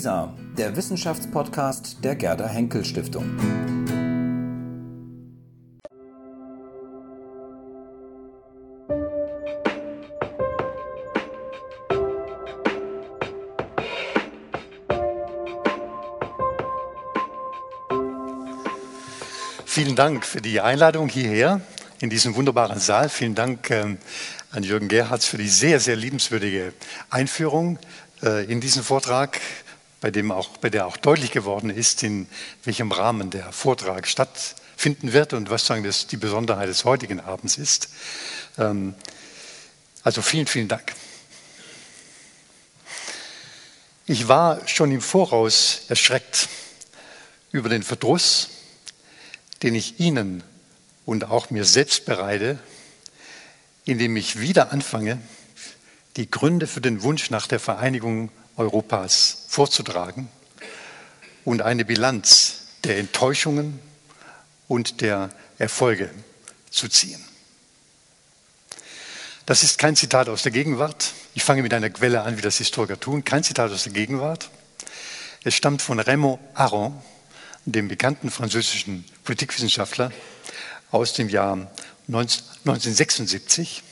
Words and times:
WISA, 0.00 0.32
der 0.56 0.74
Wissenschaftspodcast 0.76 2.02
der 2.02 2.16
Gerda 2.16 2.48
Henkel 2.48 2.86
Stiftung. 2.86 3.38
Vielen 19.66 19.96
Dank 19.96 20.24
für 20.24 20.40
die 20.40 20.62
Einladung 20.62 21.10
hierher 21.10 21.60
in 22.00 22.08
diesem 22.08 22.34
wunderbaren 22.36 22.80
Saal. 22.80 23.10
Vielen 23.10 23.34
Dank 23.34 23.70
ähm, 23.70 23.98
an 24.50 24.62
Jürgen 24.62 24.88
Gerhards 24.88 25.26
für 25.26 25.36
die 25.36 25.50
sehr, 25.50 25.78
sehr 25.78 25.96
liebenswürdige 25.96 26.72
Einführung 27.10 27.78
äh, 28.22 28.50
in 28.50 28.62
diesen 28.62 28.82
Vortrag, 28.82 29.38
bei, 30.00 30.10
dem 30.10 30.32
auch, 30.32 30.48
bei 30.58 30.70
der 30.70 30.86
auch 30.86 30.96
deutlich 30.96 31.30
geworden 31.30 31.70
ist, 31.70 32.02
in 32.02 32.26
welchem 32.64 32.92
Rahmen 32.92 33.30
der 33.30 33.52
Vortrag 33.52 34.06
stattfinden 34.06 35.12
wird 35.12 35.32
und 35.32 35.50
was 35.50 35.66
sagen 35.66 35.84
das 35.84 36.06
die 36.06 36.16
Besonderheit 36.16 36.68
des 36.68 36.84
heutigen 36.84 37.20
Abends 37.20 37.58
ist. 37.58 37.90
Ähm, 38.58 38.94
also 40.02 40.22
vielen, 40.22 40.46
vielen 40.46 40.68
Dank. 40.68 40.94
Ich 44.06 44.26
war 44.26 44.66
schon 44.66 44.90
im 44.90 45.02
Voraus 45.02 45.82
erschreckt 45.88 46.48
über 47.52 47.68
den 47.68 47.82
Verdruss, 47.82 48.48
den 49.62 49.74
ich 49.74 50.00
Ihnen 50.00 50.42
und 51.04 51.24
auch 51.24 51.50
mir 51.50 51.64
selbst 51.64 52.06
bereite, 52.06 52.58
indem 53.84 54.16
ich 54.16 54.40
wieder 54.40 54.72
anfange, 54.72 55.20
die 56.16 56.30
Gründe 56.30 56.66
für 56.66 56.80
den 56.80 57.02
Wunsch 57.02 57.30
nach 57.30 57.46
der 57.46 57.60
Vereinigung 57.60 58.30
Europas 58.56 59.44
vorzutragen 59.48 60.28
und 61.44 61.62
eine 61.62 61.84
Bilanz 61.84 62.66
der 62.84 62.98
Enttäuschungen 62.98 63.80
und 64.68 65.00
der 65.00 65.30
Erfolge 65.58 66.10
zu 66.70 66.88
ziehen. 66.88 67.24
Das 69.46 69.62
ist 69.62 69.78
kein 69.78 69.96
Zitat 69.96 70.28
aus 70.28 70.42
der 70.42 70.52
Gegenwart. 70.52 71.12
Ich 71.34 71.42
fange 71.42 71.62
mit 71.62 71.74
einer 71.74 71.90
Quelle 71.90 72.22
an, 72.22 72.36
wie 72.36 72.42
das 72.42 72.58
Historiker 72.58 73.00
tun. 73.00 73.24
Kein 73.24 73.42
Zitat 73.42 73.72
aus 73.72 73.84
der 73.84 73.92
Gegenwart. 73.92 74.50
Es 75.42 75.54
stammt 75.54 75.82
von 75.82 75.98
Raymond 75.98 76.38
Aron, 76.54 76.96
dem 77.64 77.88
bekannten 77.88 78.30
französischen 78.30 79.04
Politikwissenschaftler 79.24 80.12
aus 80.90 81.14
dem 81.14 81.28
Jahr 81.28 81.70
1976, 82.08 83.82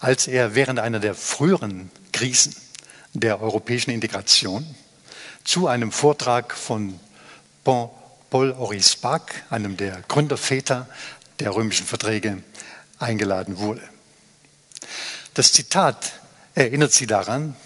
als 0.00 0.26
er 0.26 0.54
während 0.54 0.80
einer 0.80 1.00
der 1.00 1.14
früheren 1.14 1.90
Krisen 2.12 2.54
der 3.14 3.40
europäischen 3.40 3.90
Integration 3.90 4.66
zu 5.44 5.66
einem 5.66 5.92
Vortrag 5.92 6.54
von 6.54 6.98
Paul-Maurice 7.64 8.98
Bach, 8.98 9.26
einem 9.50 9.76
der 9.76 10.02
Gründerväter 10.08 10.88
der 11.40 11.54
römischen 11.54 11.86
Verträge, 11.86 12.42
eingeladen 12.98 13.58
wurde. 13.58 13.82
Das 15.34 15.52
Zitat 15.52 16.12
erinnert 16.54 16.92
Sie 16.92 17.06
daran, 17.06 17.56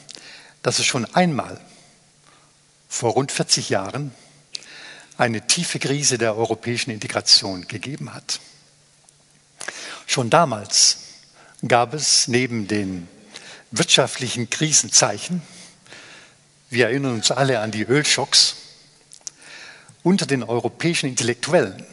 dass 0.63 0.79
es 0.79 0.87
schon 0.87 1.07
einmal 1.15 1.61
vor 2.89 3.13
rund 3.13 3.33
40 3.33 3.71
Jahren 3.71 4.13
eine 5.17 5.47
tiefe 5.47 5.79
Krise 5.79 6.19
der 6.19 6.37
europäischen 6.37 6.91
Integration 6.91 7.67
gegeben 7.67 8.15
hat. 8.15 8.41
Schon 10.07 10.31
damals 10.31 10.99
gab 11.67 11.95
es 11.95 12.29
neben 12.29 12.69
den 12.69 13.09
wirtschaftlichen 13.73 14.51
Krisenzeichen, 14.51 15.43
wir 16.71 16.87
erinnern 16.87 17.15
uns 17.15 17.31
alle 17.31 17.61
an 17.61 17.71
die 17.71 17.83
Ölschocks, 17.83 18.57
unter 20.03 20.27
den 20.27 20.43
europäischen 20.43 21.09
Intellektuellen 21.09 21.85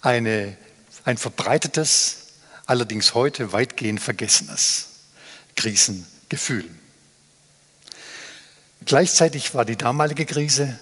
eine, 0.00 0.56
ein 1.04 1.16
verbreitetes, 1.16 2.26
allerdings 2.66 3.14
heute 3.14 3.52
weitgehend 3.52 4.00
vergessenes 4.00 4.88
Krisengefühl. 5.56 6.68
Gleichzeitig 8.84 9.54
war 9.54 9.64
die 9.64 9.76
damalige 9.76 10.24
Krise 10.24 10.78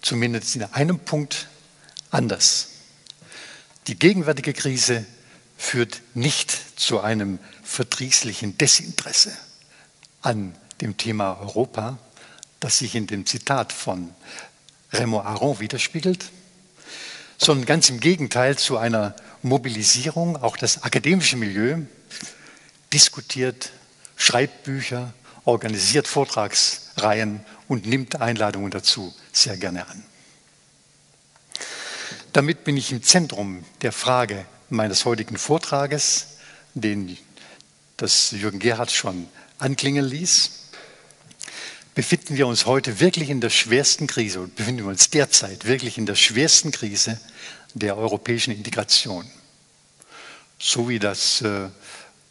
zumindest 0.00 0.54
in 0.56 0.64
einem 0.64 0.98
Punkt 0.98 1.48
anders. 2.10 2.68
Die 3.86 3.98
gegenwärtige 3.98 4.52
Krise 4.52 5.06
führt 5.58 6.00
nicht 6.14 6.80
zu 6.80 7.00
einem 7.00 7.38
verdrießlichen 7.64 8.56
Desinteresse 8.56 9.36
an 10.22 10.54
dem 10.80 10.96
Thema 10.96 11.38
Europa, 11.40 11.98
das 12.60 12.78
sich 12.78 12.94
in 12.94 13.06
dem 13.06 13.26
Zitat 13.26 13.72
von 13.72 14.14
Raymond 14.92 15.26
Aron 15.26 15.60
widerspiegelt, 15.60 16.30
sondern 17.36 17.66
ganz 17.66 17.90
im 17.90 18.00
Gegenteil 18.00 18.56
zu 18.56 18.78
einer 18.78 19.14
Mobilisierung. 19.42 20.36
Auch 20.42 20.56
das 20.56 20.84
akademische 20.84 21.36
Milieu 21.36 21.82
diskutiert, 22.92 23.72
schreibt 24.16 24.62
Bücher, 24.62 25.12
organisiert 25.44 26.06
Vortragsreihen 26.08 27.44
und 27.66 27.86
nimmt 27.86 28.20
Einladungen 28.20 28.70
dazu 28.70 29.14
sehr 29.32 29.56
gerne 29.56 29.86
an. 29.88 30.04
Damit 32.32 32.64
bin 32.64 32.76
ich 32.76 32.92
im 32.92 33.02
Zentrum 33.02 33.64
der 33.82 33.92
Frage 33.92 34.46
meines 34.70 35.04
heutigen 35.04 35.36
Vortrages, 35.36 36.38
den 36.74 37.16
das 37.96 38.30
Jürgen 38.30 38.58
Gerhard 38.58 38.90
schon 38.90 39.28
anklingen 39.58 40.04
ließ. 40.04 40.50
Befinden 41.94 42.36
wir 42.36 42.46
uns 42.46 42.66
heute 42.66 43.00
wirklich 43.00 43.28
in 43.28 43.40
der 43.40 43.50
schwersten 43.50 44.06
Krise 44.06 44.40
und 44.40 44.54
befinden 44.54 44.84
wir 44.84 44.90
uns 44.90 45.10
derzeit 45.10 45.64
wirklich 45.64 45.98
in 45.98 46.06
der 46.06 46.14
schwersten 46.14 46.70
Krise 46.70 47.20
der 47.74 47.96
europäischen 47.96 48.54
Integration. 48.54 49.28
So 50.58 50.88
wie 50.88 50.98
das 50.98 51.40
äh, 51.42 51.68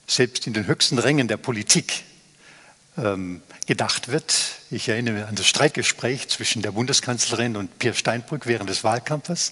selbst 0.08 0.48
in 0.48 0.54
den 0.54 0.68
höchsten 0.68 1.00
Rängen 1.00 1.28
der 1.28 1.38
Politik 1.38 2.04
ähm, 2.98 3.42
gedacht 3.68 4.08
wird. 4.08 4.34
Ich 4.72 4.90
erinnere 4.90 5.14
mich 5.14 5.26
an 5.26 5.36
das 5.36 5.46
Streitgespräch 5.46 6.30
zwischen 6.30 6.62
der 6.62 6.72
Bundeskanzlerin 6.72 7.58
und 7.58 7.78
Pierre 7.80 7.96
Steinbrück 7.96 8.48
während 8.48 8.70
des 8.70 8.84
Wahlkampfes, 8.84 9.52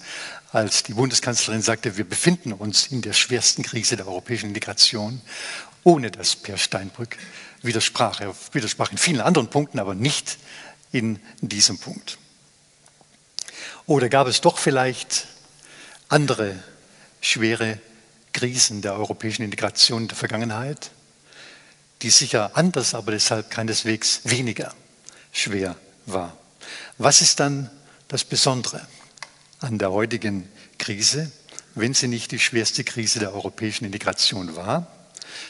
als 0.52 0.84
die 0.84 0.94
Bundeskanzlerin 0.94 1.62
sagte, 1.62 1.98
wir 1.98 2.06
befinden 2.08 2.54
uns 2.54 2.88
in 2.88 3.02
der 3.02 3.14
schwersten 3.14 3.62
Krise 3.62 3.98
der 3.98 4.08
europäischen 4.08 4.48
Integration, 4.48 5.22
ohne 5.84 6.12
dass 6.12 6.38
Pierre 6.38 6.58
Steinbrück 6.58 7.18
widersprach. 7.62 8.22
Er 8.22 8.34
widersprach 8.54 8.92
in 8.92 8.98
vielen 8.98 9.22
anderen 9.22 9.50
Punkten, 9.50 9.80
aber 9.80 9.96
nicht 9.96 10.38
in 10.94 11.20
diesem 11.42 11.78
Punkt. 11.78 12.18
Oder 13.86 14.08
gab 14.08 14.28
es 14.28 14.40
doch 14.40 14.58
vielleicht 14.58 15.28
andere 16.08 16.56
schwere 17.20 17.80
Krisen 18.32 18.82
der 18.82 18.94
europäischen 18.94 19.44
Integration 19.44 20.04
in 20.04 20.08
der 20.08 20.18
Vergangenheit? 20.18 20.92
Die 22.06 22.12
sicher 22.12 22.52
anders, 22.54 22.94
aber 22.94 23.12
deshalb 23.12 23.50
keineswegs 23.50 24.22
weniger 24.26 24.76
schwer 25.32 25.76
war. 26.06 26.38
Was 27.00 27.22
ist 27.22 27.40
dann 27.40 27.72
das 28.08 28.24
Besondere 28.24 28.88
an 29.60 29.80
der 29.80 29.92
heutigen 29.92 30.48
Krise, 30.78 31.32
wenn 31.74 31.96
sie 31.96 32.08
nicht 32.08 32.32
die 32.32 32.38
schwerste 32.38 32.84
Krise 32.84 33.18
der 33.18 33.34
europäischen 33.34 33.86
Integration 33.86 34.56
war? 34.56 34.86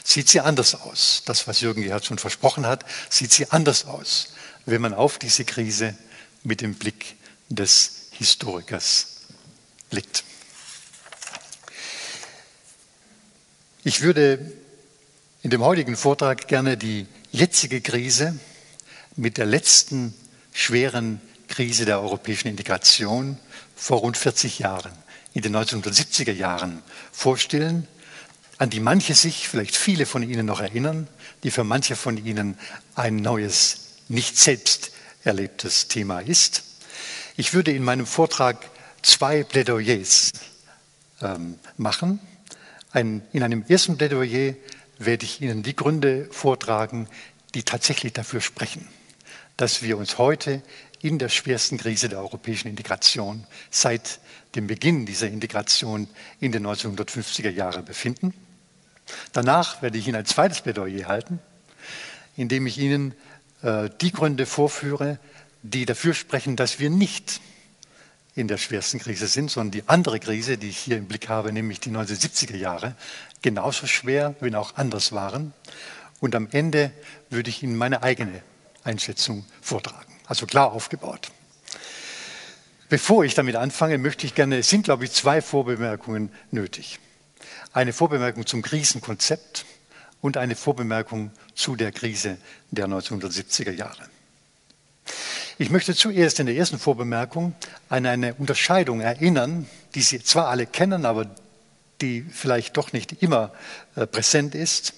Sieht 0.02 0.30
sie 0.30 0.40
anders 0.40 0.74
aus? 0.74 1.24
Das, 1.26 1.46
was 1.46 1.60
Jürgen 1.60 1.82
Gerhard 1.82 2.06
schon 2.06 2.18
versprochen 2.18 2.64
hat, 2.64 2.86
sieht 3.10 3.34
sie 3.34 3.50
anders 3.50 3.84
aus, 3.84 4.28
wenn 4.64 4.80
man 4.80 4.94
auf 4.94 5.18
diese 5.18 5.44
Krise 5.44 5.94
mit 6.42 6.62
dem 6.62 6.74
Blick 6.74 7.16
des 7.50 8.08
Historikers 8.12 9.26
blickt. 9.90 10.24
Ich 13.84 14.00
würde 14.00 14.52
in 15.46 15.50
dem 15.50 15.62
heutigen 15.62 15.94
Vortrag 15.94 16.48
gerne 16.48 16.76
die 16.76 17.06
jetzige 17.30 17.80
Krise 17.80 18.36
mit 19.14 19.38
der 19.38 19.46
letzten 19.46 20.12
schweren 20.52 21.20
Krise 21.46 21.84
der 21.84 22.00
europäischen 22.00 22.48
Integration 22.48 23.38
vor 23.76 23.98
rund 23.98 24.16
40 24.16 24.58
Jahren, 24.58 24.90
in 25.34 25.42
den 25.42 25.54
1970er 25.54 26.32
Jahren 26.32 26.82
vorstellen, 27.12 27.86
an 28.58 28.70
die 28.70 28.80
manche 28.80 29.14
sich, 29.14 29.46
vielleicht 29.46 29.76
viele 29.76 30.04
von 30.04 30.24
Ihnen 30.24 30.46
noch 30.46 30.58
erinnern, 30.58 31.06
die 31.44 31.52
für 31.52 31.62
manche 31.62 31.94
von 31.94 32.16
Ihnen 32.16 32.58
ein 32.96 33.14
neues, 33.14 34.00
nicht 34.08 34.36
selbst 34.36 34.90
erlebtes 35.22 35.86
Thema 35.86 36.18
ist. 36.18 36.64
Ich 37.36 37.54
würde 37.54 37.70
in 37.70 37.84
meinem 37.84 38.06
Vortrag 38.06 38.68
zwei 39.00 39.44
Plädoyers 39.44 40.32
ähm, 41.22 41.60
machen. 41.76 42.18
Ein, 42.90 43.22
in 43.32 43.44
einem 43.44 43.64
ersten 43.68 43.96
Plädoyer 43.96 44.56
werde 44.98 45.24
ich 45.24 45.40
Ihnen 45.40 45.62
die 45.62 45.76
Gründe 45.76 46.28
vortragen, 46.30 47.08
die 47.54 47.62
tatsächlich 47.62 48.12
dafür 48.12 48.40
sprechen, 48.40 48.86
dass 49.56 49.82
wir 49.82 49.98
uns 49.98 50.18
heute 50.18 50.62
in 51.00 51.18
der 51.18 51.28
schwersten 51.28 51.78
Krise 51.78 52.08
der 52.08 52.18
europäischen 52.18 52.68
Integration 52.68 53.46
seit 53.70 54.20
dem 54.54 54.66
Beginn 54.66 55.06
dieser 55.06 55.28
Integration 55.28 56.08
in 56.40 56.52
den 56.52 56.66
1950er 56.66 57.50
Jahren 57.50 57.84
befinden. 57.84 58.34
Danach 59.32 59.82
werde 59.82 59.98
ich 59.98 60.08
Ihnen 60.08 60.16
ein 60.16 60.26
zweites 60.26 60.62
Plädoyer 60.62 61.06
halten, 61.06 61.38
in 62.36 62.48
dem 62.48 62.66
ich 62.66 62.78
Ihnen 62.78 63.14
äh, 63.62 63.90
die 64.00 64.12
Gründe 64.12 64.46
vorführe, 64.46 65.18
die 65.62 65.86
dafür 65.86 66.14
sprechen, 66.14 66.56
dass 66.56 66.78
wir 66.78 66.90
nicht 66.90 67.40
in 68.34 68.48
der 68.48 68.58
schwersten 68.58 68.98
Krise 68.98 69.26
sind, 69.26 69.50
sondern 69.50 69.70
die 69.70 69.88
andere 69.88 70.20
Krise, 70.20 70.58
die 70.58 70.68
ich 70.68 70.78
hier 70.78 70.98
im 70.98 71.06
Blick 71.06 71.28
habe, 71.28 71.52
nämlich 71.52 71.80
die 71.80 71.90
1970er 71.90 72.56
Jahre, 72.56 72.94
genauso 73.46 73.86
schwer, 73.86 74.34
wenn 74.40 74.56
auch 74.56 74.74
anders 74.74 75.12
waren. 75.12 75.54
Und 76.18 76.34
am 76.34 76.48
Ende 76.50 76.90
würde 77.30 77.48
ich 77.48 77.62
Ihnen 77.62 77.76
meine 77.76 78.02
eigene 78.02 78.42
Einschätzung 78.82 79.44
vortragen, 79.62 80.12
also 80.26 80.46
klar 80.46 80.72
aufgebaut. 80.72 81.30
Bevor 82.88 83.24
ich 83.24 83.34
damit 83.34 83.54
anfange, 83.54 83.98
möchte 83.98 84.26
ich 84.26 84.34
gerne, 84.34 84.58
es 84.58 84.68
sind 84.68 84.82
glaube 84.82 85.04
ich 85.04 85.12
zwei 85.12 85.40
Vorbemerkungen 85.40 86.32
nötig. 86.50 86.98
Eine 87.72 87.92
Vorbemerkung 87.92 88.46
zum 88.46 88.62
Krisenkonzept 88.62 89.64
und 90.20 90.38
eine 90.38 90.56
Vorbemerkung 90.56 91.30
zu 91.54 91.76
der 91.76 91.92
Krise 91.92 92.38
der 92.72 92.88
1970er 92.88 93.70
Jahre. 93.70 94.08
Ich 95.58 95.70
möchte 95.70 95.94
zuerst 95.94 96.40
in 96.40 96.46
der 96.46 96.56
ersten 96.56 96.80
Vorbemerkung 96.80 97.54
an 97.90 98.06
eine 98.06 98.34
Unterscheidung 98.34 99.00
erinnern, 99.00 99.68
die 99.94 100.02
Sie 100.02 100.20
zwar 100.20 100.48
alle 100.48 100.66
kennen, 100.66 101.06
aber 101.06 101.30
die 102.00 102.22
vielleicht 102.22 102.76
doch 102.76 102.92
nicht 102.92 103.22
immer 103.22 103.52
äh, 103.94 104.06
präsent 104.06 104.54
ist, 104.54 104.94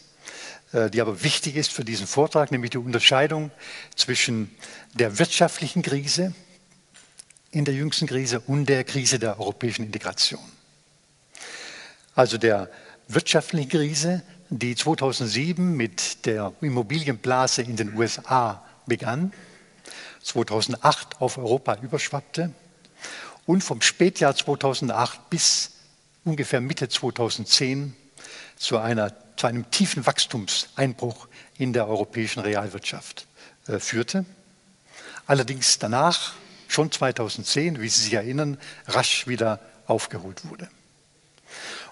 äh, 0.73 0.91
die 0.91 1.01
aber 1.01 1.23
wichtig 1.23 1.57
ist 1.57 1.73
für 1.73 1.85
diesen 1.85 2.07
Vortrag, 2.07 2.51
nämlich 2.51 2.71
die 2.71 2.79
Unterscheidung 2.79 3.51
zwischen 3.97 4.55
der 4.95 5.19
wirtschaftlichen 5.19 5.83
Krise 5.83 6.35
in 7.51 7.65
der 7.65 7.75
jüngsten 7.75 8.07
Krise 8.07 8.41
und 8.41 8.67
der 8.67 8.85
Krise 8.85 9.19
der 9.19 9.39
europäischen 9.41 9.85
Integration. 9.87 10.41
Also 12.15 12.37
der 12.37 12.71
wirtschaftlichen 13.07 13.69
Krise, 13.71 14.23
die 14.51 14.75
2007 14.75 15.77
mit 15.77 16.27
der 16.27 16.53
Immobilienblase 16.61 17.63
in 17.63 17.77
den 17.77 17.95
USA 17.95 18.65
begann 18.87 19.33
2008 20.23 21.21
auf 21.21 21.39
Europa 21.39 21.77
überschwappte 21.81 22.53
und 23.47 23.63
vom 23.63 23.81
Spätjahr 23.81 24.35
2008 24.35 25.31
bis 25.31 25.71
ungefähr 26.29 26.61
Mitte 26.61 26.89
2010 26.89 27.95
zu, 28.57 28.79
einer, 28.79 29.13
zu 29.37 29.47
einem 29.47 29.71
tiefen 29.71 30.07
Wachstumseinbruch 30.07 31.29
in 31.57 31.73
der 31.73 31.89
europäischen 31.89 32.41
Realwirtschaft 32.41 33.27
äh, 33.67 33.79
führte. 33.79 34.25
Allerdings 35.27 35.79
danach, 35.79 36.35
schon 36.69 36.93
2010, 36.93 37.81
wie 37.81 37.89
Sie 37.89 38.03
sich 38.03 38.15
erinnern, 38.15 38.59
rasch 38.87 39.27
wieder 39.27 39.61
aufgeholt 39.87 40.49
wurde. 40.49 40.69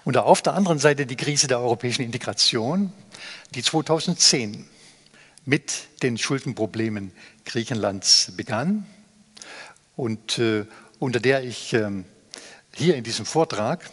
Und 0.03 0.17
auf 0.17 0.41
der 0.41 0.53
anderen 0.53 0.79
Seite 0.79 1.05
die 1.05 1.15
Krise 1.15 1.47
der 1.47 1.59
europäischen 1.59 2.03
Integration, 2.03 2.93
die 3.55 3.63
2010 3.63 4.67
mit 5.45 6.01
den 6.03 6.17
Schuldenproblemen 6.17 7.11
Griechenlands 7.45 8.33
begann 8.37 8.85
und 9.95 10.37
äh, 10.37 10.65
unter 10.99 11.19
der 11.19 11.43
ich 11.43 11.73
äh, 11.73 11.89
hier 12.73 12.95
in 12.95 13.03
diesem 13.03 13.25
Vortrag 13.25 13.89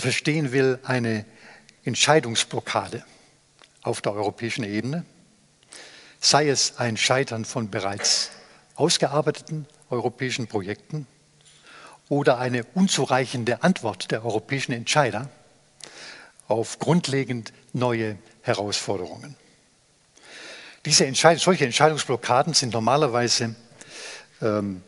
verstehen 0.00 0.52
will 0.52 0.78
eine 0.84 1.24
Entscheidungsblockade 1.84 3.04
auf 3.82 4.00
der 4.00 4.12
europäischen 4.12 4.64
Ebene, 4.64 5.04
sei 6.20 6.48
es 6.48 6.78
ein 6.78 6.96
Scheitern 6.96 7.44
von 7.44 7.70
bereits 7.70 8.30
ausgearbeiteten 8.76 9.66
europäischen 9.90 10.46
Projekten 10.46 11.06
oder 12.08 12.38
eine 12.38 12.64
unzureichende 12.74 13.62
Antwort 13.62 14.10
der 14.10 14.24
europäischen 14.24 14.72
Entscheider 14.72 15.28
auf 16.48 16.78
grundlegend 16.78 17.52
neue 17.72 18.16
Herausforderungen. 18.42 19.36
Diese 20.84 21.06
Entscheid 21.06 21.40
solche 21.40 21.64
Entscheidungsblockaden 21.64 22.52
sind 22.52 22.74
normalerweise 22.74 23.54
ähm, 24.42 24.82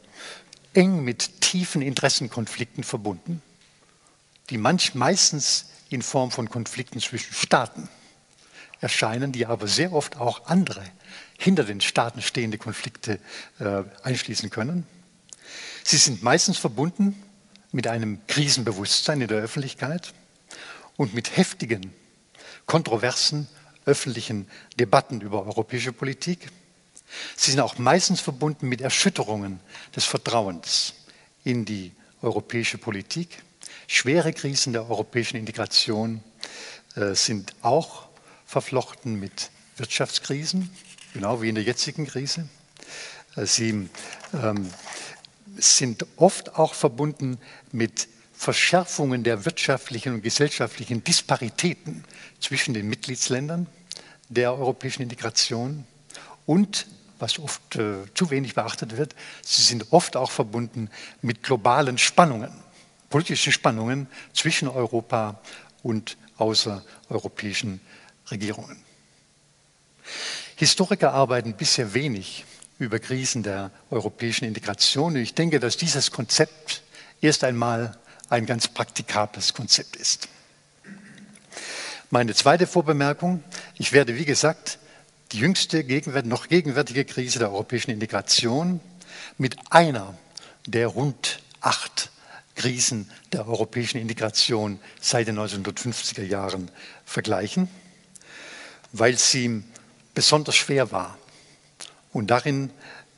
eng 0.75 1.03
mit 1.05 1.41
tiefen 1.41 1.81
Interessenkonflikten 1.81 2.85
verbunden, 2.85 3.41
die 4.51 4.59
manch, 4.59 4.95
meistens 4.95 5.67
in 5.89 6.03
Form 6.03 6.31
von 6.31 6.49
Konflikten 6.49 7.01
zwischen 7.01 7.35
Staaten 7.35 7.89
erscheinen, 8.81 9.33
die 9.33 9.47
aber 9.47 9.67
sehr 9.69 9.93
oft 9.93 10.17
auch 10.17 10.47
andere 10.47 10.83
hinter 11.39 11.65
den 11.65 11.81
Staaten 11.81 12.23
stehende 12.23 12.59
Konflikte 12.59 13.19
äh, 13.59 13.83
einschließen 14.03 14.51
können. 14.51 14.87
Sie 15.85 15.97
sind 15.97 16.23
meistens 16.23 16.59
verbunden 16.59 17.23
mit 17.73 17.87
einem 17.87 18.27
Krisenbewusstsein 18.27 19.21
in 19.21 19.29
der 19.29 19.39
Öffentlichkeit 19.39 20.13
und 20.97 21.15
mit 21.15 21.37
heftigen, 21.37 21.93
kontroversen 22.67 23.49
öffentlichen 23.85 24.49
Debatten 24.79 25.21
über 25.21 25.47
europäische 25.47 25.93
Politik. 25.93 26.51
Sie 27.37 27.53
sind 27.53 27.61
auch 27.61 27.79
meistens 27.79 28.21
verbunden 28.21 28.69
mit 28.69 28.81
Erschütterungen 28.81 29.61
des 29.95 30.05
Vertrauens 30.05 30.95
in 31.45 31.65
die 31.65 31.93
europäische 32.21 32.79
Politik. 32.79 33.43
Schwere 33.87 34.33
Krisen 34.33 34.73
der 34.73 34.89
europäischen 34.89 35.37
Integration 35.37 36.23
äh, 36.97 37.15
sind 37.15 37.55
auch 37.63 38.09
verflochten 38.47 39.19
mit 39.21 39.51
Wirtschaftskrisen, 39.77 40.71
genau 41.13 41.43
wie 41.43 41.49
in 41.49 41.55
der 41.55 41.65
jetzigen 41.65 42.07
Krise. 42.07 42.49
Äh, 43.37 43.47
sie 43.47 43.89
ähm, 44.35 44.71
sind 45.57 46.07
oft 46.17 46.57
auch 46.57 46.75
verbunden 46.75 47.39
mit 47.73 48.09
Verschärfungen 48.33 49.25
der 49.25 49.45
wirtschaftlichen 49.45 50.15
und 50.15 50.23
gesellschaftlichen 50.23 51.03
Disparitäten 51.03 52.05
zwischen 52.41 52.75
den 52.75 52.89
Mitgliedsländern 52.89 53.67
der 54.29 54.53
europäischen 54.53 55.03
Integration 55.03 55.87
und, 56.45 56.87
was 57.19 57.39
oft 57.39 57.77
äh, 57.77 58.05
zu 58.15 58.31
wenig 58.31 58.55
beachtet 58.55 58.97
wird, 58.97 59.15
sie 59.43 59.63
sind 59.63 59.93
oft 59.93 60.17
auch 60.17 60.31
verbunden 60.31 60.91
mit 61.23 61.43
globalen 61.43 61.99
Spannungen, 61.99 62.53
politischen 63.17 63.51
Spannungen 63.51 64.09
zwischen 64.35 64.69
Europa 64.69 65.41
und 65.83 66.19
außereuropäischen 66.37 67.81
Regierungen. 68.31 68.77
Historiker 70.57 71.15
arbeiten 71.15 71.55
bisher 71.55 71.95
wenig 71.95 72.45
über 72.79 72.99
Krisen 72.99 73.43
der 73.43 73.71
europäischen 73.91 74.45
Integration. 74.45 75.17
Ich 75.17 75.33
denke, 75.33 75.61
dass 75.61 75.79
dieses 75.79 76.11
Konzept 76.11 76.83
erst 77.23 77.43
einmal 77.43 77.97
ein 78.29 78.45
ganz 78.45 78.69
praktikables 78.69 79.55
Konzept 79.55 79.97
ist. 79.97 80.29
Meine 82.11 82.35
zweite 82.35 82.67
Vorbemerkung, 82.67 83.43
ich 83.77 83.95
werde, 83.95 84.17
wie 84.17 84.27
gesagt, 84.27 84.79
die 85.33 85.39
jüngste 85.39 85.85
gegenwärtige, 85.85 86.29
noch 86.29 86.49
gegenwärtige 86.49 87.07
Krise 87.07 87.39
der 87.39 87.51
europäischen 87.51 87.93
Integration 87.93 88.79
mit 89.39 89.57
einer 89.71 90.13
der 90.67 90.89
rund 90.89 91.41
acht 91.63 92.11
Krisen 92.57 93.11
der 93.33 93.47
europäischen 93.47 93.99
Integration 93.99 94.81
seit 95.01 95.29
den 95.29 95.39
1950er 95.39 96.25
Jahren 96.25 96.71
vergleichen, 97.05 97.69
weil 98.93 99.17
sie 99.17 99.63
besonders 100.15 100.57
schwer 100.57 100.91
war 100.91 101.17
und 102.13 102.29
darin 102.29 102.71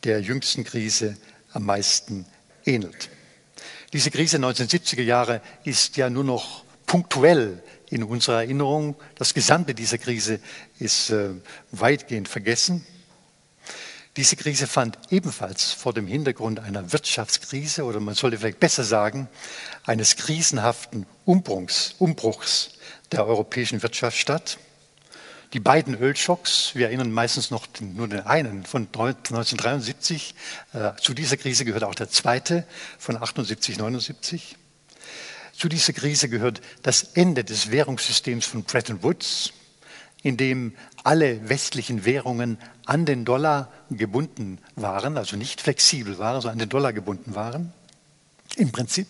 der 0.04 0.20
jüngsten 0.20 0.64
Krise 0.64 1.16
am 1.52 1.64
meisten 1.64 2.26
ähnelt. 2.66 3.10
Diese 3.92 4.10
Krise 4.10 4.36
1970er 4.36 5.02
Jahre 5.02 5.40
ist 5.64 5.96
ja 5.96 6.10
nur 6.10 6.24
noch 6.24 6.64
punktuell 6.84 7.62
in 7.90 8.02
unserer 8.02 8.42
Erinnerung. 8.42 8.96
Das 9.14 9.32
Gesamte 9.32 9.74
dieser 9.74 9.98
Krise 9.98 10.40
ist 10.78 11.10
äh, 11.10 11.30
weitgehend 11.70 12.28
vergessen. 12.28 12.84
Diese 14.18 14.34
Krise 14.34 14.66
fand 14.66 14.98
ebenfalls 15.10 15.70
vor 15.70 15.92
dem 15.92 16.08
Hintergrund 16.08 16.58
einer 16.58 16.92
Wirtschaftskrise 16.92 17.84
oder 17.84 18.00
man 18.00 18.16
sollte 18.16 18.36
vielleicht 18.36 18.58
besser 18.58 18.82
sagen, 18.82 19.28
eines 19.86 20.16
krisenhaften 20.16 21.06
Umbruchs, 21.24 21.94
Umbruchs 22.00 22.70
der 23.12 23.24
europäischen 23.24 23.80
Wirtschaft 23.80 24.18
statt. 24.18 24.58
Die 25.52 25.60
beiden 25.60 25.94
Ölschocks, 25.94 26.72
wir 26.74 26.86
erinnern 26.86 27.12
meistens 27.12 27.52
noch 27.52 27.68
den, 27.68 27.94
nur 27.94 28.08
den 28.08 28.26
einen 28.26 28.66
von 28.66 28.86
1973, 28.86 30.34
äh, 30.72 30.90
zu 31.00 31.14
dieser 31.14 31.36
Krise 31.36 31.64
gehört 31.64 31.84
auch 31.84 31.94
der 31.94 32.10
zweite 32.10 32.66
von 32.98 33.16
78, 33.16 33.78
79. 33.78 34.56
Zu 35.52 35.68
dieser 35.68 35.92
Krise 35.92 36.28
gehört 36.28 36.60
das 36.82 37.04
Ende 37.14 37.44
des 37.44 37.70
Währungssystems 37.70 38.46
von 38.46 38.64
Bretton 38.64 39.00
Woods, 39.04 39.52
in 40.22 40.36
dem 40.36 40.74
alle 41.04 41.48
westlichen 41.48 42.04
Währungen 42.04 42.58
an 42.86 43.04
den 43.04 43.24
Dollar 43.24 43.68
gebunden 43.90 44.58
waren, 44.76 45.16
also 45.16 45.36
nicht 45.36 45.60
flexibel 45.60 46.18
waren, 46.18 46.40
sondern 46.40 46.54
an 46.54 46.58
den 46.58 46.68
Dollar 46.68 46.92
gebunden 46.92 47.34
waren, 47.34 47.72
im 48.56 48.72
Prinzip. 48.72 49.06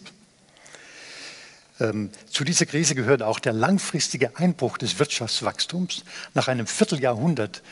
Ähm, 1.81 2.11
zu 2.31 2.45
dieser 2.45 2.67
Krise 2.67 2.95
gehört 2.95 3.23
auch 3.23 3.39
der 3.39 3.53
langfristige 3.53 4.37
Einbruch 4.37 4.79
des 4.79 4.99
Wirtschaftswachstums 4.99 6.05
nach 6.35 6.49
einem 6.49 6.67
Vierteljahrhundert 6.67 7.63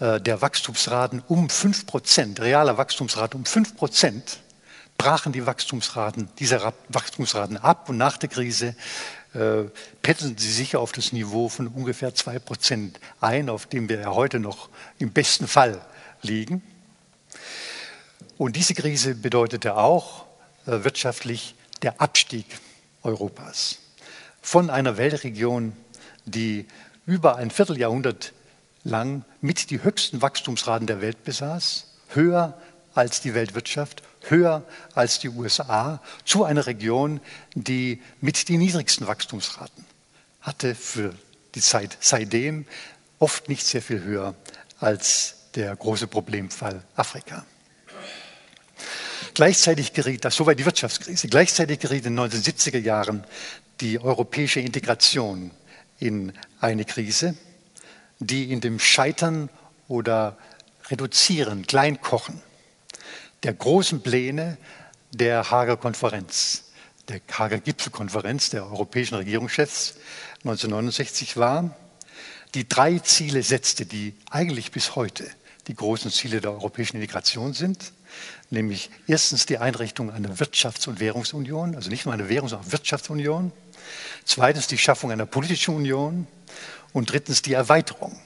äh, 0.00 0.20
der 0.20 0.42
Wachstumsraten 0.42 1.22
um 1.28 1.48
5 1.48 1.86
Prozent, 1.86 2.40
realer 2.40 2.76
Wachstumsrate 2.76 3.36
um 3.36 3.44
5 3.44 3.76
Prozent, 3.76 4.40
brachen 4.98 5.32
die 5.32 5.46
Wachstumsraten, 5.46 6.28
diese 6.38 6.72
Wachstumsraten 6.88 7.56
ab 7.56 7.88
und 7.88 7.96
nach 7.96 8.16
der 8.16 8.28
Krise 8.28 8.74
äh, 9.34 9.64
pendeln 10.02 10.38
sie 10.38 10.52
sich 10.52 10.76
auf 10.76 10.92
das 10.92 11.12
Niveau 11.12 11.48
von 11.48 11.68
ungefähr 11.68 12.14
2 12.14 12.38
Prozent 12.38 13.00
ein, 13.20 13.48
auf 13.48 13.66
dem 13.66 13.88
wir 13.88 14.00
ja 14.00 14.14
heute 14.14 14.38
noch 14.38 14.68
im 14.98 15.12
besten 15.12 15.48
Fall 15.48 15.80
liegen. 16.22 16.62
Und 18.38 18.56
diese 18.56 18.74
Krise 18.74 19.14
bedeutete 19.14 19.76
auch 19.76 20.26
äh, 20.66 20.84
wirtschaftlich 20.84 21.54
der 21.82 22.00
Abstieg 22.00 22.46
Europas 23.02 23.78
von 24.40 24.70
einer 24.70 24.96
Weltregion, 24.96 25.72
die 26.26 26.66
über 27.06 27.36
ein 27.36 27.50
Vierteljahrhundert 27.50 28.32
lang 28.84 29.24
mit 29.40 29.70
die 29.70 29.82
höchsten 29.82 30.22
Wachstumsraten 30.22 30.86
der 30.86 31.00
Welt 31.00 31.24
besaß, 31.24 31.86
höher 32.08 32.60
als 32.94 33.20
die 33.20 33.34
Weltwirtschaft, 33.34 34.02
höher 34.28 34.64
als 34.94 35.18
die 35.18 35.28
USA, 35.28 36.00
zu 36.24 36.44
einer 36.44 36.66
Region, 36.66 37.20
die 37.54 38.00
mit 38.20 38.48
die 38.48 38.56
niedrigsten 38.56 39.06
Wachstumsraten 39.06 39.84
hatte 40.40 40.74
für 40.74 41.14
die 41.54 41.60
Zeit 41.60 41.96
seitdem, 42.00 42.66
oft 43.18 43.48
nicht 43.48 43.66
sehr 43.66 43.82
viel 43.82 44.02
höher 44.02 44.34
als 44.80 45.36
der 45.54 45.74
große 45.74 46.06
Problemfall 46.06 46.82
Afrika. 46.96 47.44
Gleichzeitig 49.34 49.92
geriet, 49.92 50.24
das 50.24 50.36
soweit 50.36 50.58
die 50.58 50.64
Wirtschaftskrise, 50.64 51.28
gleichzeitig 51.28 51.80
geriet 51.80 52.06
in 52.06 52.16
den 52.16 52.30
1970er 52.30 52.78
Jahren 52.78 53.24
die 53.80 54.00
europäische 54.00 54.60
Integration 54.60 55.50
in 55.98 56.32
eine 56.60 56.84
Krise, 56.84 57.34
die 58.20 58.52
in 58.52 58.60
dem 58.60 58.78
Scheitern 58.78 59.48
oder 59.88 60.36
Reduzieren, 60.88 61.66
Kleinkochen 61.66 62.42
der 63.44 63.52
großen 63.52 64.00
Pläne 64.00 64.56
der 65.12 65.50
Hager 65.50 65.76
Konferenz, 65.76 66.64
der 67.08 67.20
Hager 67.30 67.58
Gipfelkonferenz 67.58 68.50
der 68.50 68.64
europäischen 68.64 69.14
Regierungschefs 69.14 69.94
1969 70.38 71.36
war, 71.36 71.76
die 72.54 72.68
drei 72.68 72.98
Ziele 72.98 73.42
setzte, 73.42 73.86
die 73.86 74.14
eigentlich 74.30 74.72
bis 74.72 74.96
heute 74.96 75.26
die 75.66 75.74
großen 75.74 76.10
Ziele 76.10 76.40
der 76.40 76.52
europäischen 76.52 76.96
Integration 76.96 77.52
sind, 77.52 77.92
nämlich 78.50 78.90
erstens 79.06 79.46
die 79.46 79.58
Einrichtung 79.58 80.10
einer 80.10 80.36
Wirtschafts- 80.36 80.88
und 80.88 81.00
Währungsunion, 81.00 81.74
also 81.74 81.90
nicht 81.90 82.06
nur 82.06 82.14
eine 82.14 82.28
Währungs-, 82.28 82.50
sondern 82.50 82.72
Wirtschaftsunion, 82.72 83.52
zweitens 84.24 84.66
die 84.66 84.78
Schaffung 84.78 85.10
einer 85.10 85.26
politischen 85.26 85.74
Union 85.74 86.26
und 86.92 87.10
drittens 87.12 87.42
die 87.42 87.52
Erweiterung 87.52 88.18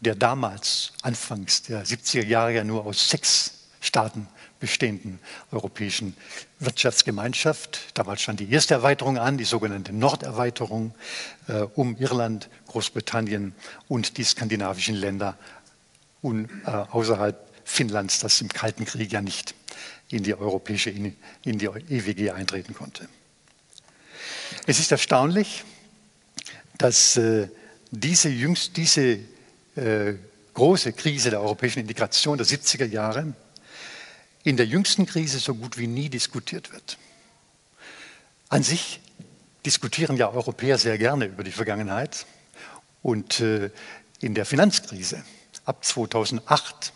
der 0.00 0.14
damals, 0.14 0.92
anfangs 1.02 1.62
der 1.62 1.84
70er 1.84 2.24
Jahre 2.24 2.54
ja 2.54 2.64
nur 2.64 2.86
aus 2.86 3.10
sechs 3.10 3.59
Staaten 3.80 4.28
bestehenden 4.60 5.18
europäischen 5.50 6.14
Wirtschaftsgemeinschaft. 6.58 7.80
Damals 7.94 8.22
stand 8.22 8.40
die 8.40 8.50
erste 8.52 8.74
Erweiterung 8.74 9.18
an, 9.18 9.38
die 9.38 9.44
sogenannte 9.44 9.92
Norderweiterung 9.92 10.94
äh, 11.48 11.62
um 11.74 11.96
Irland, 11.96 12.50
Großbritannien 12.68 13.54
und 13.88 14.18
die 14.18 14.24
skandinavischen 14.24 14.94
Länder 14.94 15.36
un, 16.22 16.48
äh, 16.66 16.70
außerhalb 16.70 17.38
Finnlands, 17.64 18.18
das 18.20 18.40
im 18.40 18.48
Kalten 18.48 18.84
Krieg 18.84 19.12
ja 19.12 19.22
nicht 19.22 19.54
in 20.10 20.22
die 20.22 20.34
europäische, 20.34 20.90
in, 20.90 21.16
in 21.44 21.58
die 21.58 21.66
EWG 21.66 22.32
eintreten 22.32 22.74
konnte. 22.74 23.08
Es 24.66 24.78
ist 24.78 24.92
erstaunlich, 24.92 25.64
dass 26.76 27.16
äh, 27.16 27.48
diese, 27.90 28.28
jüngst, 28.28 28.76
diese 28.76 29.20
äh, 29.76 30.14
große 30.54 30.92
Krise 30.92 31.30
der 31.30 31.40
europäischen 31.40 31.80
Integration 31.80 32.36
der 32.36 32.46
70er 32.46 32.86
Jahre 32.86 33.34
in 34.42 34.56
der 34.56 34.66
jüngsten 34.66 35.06
Krise 35.06 35.38
so 35.38 35.54
gut 35.54 35.78
wie 35.78 35.86
nie 35.86 36.08
diskutiert 36.08 36.72
wird. 36.72 36.98
An 38.48 38.62
sich 38.62 39.00
diskutieren 39.64 40.16
ja 40.16 40.30
Europäer 40.30 40.78
sehr 40.78 40.98
gerne 40.98 41.26
über 41.26 41.44
die 41.44 41.52
Vergangenheit 41.52 42.26
und 43.02 43.40
äh, 43.40 43.70
in 44.20 44.34
der 44.34 44.46
Finanzkrise 44.46 45.22
ab 45.64 45.84
2008 45.84 46.92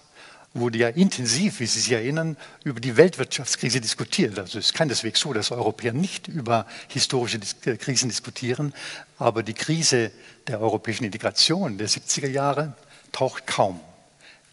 wurde 0.55 0.79
ja 0.79 0.89
intensiv, 0.89 1.61
wie 1.61 1.67
Sie 1.67 1.81
sich 1.81 1.93
erinnern, 1.93 2.37
über 2.63 2.81
die 2.81 2.97
Weltwirtschaftskrise 2.97 3.81
diskutiert. 3.81 4.39
Also 4.39 4.59
es 4.59 4.67
ist 4.67 4.75
keineswegs 4.75 5.21
so, 5.21 5.33
dass 5.33 5.51
Europäer 5.51 5.93
nicht 5.93 6.29
über 6.29 6.67
historische 6.89 7.41
äh, 7.65 7.77
Krisen 7.77 8.09
diskutieren, 8.09 8.73
aber 9.19 9.43
die 9.43 9.55
Krise 9.55 10.13
der 10.47 10.61
europäischen 10.61 11.05
Integration 11.05 11.77
der 11.77 11.89
70er 11.89 12.29
Jahre 12.29 12.77
taucht 13.13 13.47
kaum 13.47 13.81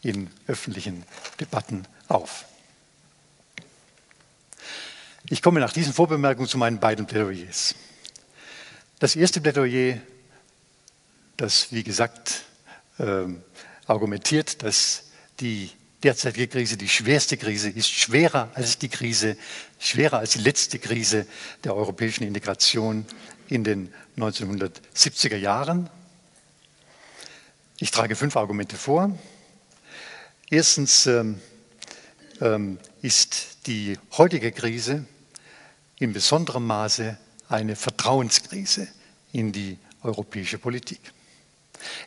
in 0.01 0.29
öffentlichen 0.47 1.03
Debatten 1.39 1.85
auf. 2.07 2.45
Ich 5.31 5.41
komme 5.41 5.61
nach 5.61 5.71
diesen 5.71 5.93
Vorbemerkungen 5.93 6.49
zu 6.49 6.57
meinen 6.57 6.81
beiden 6.81 7.07
Plädoyers. 7.07 7.73
Das 8.99 9.15
erste 9.15 9.39
Plädoyer, 9.39 9.97
das 11.37 11.71
wie 11.71 11.83
gesagt 11.83 12.43
äh, 12.97 13.27
argumentiert, 13.87 14.61
dass 14.61 15.05
die 15.39 15.69
derzeitige 16.03 16.49
Krise 16.49 16.75
die 16.75 16.89
schwerste 16.89 17.37
Krise 17.37 17.69
ist, 17.69 17.89
schwerer 17.89 18.51
als 18.55 18.77
die 18.77 18.89
Krise, 18.89 19.37
schwerer 19.79 20.19
als 20.19 20.31
die 20.31 20.39
letzte 20.39 20.79
Krise 20.79 21.25
der 21.63 21.77
europäischen 21.77 22.25
Integration 22.25 23.05
in 23.47 23.63
den 23.63 23.93
1970er 24.17 25.37
Jahren. 25.37 25.89
Ich 27.79 27.91
trage 27.91 28.17
fünf 28.17 28.35
Argumente 28.35 28.75
vor. 28.75 29.17
Erstens 30.49 31.07
ähm, 31.07 31.39
ähm, 32.41 32.79
ist 33.01 33.65
die 33.67 33.97
heutige 34.17 34.51
Krise 34.51 35.05
in 36.01 36.13
besonderem 36.13 36.65
Maße 36.65 37.15
eine 37.47 37.75
Vertrauenskrise 37.75 38.87
in 39.33 39.51
die 39.51 39.77
europäische 40.01 40.57
Politik. 40.57 40.99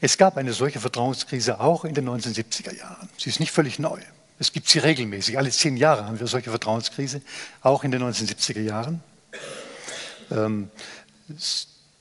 Es 0.01 0.19
gab 0.19 0.37
eine 0.37 0.53
solche 0.53 0.81
Vertrauenskrise 0.81 1.61
auch 1.61 1.85
in 1.85 1.95
den 1.95 2.09
1970er 2.09 2.77
Jahren. 2.77 3.09
Sie 3.17 3.31
ist 3.31 3.39
nicht 3.39 3.53
völlig 3.53 3.79
neu. 3.79 4.01
Es 4.41 4.53
gibt 4.53 4.69
sie 4.69 4.81
regelmäßig. 4.81 5.39
Alle 5.39 5.51
zehn 5.51 5.77
Jahre 5.77 6.07
haben 6.07 6.19
wir 6.19 6.27
solche 6.27 6.51
Vertrauenskrise, 6.51 7.23
auch 7.63 7.85
in 7.85 7.93
den 7.93 8.03
1970er 8.03 8.63
Jahren. 8.63 9.01
Ähm, 10.33 10.71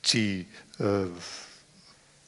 sie 0.02 0.48
äh, 0.80 1.06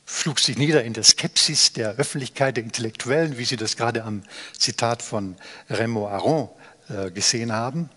schlug 0.06 0.38
sich 0.38 0.56
nieder 0.56 0.84
in 0.84 0.92
der 0.92 1.02
Skepsis 1.02 1.72
der 1.72 1.96
Öffentlichkeit, 1.96 2.56
der 2.56 2.62
Intellektuellen, 2.62 3.36
wie 3.36 3.44
Sie 3.44 3.56
das 3.56 3.76
gerade 3.76 4.04
am 4.04 4.22
Zitat 4.56 5.02
von 5.02 5.34
Remo 5.68 6.08
Aron 6.08 6.50
äh, 6.88 7.10
gesehen 7.10 7.50
haben. 7.50 7.90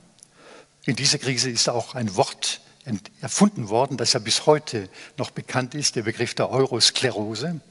In 0.85 0.95
dieser 0.95 1.17
Krise 1.17 1.49
ist 1.49 1.69
auch 1.69 1.95
ein 1.95 2.15
Wort 2.15 2.61
erfunden 3.21 3.69
worden, 3.69 3.97
das 3.97 4.13
ja 4.13 4.19
bis 4.19 4.45
heute 4.45 4.89
noch 5.17 5.31
bekannt 5.31 5.75
ist, 5.75 5.95
der 5.95 6.03
Begriff 6.03 6.33
der 6.33 6.49
Eurosklerose. 6.49 7.61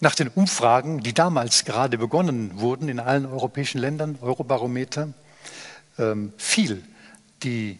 Nach 0.00 0.14
den 0.14 0.28
Umfragen, 0.28 1.02
die 1.02 1.12
damals 1.12 1.64
gerade 1.64 1.98
begonnen 1.98 2.58
wurden 2.60 2.88
in 2.88 3.00
allen 3.00 3.26
europäischen 3.26 3.78
Ländern, 3.80 4.18
Eurobarometer, 4.20 5.12
ähm, 5.98 6.32
fiel 6.36 6.82
die 7.42 7.78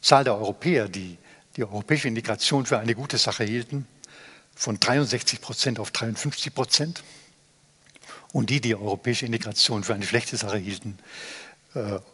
Zahl 0.00 0.24
der 0.24 0.34
Europäer, 0.34 0.88
die 0.88 1.18
die 1.56 1.64
europäische 1.64 2.06
Integration 2.06 2.66
für 2.66 2.78
eine 2.78 2.94
gute 2.94 3.18
Sache 3.18 3.42
hielten, 3.42 3.86
von 4.54 4.78
63 4.78 5.40
Prozent 5.40 5.80
auf 5.80 5.90
53 5.90 6.54
Prozent. 6.54 7.02
Und 8.32 8.50
die, 8.50 8.60
die 8.60 8.76
europäische 8.76 9.26
Integration 9.26 9.82
für 9.82 9.94
eine 9.94 10.04
schlechte 10.04 10.36
Sache 10.36 10.58
hielten, 10.58 10.98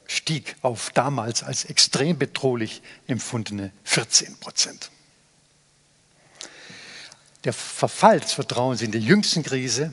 stieg 0.07 0.57
auf 0.63 0.91
damals 0.91 1.43
als 1.43 1.65
extrem 1.65 2.19
bedrohlich 2.19 2.83
empfundene 3.07 3.73
14 3.85 4.37
Prozent. 4.37 4.91
Der 7.45 7.53
Verfall 7.53 8.21
des 8.21 8.33
Vertrauens 8.33 8.83
in 8.83 8.91
der 8.91 9.01
jüngsten 9.01 9.43
Krise 9.43 9.93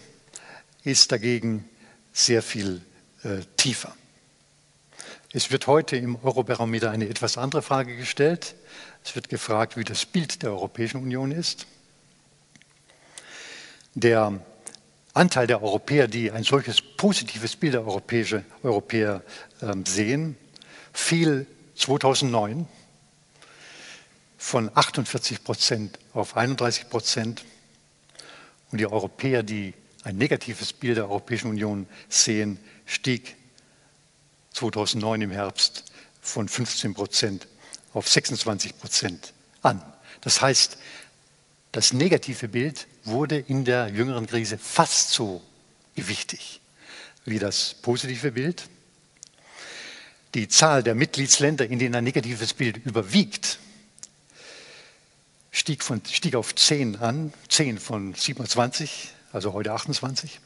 ist 0.83 1.11
dagegen 1.11 1.69
sehr 2.13 2.41
viel 2.41 2.81
äh, 3.23 3.41
tiefer. 3.57 3.95
Es 5.33 5.51
wird 5.51 5.67
heute 5.67 5.95
im 5.95 6.17
Eurobarometer 6.23 6.91
eine 6.91 7.07
etwas 7.07 7.37
andere 7.37 7.61
Frage 7.61 7.95
gestellt. 7.95 8.55
Es 9.03 9.15
wird 9.15 9.29
gefragt, 9.29 9.77
wie 9.77 9.83
das 9.83 10.05
Bild 10.05 10.43
der 10.43 10.51
Europäischen 10.51 11.01
Union 11.01 11.31
ist. 11.31 11.67
Der 13.93 14.39
Anteil 15.13 15.47
der 15.47 15.61
Europäer, 15.61 16.07
die 16.07 16.31
ein 16.31 16.43
solches 16.43 16.81
positives 16.81 17.55
Bild 17.55 17.73
der 17.73 17.85
Europäische, 17.85 18.45
Europäer 18.63 19.23
ähm, 19.61 19.85
sehen, 19.85 20.37
fiel 20.93 21.47
2009 21.75 22.67
von 24.37 24.71
48 24.73 25.43
Prozent 25.43 25.99
auf 26.13 26.37
31 26.37 26.89
Prozent. 26.89 27.43
Und 28.71 28.77
die 28.77 28.87
Europäer, 28.87 29.43
die 29.43 29.73
ein 30.03 30.17
negatives 30.17 30.71
Bild 30.73 30.97
der 30.97 31.09
Europäischen 31.09 31.49
Union 31.49 31.87
sehen, 32.07 32.57
stieg 32.85 33.35
2009 34.53 35.21
im 35.21 35.31
Herbst 35.31 35.91
von 36.21 36.47
15 36.47 36.93
Prozent 36.93 37.47
auf 37.93 38.07
26 38.07 38.79
Prozent 38.79 39.33
an. 39.61 39.81
Das 40.21 40.41
heißt, 40.41 40.77
das 41.71 41.93
negative 41.93 42.47
Bild 42.47 42.87
wurde 43.03 43.37
in 43.39 43.65
der 43.65 43.87
jüngeren 43.89 44.27
Krise 44.27 44.57
fast 44.57 45.11
so 45.11 45.41
gewichtig 45.95 46.61
wie 47.25 47.39
das 47.39 47.75
positive 47.81 48.31
Bild. 48.31 48.67
Die 50.33 50.47
Zahl 50.47 50.83
der 50.83 50.95
Mitgliedsländer, 50.95 51.65
in 51.65 51.79
denen 51.79 51.95
ein 51.95 52.03
negatives 52.03 52.53
Bild 52.53 52.77
überwiegt, 52.85 53.59
stieg, 55.51 55.83
von, 55.83 56.01
stieg 56.09 56.35
auf 56.35 56.55
10 56.55 56.97
an, 56.97 57.33
10 57.49 57.79
von 57.79 58.13
27, 58.13 59.13
also 59.31 59.53
heute 59.53 59.73
28. 59.73 60.39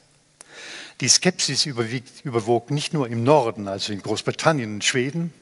Die 1.01 1.10
Skepsis 1.10 1.65
überwog 1.65 2.72
nicht 2.72 2.94
nur 2.94 3.08
im 3.08 3.24
Norden, 3.24 3.67
also 3.67 3.94
in 3.94 4.01
Großbritannien 4.01 4.75
und 4.75 4.84
Schweden, 4.84 5.34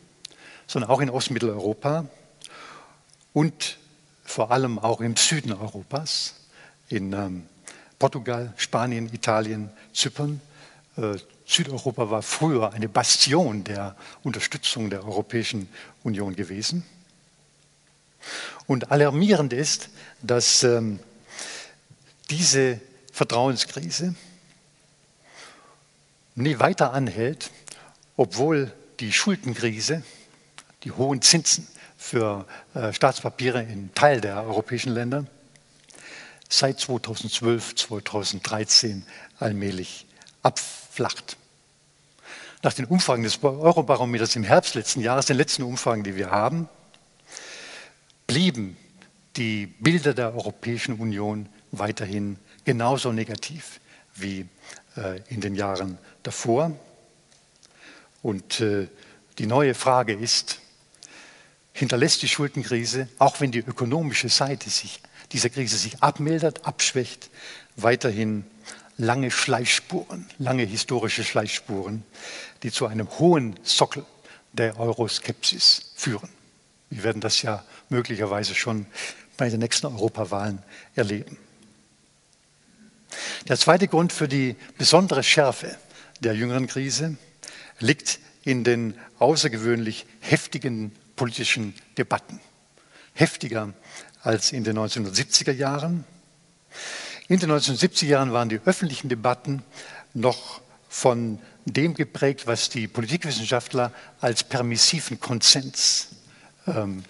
sondern 0.68 0.90
auch 0.90 1.00
in 1.00 1.10
Ostmitteleuropa 1.10 2.08
und 3.34 3.78
vor 4.34 4.50
allem 4.50 4.80
auch 4.80 5.00
im 5.00 5.16
Süden 5.16 5.54
Europas, 5.54 6.34
in 6.90 7.14
ähm, 7.14 7.44
Portugal, 8.00 8.52
Spanien, 8.58 9.14
Italien, 9.14 9.70
Zypern. 9.94 10.42
Äh, 10.98 11.18
Südeuropa 11.46 12.10
war 12.10 12.24
früher 12.24 12.74
eine 12.74 12.90
Bastion 12.90 13.64
der 13.64 13.96
Unterstützung 14.24 14.90
der 14.90 15.06
Europäischen 15.06 15.70
Union 16.02 16.36
gewesen. 16.36 16.84
Und 18.66 18.92
alarmierend 18.92 19.54
ist, 19.54 19.90
dass 20.24 20.64
ähm, 20.64 21.00
diese 22.32 22.82
Vertrauenskrise 23.12 24.16
nie 26.34 26.58
weiter 26.58 26.92
anhält, 26.92 27.52
obwohl 28.18 28.74
die 29.00 29.14
Schuldenkrise, 29.14 30.02
die 30.86 30.92
hohen 30.92 31.22
Zinsen 31.22 31.68
für 32.04 32.46
äh, 32.74 32.92
Staatspapiere 32.92 33.64
in 33.64 33.94
Teil 33.96 34.20
der 34.20 34.44
europäischen 34.44 34.92
Länder 34.94 35.26
seit 36.50 36.78
2012, 36.78 37.76
2013 37.76 39.06
allmählich 39.40 40.06
abflacht. 40.42 41.38
Nach 42.62 42.74
den 42.74 42.86
Umfragen 42.86 43.24
des 43.24 43.42
Eurobarometers 43.42 44.36
im 44.36 44.44
Herbst 44.44 44.76
letzten 44.76 45.00
Jahres, 45.00 45.28
den 45.28 45.38
letzten 45.38 45.64
Umfragen, 45.64 46.04
die 46.04 46.18
wir 46.18 46.30
haben, 46.30 46.68
blieben 48.28 48.76
die 49.38 49.68
Bilder 49.68 50.14
der 50.14 50.36
Europäischen 50.36 50.96
Union 50.96 51.48
weiterhin 51.72 52.38
genauso 52.66 53.14
negativ 53.14 53.80
wie 54.14 54.46
äh, 54.98 55.22
in 55.30 55.40
den 55.40 55.56
Jahren 55.56 55.98
davor. 56.22 56.78
Und 58.22 58.60
äh, 58.60 58.90
die 59.38 59.48
neue 59.48 59.74
Frage 59.74 60.14
ist, 60.14 60.60
hinterlässt 61.74 62.22
die 62.22 62.28
Schuldenkrise, 62.28 63.10
auch 63.18 63.42
wenn 63.42 63.52
die 63.52 63.60
ökonomische 63.60 64.30
Seite 64.30 64.70
sich, 64.70 65.02
dieser 65.32 65.50
Krise 65.50 65.78
sich 65.78 66.02
abmildert, 66.02 66.66
abschwächt, 66.66 67.30
weiterhin 67.76 68.46
lange 68.98 69.32
Schleichspuren, 69.32 70.28
lange 70.38 70.64
historische 70.64 71.24
Schleichspuren, 71.24 72.04
die 72.62 72.72
zu 72.72 72.86
einem 72.86 73.10
hohen 73.20 73.60
Sockel 73.64 74.06
der 74.54 74.80
Euroskepsis 74.80 75.92
führen. 75.96 76.30
Wir 76.92 77.04
werden 77.04 77.22
das 77.22 77.42
ja 77.42 77.66
möglicherweise 77.90 78.54
schon 78.54 78.86
bei 79.36 79.50
den 79.50 79.60
nächsten 79.60 79.88
Europawahlen 79.88 80.62
erleben. 80.96 81.38
Der 83.48 83.58
zweite 83.58 83.88
Grund 83.88 84.14
für 84.14 84.28
die 84.28 84.56
besondere 84.78 85.24
Schärfe 85.24 85.76
der 86.20 86.36
jüngeren 86.36 86.68
Krise 86.68 87.18
liegt 87.80 88.20
in 88.44 88.64
den 88.64 88.94
außergewöhnlich 89.20 90.06
heftigen 90.20 90.92
politischen 91.16 91.74
Debatten. 91.98 92.40
Heftiger 93.14 93.74
als 94.22 94.52
in 94.52 94.64
den 94.64 94.78
1970er 94.78 95.52
Jahren. 95.52 96.06
In 97.28 97.40
den 97.40 97.52
1970er 97.52 98.06
Jahren 98.06 98.34
waren 98.34 98.50
die 98.50 98.60
öffentlichen 98.66 99.10
Debatten 99.10 99.64
noch 100.14 100.62
von 100.90 101.40
dem 101.66 101.94
geprägt, 101.94 102.48
was 102.48 102.70
die 102.70 102.88
Politikwissenschaftler 102.88 103.92
als 104.20 104.44
permissiven 104.44 105.20
Konsens 105.20 106.10
ähm, 106.68 107.04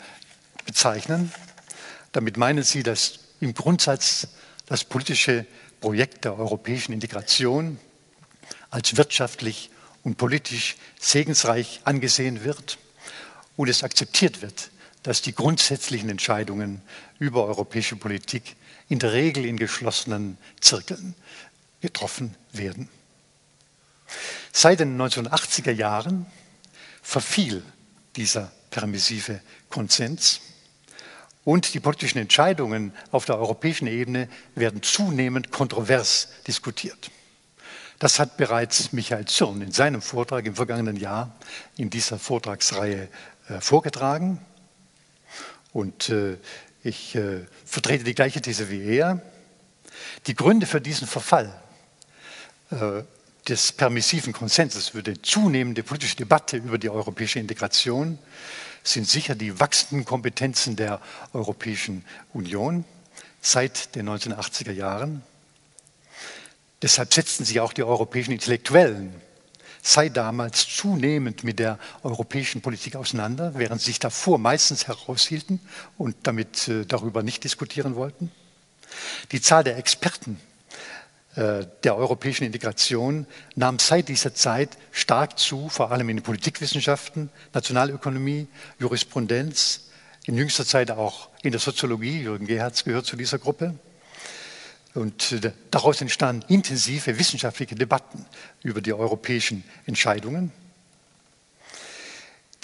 bezeichnen. 0.65 1.31
Damit 2.11 2.37
meinen 2.37 2.63
sie, 2.63 2.83
dass 2.83 3.19
im 3.39 3.53
Grundsatz 3.53 4.27
das 4.67 4.83
politische 4.83 5.45
Projekt 5.81 6.25
der 6.25 6.37
europäischen 6.37 6.93
Integration 6.93 7.79
als 8.69 8.95
wirtschaftlich 8.95 9.69
und 10.03 10.17
politisch 10.17 10.77
segensreich 10.99 11.81
angesehen 11.83 12.43
wird 12.43 12.77
und 13.55 13.69
es 13.69 13.83
akzeptiert 13.83 14.41
wird, 14.41 14.71
dass 15.03 15.21
die 15.21 15.35
grundsätzlichen 15.35 16.09
Entscheidungen 16.09 16.81
über 17.19 17.45
europäische 17.45 17.95
Politik 17.95 18.55
in 18.89 18.99
der 18.99 19.13
Regel 19.13 19.45
in 19.45 19.57
geschlossenen 19.57 20.37
Zirkeln 20.59 21.15
getroffen 21.81 22.35
werden. 22.51 22.89
Seit 24.51 24.79
den 24.79 24.99
1980er 24.99 25.71
Jahren 25.71 26.25
verfiel 27.01 27.63
dieser 28.15 28.51
permissive 28.69 29.41
Konsens 29.69 30.41
und 31.43 31.73
die 31.73 31.79
politischen 31.79 32.19
Entscheidungen 32.19 32.93
auf 33.11 33.25
der 33.25 33.37
europäischen 33.37 33.87
Ebene 33.87 34.29
werden 34.55 34.81
zunehmend 34.81 35.51
kontrovers 35.51 36.29
diskutiert. 36.47 37.11
Das 37.99 38.19
hat 38.19 38.37
bereits 38.37 38.91
Michael 38.91 39.25
Zürn 39.25 39.61
in 39.61 39.71
seinem 39.71 40.01
Vortrag 40.01 40.45
im 40.45 40.55
vergangenen 40.55 40.97
Jahr 40.97 41.35
in 41.77 41.89
dieser 41.89 42.19
Vortragsreihe 42.19 43.07
vorgetragen. 43.59 44.39
Und 45.73 46.09
äh, 46.09 46.37
ich 46.83 47.15
äh, 47.15 47.41
vertrete 47.65 48.03
die 48.03 48.13
gleiche 48.13 48.41
These 48.41 48.69
wie 48.69 48.83
er. 48.83 49.21
Die 50.27 50.35
Gründe 50.35 50.65
für 50.65 50.81
diesen 50.81 51.07
Verfall 51.07 51.53
äh, 52.71 53.03
des 53.47 53.71
permissiven 53.71 54.33
Konsenses, 54.33 54.89
für 54.89 55.03
die 55.03 55.21
zunehmende 55.21 55.83
politische 55.83 56.15
Debatte 56.15 56.57
über 56.57 56.77
die 56.77 56.89
europäische 56.89 57.39
Integration 57.39 58.17
sind 58.83 59.07
sicher 59.07 59.35
die 59.35 59.59
wachsenden 59.59 60.05
Kompetenzen 60.05 60.75
der 60.75 61.01
Europäischen 61.33 62.05
Union 62.33 62.85
seit 63.41 63.95
den 63.95 64.09
1980er 64.09 64.71
Jahren. 64.71 65.23
Deshalb 66.81 67.13
setzten 67.13 67.45
sich 67.45 67.61
auch 67.61 67.73
die 67.73 67.83
europäischen 67.83 68.31
Intellektuellen 68.31 69.13
sei 69.83 70.07
damals 70.09 70.67
zunehmend 70.75 71.43
mit 71.43 71.59
der 71.59 71.77
europäischen 72.03 72.61
Politik 72.61 72.95
auseinander, 72.95 73.53
während 73.55 73.81
sie 73.81 73.87
sich 73.87 73.99
davor 73.99 74.37
meistens 74.37 74.87
heraushielten 74.87 75.59
und 75.97 76.15
damit 76.23 76.69
äh, 76.69 76.85
darüber 76.85 77.21
nicht 77.21 77.43
diskutieren 77.43 77.95
wollten. 77.95 78.31
Die 79.31 79.41
Zahl 79.41 79.63
der 79.63 79.77
Experten 79.77 80.39
äh, 81.35 81.65
der 81.83 81.97
europäischen 81.97 82.45
Integration 82.45 83.27
nahm 83.55 83.77
seit 83.77 84.07
dieser 84.07 84.33
Zeit 84.33 84.77
stark 84.91 85.37
zu, 85.37 85.67
vor 85.67 85.91
allem 85.91 86.07
in 86.09 86.17
den 86.17 86.23
Politikwissenschaften, 86.23 87.29
Nationalökonomie, 87.53 88.47
Jurisprudenz, 88.79 89.89
in 90.25 90.37
jüngster 90.37 90.65
Zeit 90.65 90.91
auch 90.91 91.29
in 91.41 91.51
der 91.51 91.59
Soziologie. 91.59 92.21
Jürgen 92.21 92.47
Gerhards 92.47 92.85
gehört 92.85 93.05
zu 93.05 93.17
dieser 93.17 93.37
Gruppe. 93.37 93.75
Und 94.93 95.31
äh, 95.31 95.51
daraus 95.71 96.01
entstanden 96.01 96.45
intensive 96.47 97.17
wissenschaftliche 97.17 97.75
Debatten 97.75 98.25
über 98.61 98.81
die 98.81 98.93
europäischen 98.93 99.63
Entscheidungen. 99.85 100.51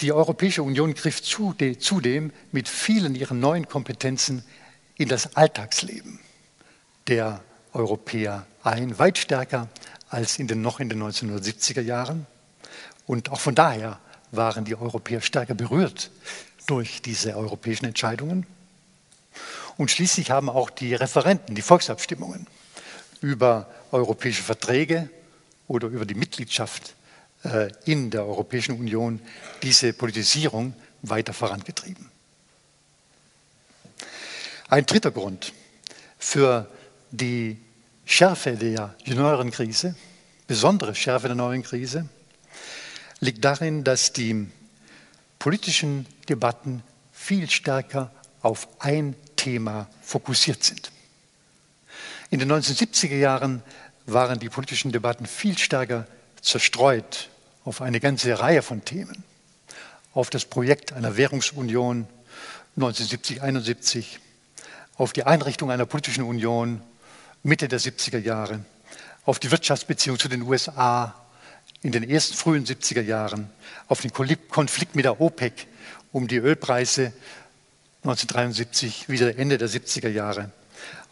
Die 0.00 0.12
Europäische 0.12 0.62
Union 0.62 0.94
griff 0.94 1.22
zudem 1.22 2.32
mit 2.52 2.68
vielen 2.68 3.14
ihrer 3.14 3.34
neuen 3.34 3.68
Kompetenzen 3.68 4.42
in 4.96 5.08
das 5.08 5.36
Alltagsleben 5.36 6.20
der 7.06 7.42
Europäer 7.72 8.46
ein, 8.62 8.98
weit 8.98 9.18
stärker 9.18 9.68
als 10.08 10.38
in 10.38 10.46
den, 10.46 10.62
noch 10.62 10.80
in 10.80 10.88
den 10.88 11.02
1970er 11.02 11.80
Jahren. 11.80 12.26
Und 13.06 13.30
auch 13.30 13.40
von 13.40 13.54
daher 13.54 13.98
waren 14.30 14.64
die 14.64 14.76
Europäer 14.76 15.20
stärker 15.20 15.54
berührt 15.54 16.10
durch 16.66 17.02
diese 17.02 17.36
europäischen 17.36 17.86
Entscheidungen. 17.86 18.46
Und 19.80 19.90
schließlich 19.90 20.30
haben 20.30 20.50
auch 20.50 20.68
die 20.68 20.94
Referenten, 20.94 21.54
die 21.54 21.62
Volksabstimmungen 21.62 22.46
über 23.22 23.66
europäische 23.92 24.42
Verträge 24.42 25.08
oder 25.68 25.88
über 25.88 26.04
die 26.04 26.12
Mitgliedschaft 26.12 26.94
äh, 27.44 27.70
in 27.86 28.10
der 28.10 28.26
Europäischen 28.26 28.78
Union 28.78 29.22
diese 29.62 29.94
Politisierung 29.94 30.74
weiter 31.00 31.32
vorangetrieben. 31.32 32.10
Ein 34.68 34.84
dritter 34.84 35.12
Grund 35.12 35.54
für 36.18 36.68
die 37.10 37.56
Schärfe 38.04 38.56
der 38.56 38.94
neueren 39.06 39.50
Krise, 39.50 39.94
besondere 40.46 40.94
Schärfe 40.94 41.28
der 41.28 41.36
neuen 41.36 41.62
Krise, 41.62 42.06
liegt 43.20 43.42
darin, 43.42 43.82
dass 43.82 44.12
die 44.12 44.46
politischen 45.38 46.04
Debatten 46.28 46.82
viel 47.12 47.48
stärker 47.48 48.12
auf 48.42 48.68
ein 48.78 49.16
Thema 49.40 49.88
fokussiert 50.02 50.62
sind. 50.62 50.92
In 52.28 52.40
den 52.40 52.52
1970er 52.52 53.16
Jahren 53.16 53.62
waren 54.04 54.38
die 54.38 54.50
politischen 54.50 54.92
Debatten 54.92 55.24
viel 55.24 55.56
stärker 55.56 56.06
zerstreut 56.42 57.30
auf 57.64 57.80
eine 57.80 58.00
ganze 58.00 58.38
Reihe 58.38 58.60
von 58.60 58.84
Themen. 58.84 59.24
Auf 60.12 60.28
das 60.28 60.44
Projekt 60.44 60.92
einer 60.92 61.16
Währungsunion 61.16 62.06
1970, 62.76 63.40
71, 63.40 64.20
auf 64.96 65.14
die 65.14 65.24
Einrichtung 65.24 65.70
einer 65.70 65.86
politischen 65.86 66.24
Union 66.24 66.82
Mitte 67.42 67.66
der 67.66 67.80
70er 67.80 68.18
Jahre, 68.18 68.60
auf 69.24 69.38
die 69.38 69.50
Wirtschaftsbeziehung 69.50 70.18
zu 70.18 70.28
den 70.28 70.42
USA 70.42 71.14
in 71.80 71.92
den 71.92 72.08
ersten 72.08 72.34
frühen 72.36 72.66
70er 72.66 73.00
Jahren, 73.00 73.48
auf 73.88 74.02
den 74.02 74.12
Konflikt 74.12 74.96
mit 74.96 75.06
der 75.06 75.18
OPEC 75.18 75.66
um 76.12 76.28
die 76.28 76.36
Ölpreise 76.36 77.14
1973, 78.02 79.08
wieder 79.08 79.36
Ende 79.36 79.58
der 79.58 79.68
70er 79.68 80.08
Jahre, 80.08 80.50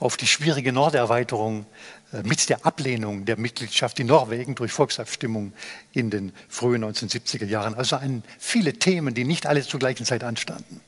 auf 0.01 0.17
die 0.17 0.27
schwierige 0.27 0.73
Norderweiterung 0.73 1.67
äh, 2.13 2.23
mit 2.23 2.49
der 2.49 2.65
Ablehnung 2.65 3.27
der 3.27 3.39
Mitgliedschaft 3.39 4.01
in 4.01 4.07
Norwegen 4.07 4.55
durch 4.55 4.73
Volksabstimmung 4.73 5.53
in 5.93 6.09
den 6.11 6.33
frühen 6.49 6.85
1970er 6.85 7.45
Jahren. 7.45 7.75
Also 7.75 7.97
ein, 7.97 8.23
viele 8.39 8.75
Themen, 8.75 9.15
die 9.15 9.25
nicht 9.25 9.47
alle 9.47 9.63
zur 9.63 9.81
gleichen 9.81 10.07
Zeit 10.07 10.25
anstanden. 10.25 10.81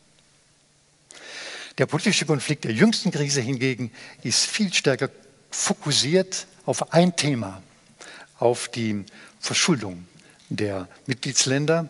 Der 1.77 1.87
politische 1.87 2.27
Konflikt 2.27 2.65
der 2.65 2.73
jüngsten 2.73 3.11
Krise 3.11 3.41
hingegen 3.41 3.91
ist 4.23 4.47
viel 4.47 4.73
stärker 4.73 5.11
fokussiert 5.51 6.47
auf 6.65 6.93
ein 6.93 7.17
Thema, 7.17 7.63
auf 8.39 8.69
die 8.69 9.05
Verschuldung 9.39 10.07
der 10.49 10.89
Mitgliedsländer, 11.07 11.89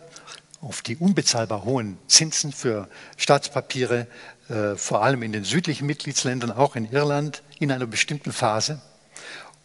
auf 0.61 0.83
die 0.83 0.95
unbezahlbar 0.95 1.65
hohen 1.65 1.97
Zinsen 2.07 2.53
für 2.53 2.87
Staatspapiere, 3.17 4.07
äh, 4.49 4.75
vor 4.75 5.03
allem 5.03 5.23
in 5.23 5.33
den 5.33 5.43
südlichen 5.43 5.87
Mitgliedsländern, 5.87 6.51
auch 6.51 6.75
in 6.75 6.91
Irland, 6.91 7.41
in 7.59 7.71
einer 7.71 7.87
bestimmten 7.87 8.31
Phase 8.31 8.81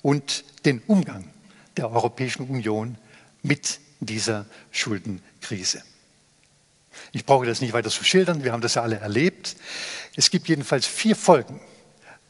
und 0.03 0.45
den 0.65 0.81
Umgang 0.87 1.31
der 1.77 1.91
Europäischen 1.91 2.49
Union 2.49 2.97
mit 3.43 3.81
dieser 4.01 4.47
Schuldenkrise. 4.71 5.83
Ich 7.13 7.27
brauche 7.27 7.45
das 7.45 7.61
nicht 7.61 7.75
weiter 7.75 7.91
zu 7.91 8.05
schildern, 8.05 8.43
wir 8.43 8.53
haben 8.53 8.63
das 8.63 8.75
ja 8.75 8.83
alle 8.83 8.97
erlebt. 8.97 9.57
Es 10.17 10.31
gibt 10.31 10.49
jedenfalls 10.49 10.87
vier 10.87 11.15
Folgen 11.15 11.61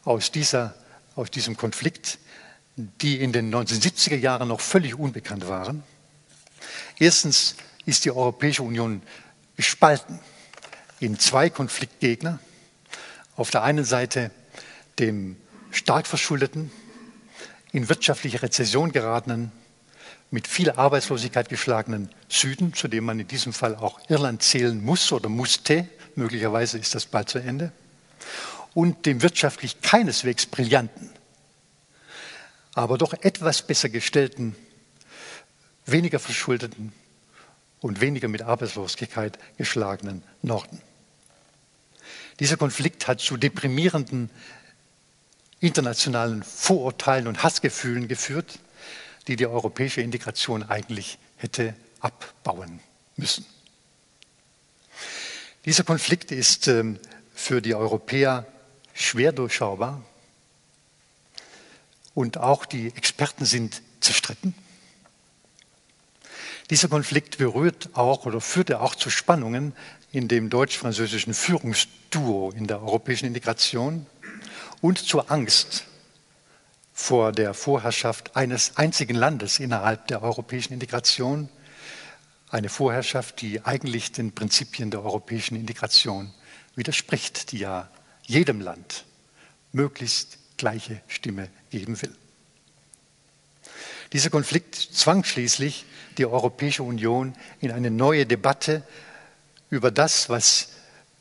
aus, 0.04 0.32
dieser, 0.32 0.74
aus 1.14 1.30
diesem 1.30 1.56
Konflikt, 1.56 2.18
die 2.76 3.20
in 3.20 3.32
den 3.32 3.54
1970er 3.54 4.16
Jahren 4.16 4.48
noch 4.48 4.60
völlig 4.60 4.98
unbekannt 4.98 5.48
waren. 5.48 5.84
Erstens 6.98 7.54
ist 7.86 8.04
die 8.04 8.10
Europäische 8.10 8.64
Union 8.64 9.00
gespalten 9.56 10.18
in 11.00 11.18
zwei 11.18 11.48
Konfliktgegner. 11.48 12.40
Auf 13.36 13.50
der 13.50 13.62
einen 13.62 13.84
Seite 13.84 14.30
dem 14.98 15.36
stark 15.70 16.06
verschuldeten, 16.06 16.70
in 17.72 17.88
wirtschaftliche 17.88 18.42
Rezession 18.42 18.92
geratenen, 18.92 19.52
mit 20.30 20.48
viel 20.48 20.70
Arbeitslosigkeit 20.70 21.48
geschlagenen 21.48 22.10
Süden, 22.28 22.74
zu 22.74 22.88
dem 22.88 23.04
man 23.04 23.20
in 23.20 23.28
diesem 23.28 23.52
Fall 23.52 23.76
auch 23.76 24.00
Irland 24.08 24.42
zählen 24.42 24.82
muss 24.84 25.12
oder 25.12 25.28
musste, 25.28 25.86
möglicherweise 26.16 26.78
ist 26.78 26.94
das 26.94 27.06
bald 27.06 27.28
zu 27.28 27.38
Ende, 27.38 27.70
und 28.74 29.06
dem 29.06 29.22
wirtschaftlich 29.22 29.80
keineswegs 29.82 30.46
brillanten, 30.46 31.10
aber 32.74 32.98
doch 32.98 33.12
etwas 33.12 33.62
besser 33.62 33.88
gestellten, 33.88 34.56
weniger 35.84 36.18
verschuldeten 36.18 36.92
und 37.80 38.00
weniger 38.00 38.28
mit 38.28 38.42
Arbeitslosigkeit 38.42 39.38
geschlagenen 39.56 40.22
Norden. 40.42 40.80
Dieser 42.40 42.56
Konflikt 42.56 43.08
hat 43.08 43.20
zu 43.20 43.36
deprimierenden 43.36 44.30
internationalen 45.60 46.42
Vorurteilen 46.42 47.26
und 47.26 47.42
Hassgefühlen 47.42 48.08
geführt, 48.08 48.58
die 49.26 49.36
die 49.36 49.46
europäische 49.46 50.02
Integration 50.02 50.62
eigentlich 50.62 51.18
hätte 51.36 51.74
abbauen 52.00 52.80
müssen. 53.16 53.46
Dieser 55.64 55.82
Konflikt 55.82 56.30
ist 56.30 56.68
ähm, 56.68 56.98
für 57.34 57.60
die 57.60 57.74
Europäer 57.74 58.46
schwer 58.94 59.32
durchschaubar 59.32 60.02
und 62.14 62.38
auch 62.38 62.64
die 62.64 62.88
Experten 62.94 63.44
sind 63.44 63.82
zerstritten. 64.00 64.54
Dieser 66.70 66.88
Konflikt 66.88 67.38
berührt 67.38 67.90
auch 67.92 68.26
oder 68.26 68.40
führte 68.40 68.80
auch 68.80 68.96
zu 68.96 69.08
Spannungen 69.08 69.72
in 70.10 70.26
dem 70.26 70.50
deutsch-französischen 70.50 71.32
Führungsduo 71.32 72.50
in 72.50 72.66
der 72.66 72.82
europäischen 72.82 73.26
Integration 73.26 74.06
und 74.80 74.98
zur 74.98 75.30
Angst 75.30 75.84
vor 76.92 77.30
der 77.30 77.54
Vorherrschaft 77.54 78.34
eines 78.34 78.78
einzigen 78.78 79.14
Landes 79.14 79.60
innerhalb 79.60 80.08
der 80.08 80.22
europäischen 80.22 80.72
Integration, 80.72 81.48
eine 82.48 82.68
Vorherrschaft, 82.68 83.42
die 83.42 83.64
eigentlich 83.64 84.12
den 84.12 84.34
Prinzipien 84.34 84.90
der 84.90 85.04
europäischen 85.04 85.56
Integration 85.56 86.32
widerspricht, 86.74 87.52
die 87.52 87.58
ja 87.58 87.90
jedem 88.22 88.60
Land 88.60 89.04
möglichst 89.72 90.38
gleiche 90.56 91.00
Stimme 91.06 91.48
geben 91.70 92.00
will. 92.00 92.16
Dieser 94.12 94.30
Konflikt 94.30 94.74
zwang 94.74 95.22
schließlich 95.22 95.84
die 96.18 96.26
Europäische 96.26 96.82
Union 96.82 97.34
in 97.60 97.70
eine 97.70 97.90
neue 97.90 98.26
Debatte 98.26 98.82
über 99.70 99.90
das, 99.90 100.28
was 100.28 100.68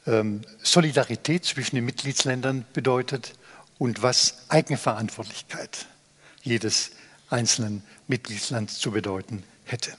ähm, 0.07 0.41
Solidarität 0.61 1.45
zwischen 1.45 1.75
den 1.75 1.85
Mitgliedsländern 1.85 2.65
bedeutet 2.73 3.33
und 3.77 4.01
was 4.01 4.45
Eigenverantwortlichkeit 4.49 5.87
jedes 6.41 6.91
einzelnen 7.29 7.83
Mitgliedslands 8.07 8.77
zu 8.77 8.91
bedeuten 8.91 9.43
hätte. 9.65 9.97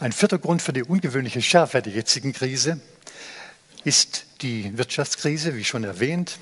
Ein 0.00 0.12
vierter 0.12 0.38
Grund 0.38 0.62
für 0.62 0.72
die 0.72 0.82
ungewöhnliche 0.82 1.42
Schärfe 1.42 1.82
der 1.82 1.92
jetzigen 1.92 2.32
Krise 2.32 2.80
ist 3.84 4.26
die 4.42 4.76
Wirtschaftskrise, 4.76 5.54
wie 5.54 5.64
schon 5.64 5.84
erwähnt, 5.84 6.38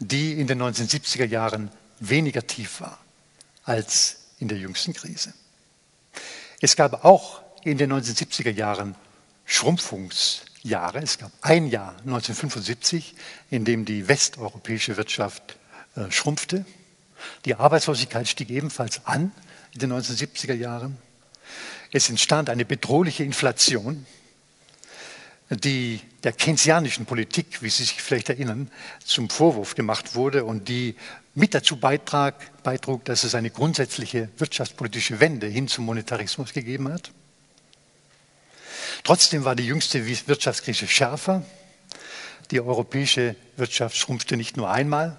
die 0.00 0.40
in 0.40 0.46
den 0.46 0.62
1970er 0.62 1.24
Jahren 1.24 1.70
weniger 2.00 2.46
tief 2.46 2.80
war 2.80 2.98
als 3.64 4.18
in 4.38 4.48
der 4.48 4.58
jüngsten 4.58 4.92
Krise. 4.92 5.32
Es 6.60 6.76
gab 6.76 7.04
auch 7.04 7.42
in 7.64 7.78
den 7.78 7.92
1970er 7.92 8.50
Jahren 8.50 8.94
Schrumpfungs- 9.46 10.42
Jahre. 10.62 10.98
Es 10.98 11.18
gab 11.18 11.32
ein 11.40 11.68
Jahr, 11.68 11.94
1975, 12.04 13.14
in 13.50 13.64
dem 13.64 13.84
die 13.84 14.08
westeuropäische 14.08 14.96
Wirtschaft 14.96 15.56
äh, 15.96 16.10
schrumpfte. 16.10 16.64
Die 17.44 17.54
Arbeitslosigkeit 17.54 18.28
stieg 18.28 18.50
ebenfalls 18.50 19.04
an 19.06 19.32
in 19.72 19.80
den 19.80 19.92
1970er 19.92 20.54
Jahren. 20.54 20.96
Es 21.92 22.08
entstand 22.08 22.50
eine 22.50 22.64
bedrohliche 22.64 23.24
Inflation, 23.24 24.06
die 25.50 26.00
der 26.22 26.32
keynesianischen 26.32 27.06
Politik, 27.06 27.62
wie 27.62 27.70
Sie 27.70 27.84
sich 27.84 28.02
vielleicht 28.02 28.28
erinnern, 28.28 28.70
zum 29.02 29.30
Vorwurf 29.30 29.74
gemacht 29.74 30.14
wurde 30.14 30.44
und 30.44 30.68
die 30.68 30.94
mit 31.38 31.54
dazu 31.54 31.76
beitrag, 31.76 32.62
beitrug, 32.64 33.04
dass 33.04 33.22
es 33.22 33.36
eine 33.36 33.50
grundsätzliche 33.50 34.28
wirtschaftspolitische 34.38 35.20
Wende 35.20 35.46
hin 35.46 35.68
zum 35.68 35.84
Monetarismus 35.84 36.52
gegeben 36.52 36.92
hat. 36.92 37.12
Trotzdem 39.04 39.44
war 39.44 39.54
die 39.54 39.64
jüngste 39.66 40.04
Wirtschaftskrise 40.26 40.88
schärfer. 40.88 41.44
Die 42.50 42.60
europäische 42.60 43.36
Wirtschaft 43.56 43.96
schrumpfte 43.96 44.36
nicht 44.36 44.56
nur 44.56 44.68
einmal, 44.68 45.16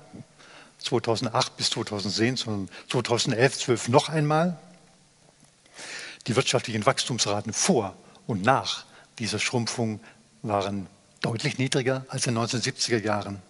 2008 0.79 1.55
bis 1.55 1.69
2010, 1.69 2.35
sondern 2.35 2.75
2011, 2.89 3.57
12 3.57 3.87
noch 3.87 4.09
einmal. 4.09 4.59
Die 6.27 6.35
wirtschaftlichen 6.35 6.85
Wachstumsraten 6.85 7.53
vor 7.53 7.95
und 8.27 8.43
nach 8.43 8.85
dieser 9.19 9.39
Schrumpfung 9.39 10.01
waren 10.41 10.87
deutlich 11.21 11.57
niedriger 11.57 12.05
als 12.09 12.27
in 12.27 12.35
den 12.35 12.43
1970er 12.43 13.01
Jahren. 13.01 13.41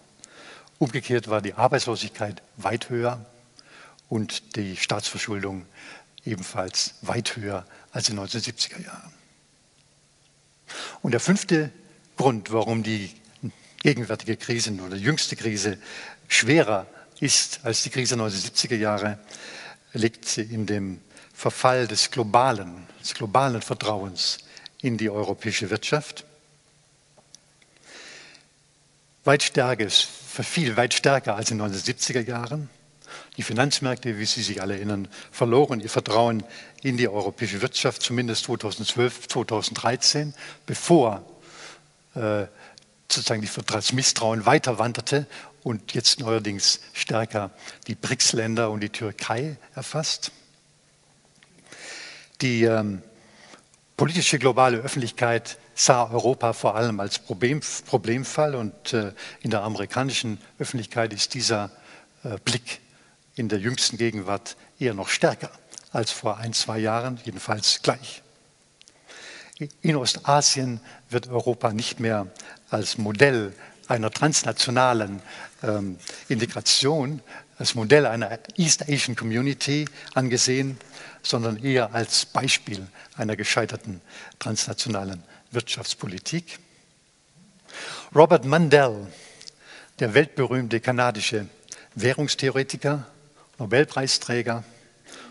Umgekehrt 0.80 1.28
war 1.28 1.42
die 1.42 1.52
Arbeitslosigkeit 1.52 2.40
weit 2.56 2.88
höher 2.88 3.22
und 4.08 4.56
die 4.56 4.78
Staatsverschuldung 4.78 5.66
ebenfalls 6.24 6.94
weit 7.02 7.36
höher 7.36 7.66
als 7.92 8.08
in 8.08 8.16
den 8.16 8.24
1970er 8.24 8.82
Jahren. 8.82 9.12
Und 11.02 11.10
der 11.12 11.20
fünfte 11.20 11.70
Grund, 12.16 12.50
warum 12.50 12.82
die 12.82 13.14
gegenwärtige 13.82 14.38
Krise 14.38 14.72
oder 14.72 14.96
jüngste 14.96 15.36
Krise 15.36 15.76
schwerer 16.28 16.86
ist 17.20 17.60
als 17.62 17.82
die 17.82 17.90
Krise 17.90 18.16
der 18.16 18.24
1970er 18.24 18.76
Jahre, 18.76 19.18
liegt 19.92 20.38
in 20.38 20.64
dem 20.64 21.02
Verfall 21.34 21.88
des 21.88 22.10
globalen, 22.10 22.86
des 23.02 23.12
globalen 23.12 23.60
Vertrauens 23.60 24.38
in 24.80 24.96
die 24.96 25.10
europäische 25.10 25.68
Wirtschaft. 25.68 26.24
Weit 29.24 29.42
stärker, 29.42 29.88
verfiel 30.30 30.76
weit 30.76 30.94
stärker 30.94 31.34
als 31.34 31.50
in 31.50 31.58
den 31.58 31.72
1970er 31.72 32.26
Jahren. 32.26 32.70
Die 33.36 33.42
Finanzmärkte, 33.42 34.18
wie 34.18 34.24
Sie 34.24 34.42
sich 34.42 34.62
alle 34.62 34.74
erinnern, 34.74 35.08
verloren 35.32 35.80
ihr 35.80 35.90
Vertrauen 35.90 36.44
in 36.82 36.96
die 36.96 37.08
europäische 37.08 37.60
Wirtschaft, 37.60 38.02
zumindest 38.02 38.44
2012, 38.44 39.26
2013, 39.26 40.34
bevor 40.66 41.24
äh, 42.14 42.46
sozusagen 43.10 43.46
das 43.66 43.92
Misstrauen 43.92 44.46
weiter 44.46 44.78
wanderte 44.78 45.26
und 45.64 45.92
jetzt 45.94 46.20
neuerdings 46.20 46.80
stärker 46.92 47.50
die 47.88 47.96
BRICS-Länder 47.96 48.70
und 48.70 48.80
die 48.80 48.90
Türkei 48.90 49.56
erfasst. 49.74 50.30
Die 52.40 52.62
ähm, 52.62 53.02
politische 53.96 54.38
globale 54.38 54.78
Öffentlichkeit 54.78 55.58
sah 55.80 56.10
Europa 56.10 56.52
vor 56.52 56.76
allem 56.76 57.00
als 57.00 57.18
Problem, 57.18 57.60
Problemfall 57.86 58.54
und 58.54 58.92
äh, 58.92 59.12
in 59.40 59.50
der 59.50 59.62
amerikanischen 59.62 60.38
Öffentlichkeit 60.58 61.14
ist 61.14 61.32
dieser 61.32 61.70
äh, 62.22 62.36
Blick 62.44 62.80
in 63.34 63.48
der 63.48 63.60
jüngsten 63.60 63.96
Gegenwart 63.96 64.56
eher 64.78 64.92
noch 64.92 65.08
stärker 65.08 65.50
als 65.90 66.10
vor 66.10 66.36
ein, 66.36 66.52
zwei 66.52 66.78
Jahren, 66.78 67.18
jedenfalls 67.24 67.80
gleich. 67.82 68.22
In 69.80 69.96
Ostasien 69.96 70.80
wird 71.08 71.28
Europa 71.28 71.72
nicht 71.72 71.98
mehr 71.98 72.26
als 72.68 72.98
Modell 72.98 73.54
einer 73.88 74.10
transnationalen 74.10 75.22
ähm, 75.62 75.96
Integration, 76.28 77.22
als 77.58 77.74
Modell 77.74 78.04
einer 78.04 78.38
East 78.56 78.82
Asian 78.82 79.16
Community 79.16 79.86
angesehen, 80.14 80.78
sondern 81.22 81.56
eher 81.56 81.94
als 81.94 82.26
Beispiel 82.26 82.86
einer 83.16 83.36
gescheiterten 83.36 84.02
transnationalen 84.38 85.22
Wirtschaftspolitik. 85.52 86.60
Robert 88.14 88.44
Mandel, 88.44 89.08
der 89.98 90.14
weltberühmte 90.14 90.80
kanadische 90.80 91.48
Währungstheoretiker, 91.96 93.06
Nobelpreisträger, 93.58 94.62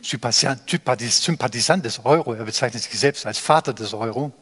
Sympathisant 0.01 1.86
des 1.86 2.05
Euro, 2.05 2.34
er 2.34 2.43
bezeichnet 2.43 2.84
sich 2.84 2.99
selbst 2.99 3.25
als 3.25 3.38
Vater 3.38 3.73
des 3.73 3.93
Euro, 3.93 4.34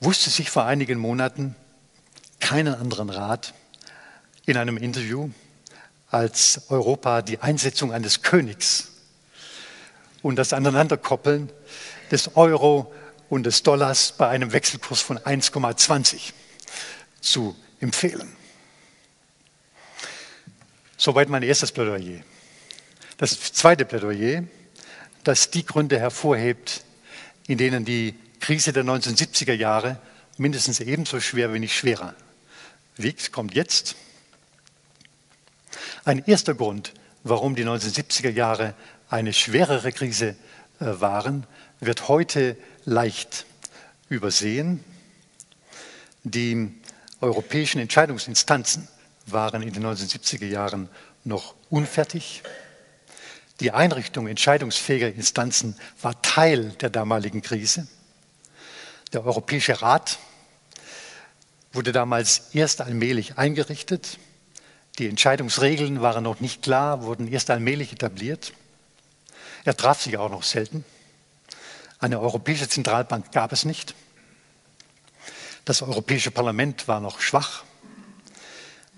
wusste 0.00 0.30
sich 0.30 0.50
vor 0.50 0.64
einigen 0.64 0.98
Monaten 0.98 1.56
keinen 2.38 2.74
anderen 2.74 3.10
Rat 3.10 3.54
in 4.46 4.56
einem 4.56 4.76
Interview 4.76 5.30
als 6.10 6.62
Europa 6.68 7.22
die 7.22 7.40
Einsetzung 7.40 7.92
eines 7.92 8.22
Königs 8.22 8.92
und 10.22 10.36
das 10.36 10.52
Aneinanderkoppeln 10.52 11.50
des 12.12 12.36
Euro 12.36 12.92
und 13.28 13.44
des 13.44 13.62
Dollars 13.62 14.12
bei 14.12 14.28
einem 14.28 14.52
Wechselkurs 14.52 15.00
von 15.00 15.18
1,20 15.18 16.32
zu 17.20 17.56
empfehlen. 17.80 18.36
Soweit 20.96 21.28
mein 21.28 21.42
erstes 21.42 21.72
Plädoyer. 21.72 22.20
Das 23.16 23.52
zweite 23.52 23.84
Plädoyer, 23.84 24.44
das 25.22 25.50
die 25.50 25.64
Gründe 25.64 25.98
hervorhebt, 25.98 26.84
in 27.46 27.58
denen 27.58 27.84
die 27.84 28.14
Krise 28.40 28.72
der 28.72 28.84
1970er 28.84 29.52
Jahre 29.52 29.98
mindestens 30.36 30.80
ebenso 30.80 31.20
schwer, 31.20 31.52
wenn 31.52 31.60
nicht 31.60 31.76
schwerer 31.76 32.14
wiegt, 32.96 33.32
kommt 33.32 33.54
jetzt. 33.54 33.96
Ein 36.04 36.24
erster 36.26 36.54
Grund, 36.54 36.92
warum 37.22 37.54
die 37.54 37.64
1970er 37.64 38.30
Jahre 38.30 38.74
eine 39.08 39.32
schwerere 39.32 39.92
Krise 39.92 40.36
äh, 40.80 41.00
waren, 41.00 41.46
wird 41.80 42.08
heute 42.08 42.56
leicht 42.84 43.46
übersehen. 44.08 44.84
Die 46.22 46.72
europäischen 47.20 47.80
Entscheidungsinstanzen 47.80 48.88
waren 49.26 49.62
in 49.62 49.72
den 49.72 49.84
1970er 49.84 50.46
Jahren 50.46 50.88
noch 51.24 51.54
unfertig. 51.70 52.42
Die 53.60 53.70
Einrichtung 53.70 54.26
entscheidungsfähiger 54.26 55.12
Instanzen 55.12 55.76
war 56.02 56.20
Teil 56.22 56.70
der 56.80 56.90
damaligen 56.90 57.40
Krise. 57.40 57.86
Der 59.12 59.24
Europäische 59.24 59.80
Rat 59.80 60.18
wurde 61.72 61.92
damals 61.92 62.50
erst 62.52 62.80
allmählich 62.80 63.38
eingerichtet. 63.38 64.18
Die 64.98 65.08
Entscheidungsregeln 65.08 66.02
waren 66.02 66.24
noch 66.24 66.40
nicht 66.40 66.62
klar, 66.62 67.02
wurden 67.02 67.28
erst 67.28 67.50
allmählich 67.50 67.92
etabliert. 67.92 68.52
Er 69.64 69.76
traf 69.76 70.02
sich 70.02 70.16
auch 70.18 70.30
noch 70.30 70.42
selten. 70.42 70.84
Eine 72.04 72.20
europäische 72.20 72.68
Zentralbank 72.68 73.32
gab 73.32 73.50
es 73.50 73.64
nicht. 73.64 73.94
Das 75.64 75.80
Europäische 75.80 76.30
Parlament 76.30 76.86
war 76.86 77.00
noch 77.00 77.22
schwach. 77.22 77.64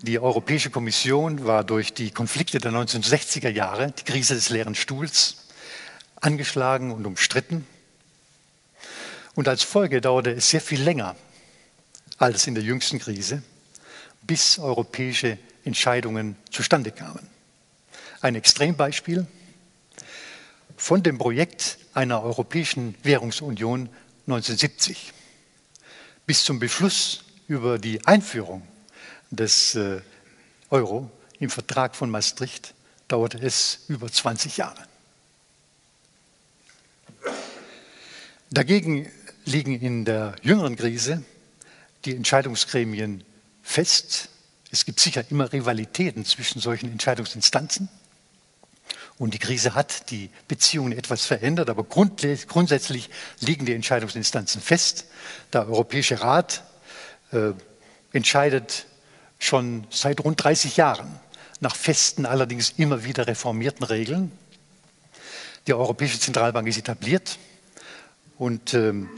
Die 0.01 0.19
Europäische 0.19 0.71
Kommission 0.71 1.45
war 1.45 1.63
durch 1.63 1.93
die 1.93 2.11
Konflikte 2.11 2.57
der 2.57 2.73
1960er 2.73 3.47
Jahre, 3.47 3.93
die 3.93 4.03
Krise 4.03 4.35
des 4.35 4.49
leeren 4.49 4.75
Stuhls, 4.75 5.47
angeschlagen 6.19 6.91
und 6.91 7.05
umstritten. 7.05 7.65
Und 9.35 9.47
als 9.47 9.63
Folge 9.63 10.01
dauerte 10.01 10.31
es 10.31 10.49
sehr 10.49 10.59
viel 10.59 10.81
länger 10.81 11.15
als 12.17 12.45
in 12.45 12.55
der 12.55 12.63
jüngsten 12.65 12.99
Krise, 12.99 13.41
bis 14.23 14.59
europäische 14.59 15.37
Entscheidungen 15.63 16.35
zustande 16.51 16.91
kamen. 16.91 17.25
Ein 18.19 18.35
Extrembeispiel 18.35 19.27
von 20.77 21.03
dem 21.03 21.17
Projekt 21.17 21.79
einer 21.93 22.21
europäischen 22.23 22.95
Währungsunion 23.03 23.89
1970 24.27 25.11
bis 26.25 26.45
zum 26.45 26.59
Beschluss 26.59 27.23
über 27.47 27.79
die 27.79 28.05
Einführung 28.05 28.61
des 29.31 29.75
äh, 29.75 30.01
Euro 30.69 31.09
im 31.39 31.49
Vertrag 31.49 31.95
von 31.95 32.09
Maastricht 32.09 32.73
dauerte 33.07 33.39
es 33.39 33.85
über 33.87 34.11
20 34.11 34.57
Jahre. 34.57 34.83
Dagegen 38.49 39.09
liegen 39.45 39.79
in 39.79 40.05
der 40.05 40.35
jüngeren 40.41 40.75
Krise 40.75 41.23
die 42.05 42.15
Entscheidungsgremien 42.15 43.23
fest. 43.63 44.29
Es 44.71 44.85
gibt 44.85 44.99
sicher 44.99 45.23
immer 45.29 45.51
Rivalitäten 45.51 46.25
zwischen 46.25 46.61
solchen 46.61 46.91
Entscheidungsinstanzen. 46.91 47.89
Und 49.17 49.33
die 49.33 49.39
Krise 49.39 49.73
hat 49.73 50.11
die 50.11 50.29
Beziehungen 50.47 50.91
etwas 50.91 51.25
verändert, 51.25 51.69
aber 51.69 51.83
grundsätzlich 51.83 53.09
liegen 53.39 53.65
die 53.65 53.73
Entscheidungsinstanzen 53.73 54.61
fest. 54.61 55.05
Der 55.53 55.67
Europäische 55.67 56.21
Rat 56.21 56.63
äh, 57.31 57.53
entscheidet 58.11 58.85
schon 59.39 59.87
seit 59.89 60.23
rund 60.23 60.43
30 60.43 60.77
Jahren 60.77 61.19
nach 61.59 61.75
festen, 61.75 62.25
allerdings 62.25 62.75
immer 62.77 63.03
wieder 63.03 63.27
reformierten 63.27 63.85
Regeln. 63.85 64.31
Die 65.65 65.73
Europäische 65.73 66.19
Zentralbank 66.19 66.67
ist 66.67 66.77
etabliert 66.77 67.39
und 68.37 68.73
ähm, 68.73 69.09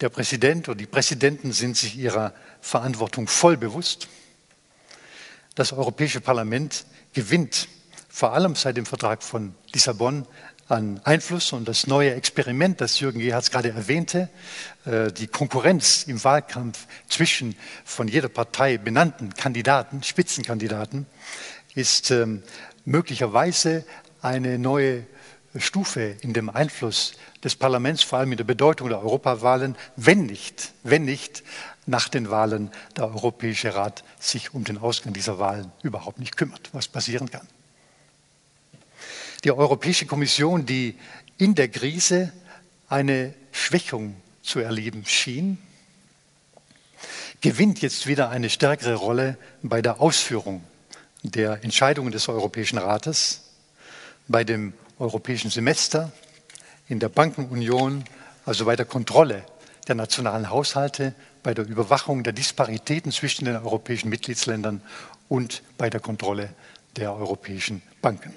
der 0.00 0.08
Präsident 0.08 0.68
oder 0.68 0.78
die 0.78 0.86
Präsidenten 0.86 1.52
sind 1.52 1.76
sich 1.76 1.96
ihrer 1.96 2.32
Verantwortung 2.60 3.28
voll 3.28 3.56
bewusst. 3.56 4.08
Das 5.54 5.72
Europäische 5.72 6.20
Parlament 6.20 6.86
gewinnt 7.12 7.68
vor 8.12 8.34
allem 8.34 8.54
seit 8.54 8.76
dem 8.76 8.84
Vertrag 8.84 9.22
von 9.22 9.54
Lissabon 9.72 10.26
an 10.68 11.00
Einfluss. 11.04 11.52
Und 11.52 11.66
das 11.66 11.86
neue 11.86 12.14
Experiment, 12.14 12.80
das 12.82 13.00
Jürgen 13.00 13.20
Gerhardt 13.20 13.50
gerade 13.50 13.70
erwähnte, 13.70 14.28
äh, 14.84 15.10
die 15.10 15.26
Konkurrenz 15.26 16.04
im 16.06 16.22
Wahlkampf 16.22 16.86
zwischen 17.08 17.56
von 17.86 18.08
jeder 18.08 18.28
Partei 18.28 18.76
benannten 18.76 19.32
Kandidaten, 19.32 20.02
Spitzenkandidaten, 20.02 21.06
ist 21.74 22.10
ähm, 22.10 22.42
möglicherweise 22.84 23.82
eine 24.20 24.58
neue 24.58 25.06
Stufe 25.56 26.16
in 26.20 26.34
dem 26.34 26.50
Einfluss 26.50 27.14
des 27.42 27.56
Parlaments, 27.56 28.02
vor 28.02 28.18
allem 28.18 28.32
in 28.32 28.36
der 28.38 28.44
Bedeutung 28.44 28.90
der 28.90 29.02
Europawahlen, 29.02 29.74
wenn 29.96 30.26
nicht, 30.26 30.72
wenn 30.82 31.06
nicht 31.06 31.42
nach 31.86 32.10
den 32.10 32.30
Wahlen 32.30 32.70
der 32.94 33.06
Europäische 33.06 33.74
Rat 33.74 34.04
sich 34.20 34.52
um 34.52 34.64
den 34.64 34.76
Ausgang 34.76 35.14
dieser 35.14 35.38
Wahlen 35.38 35.72
überhaupt 35.82 36.18
nicht 36.18 36.36
kümmert, 36.36 36.68
was 36.72 36.88
passieren 36.88 37.30
kann 37.30 37.48
die 39.44 39.50
Europäische 39.50 40.06
Kommission, 40.06 40.66
die 40.66 40.96
in 41.38 41.54
der 41.54 41.68
Krise 41.68 42.32
eine 42.88 43.34
Schwächung 43.50 44.16
zu 44.42 44.60
erleben 44.60 45.04
schien, 45.06 45.58
gewinnt 47.40 47.82
jetzt 47.82 48.06
wieder 48.06 48.30
eine 48.30 48.50
stärkere 48.50 48.94
Rolle 48.94 49.36
bei 49.62 49.82
der 49.82 50.00
Ausführung 50.00 50.62
der 51.22 51.64
Entscheidungen 51.64 52.12
des 52.12 52.28
Europäischen 52.28 52.78
Rates, 52.78 53.42
bei 54.28 54.44
dem 54.44 54.72
europäischen 54.98 55.50
Semester, 55.50 56.12
in 56.88 57.00
der 57.00 57.08
Bankenunion, 57.08 58.04
also 58.44 58.64
bei 58.64 58.76
der 58.76 58.86
Kontrolle 58.86 59.44
der 59.88 59.94
nationalen 59.94 60.50
Haushalte, 60.50 61.14
bei 61.42 61.54
der 61.54 61.66
Überwachung 61.66 62.22
der 62.22 62.32
Disparitäten 62.32 63.10
zwischen 63.10 63.44
den 63.44 63.56
europäischen 63.56 64.08
Mitgliedsländern 64.08 64.80
und 65.28 65.62
bei 65.78 65.90
der 65.90 66.00
Kontrolle 66.00 66.50
der 66.96 67.14
europäischen 67.14 67.82
Banken. 68.00 68.32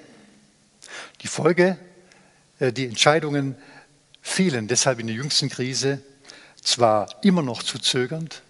Die 1.22 1.28
Folge, 1.28 1.78
äh, 2.58 2.72
die 2.72 2.86
Entscheidungen 2.86 3.56
fielen 4.22 4.68
deshalb 4.68 4.98
in 4.98 5.06
der 5.06 5.16
jüngsten 5.16 5.48
Krise 5.48 6.02
zwar 6.62 7.08
immer 7.22 7.42
noch 7.42 7.62
zu 7.62 7.78
zögernd 7.78 8.42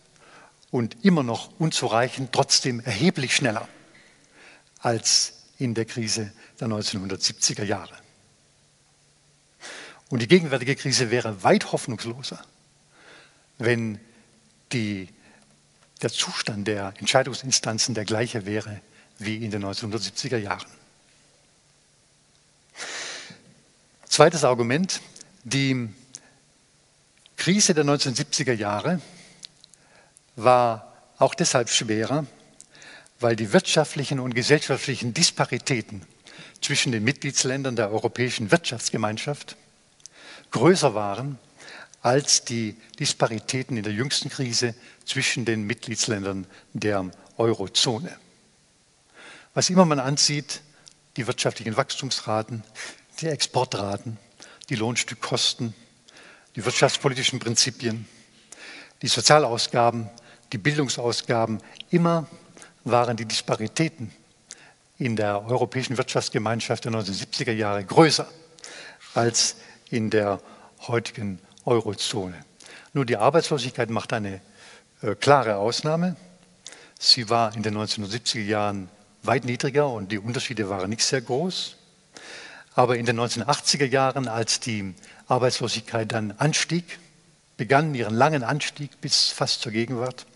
und 0.71 1.05
immer 1.05 1.23
noch 1.23 1.51
unzureichend, 1.59 2.33
trotzdem 2.33 2.81
erheblich 2.81 3.35
schneller 3.37 3.69
als 4.81 5.35
in 5.59 5.75
der 5.75 5.85
Krise 5.85 6.33
der 6.61 6.69
1970er 6.69 7.65
Jahre. 7.65 7.95
Und 10.09 10.23
die 10.23 10.29
gegenwärtige 10.29 10.77
Krise 10.77 11.11
wäre 11.11 11.43
weit 11.43 11.73
hoffnungsloser, 11.73 12.41
wenn 13.59 13.99
die, 14.73 15.09
der 16.03 16.11
Zustand 16.11 16.69
der 16.69 16.95
Entscheidungsinstanzen 16.99 17.95
der 17.95 18.05
gleiche 18.05 18.47
wäre 18.47 18.81
wie 19.19 19.45
in 19.45 19.51
den 19.51 19.65
1970er 19.65 20.37
Jahren. 20.37 20.71
Zweites 24.17 24.45
Argument, 24.45 25.03
die 25.45 25.91
Krise 27.37 27.75
der 27.75 27.85
1970er 27.85 28.55
Jahre 28.55 29.03
war 30.37 30.95
auch 31.19 31.35
deshalb 31.35 31.69
schwerer, 31.69 32.25
weil 33.21 33.37
die 33.37 33.53
wirtschaftlichen 33.53 34.19
und 34.19 34.35
gesellschaftlichen 34.35 35.13
Disparitäten 35.13 36.01
zwischen 36.63 36.93
den 36.93 37.05
Mitgliedsländern 37.05 37.77
der 37.77 37.91
Europäischen 37.91 38.51
Wirtschaftsgemeinschaft 38.51 39.59
größer 40.51 40.95
waren 40.95 41.39
als 42.01 42.43
die 42.43 42.75
Disparitäten 42.99 43.77
in 43.77 43.83
der 43.83 43.93
jüngsten 43.93 44.31
Krise 44.31 44.75
zwischen 45.05 45.45
den 45.45 45.65
Mitgliedsländern 45.65 46.47
der 46.73 47.11
Eurozone. 47.37 48.17
Was 49.53 49.69
immer 49.69 49.85
man 49.85 50.01
ansieht, 50.01 50.63
die 51.19 51.27
wirtschaftlichen 51.27 51.77
Wachstumsraten, 51.77 52.65
die 53.21 53.29
Exportraten, 53.29 54.19
die 54.69 54.75
Lohnstückkosten, 54.75 55.75
die 56.55 56.65
wirtschaftspolitischen 56.65 57.39
Prinzipien, 57.39 58.07
die 59.03 59.09
Sozialausgaben, 59.09 60.09
die 60.53 60.59
Bildungsausgaben, 60.59 61.61
immer 61.91 62.27
waren 62.85 63.17
die 63.17 63.25
Disparitäten 63.25 64.13
in 64.99 65.17
der 65.17 65.45
Europäischen 65.47 65.97
Wirtschaftsgemeinschaft 65.99 66.85
der 66.85 66.93
1970er 66.93 67.53
Jahre 67.53 67.85
größer 67.85 68.29
als 69.15 69.57
in 69.91 70.11
der 70.11 70.41
heutigen 70.87 71.39
Eurozone. 71.65 72.45
Nur 72.93 73.05
die 73.05 73.17
Arbeitslosigkeit 73.17 73.91
macht 73.91 74.13
eine 74.13 74.41
äh, 75.03 75.15
klare 75.15 75.57
Ausnahme. 75.57 76.17
Sie 76.99 77.29
war 77.29 77.55
in 77.55 77.63
den 77.63 77.77
1970er 77.77 78.41
Jahren 78.41 78.89
weit 79.23 79.45
niedriger 79.45 79.91
und 79.91 80.13
die 80.13 80.19
Unterschiede 80.19 80.69
waren 80.69 80.89
nicht 80.89 81.03
sehr 81.03 81.21
groß. 81.21 81.77
Aber 82.77 82.99
in 82.99 83.07
den 83.07 83.19
1980er 83.19 83.87
Jahren, 83.87 84.29
als 84.29 84.61
die 84.61 84.95
Arbeitslosigkeit 85.29 86.13
dann 86.13 86.33
anstieg, 86.33 86.99
begann 87.57 87.95
ihren 87.95 88.15
langen 88.15 88.45
Anstieg 88.45 89.01
bis 89.01 89.31
fast 89.31 89.63
zur 89.63 89.73
Gegenwart, 89.73 90.27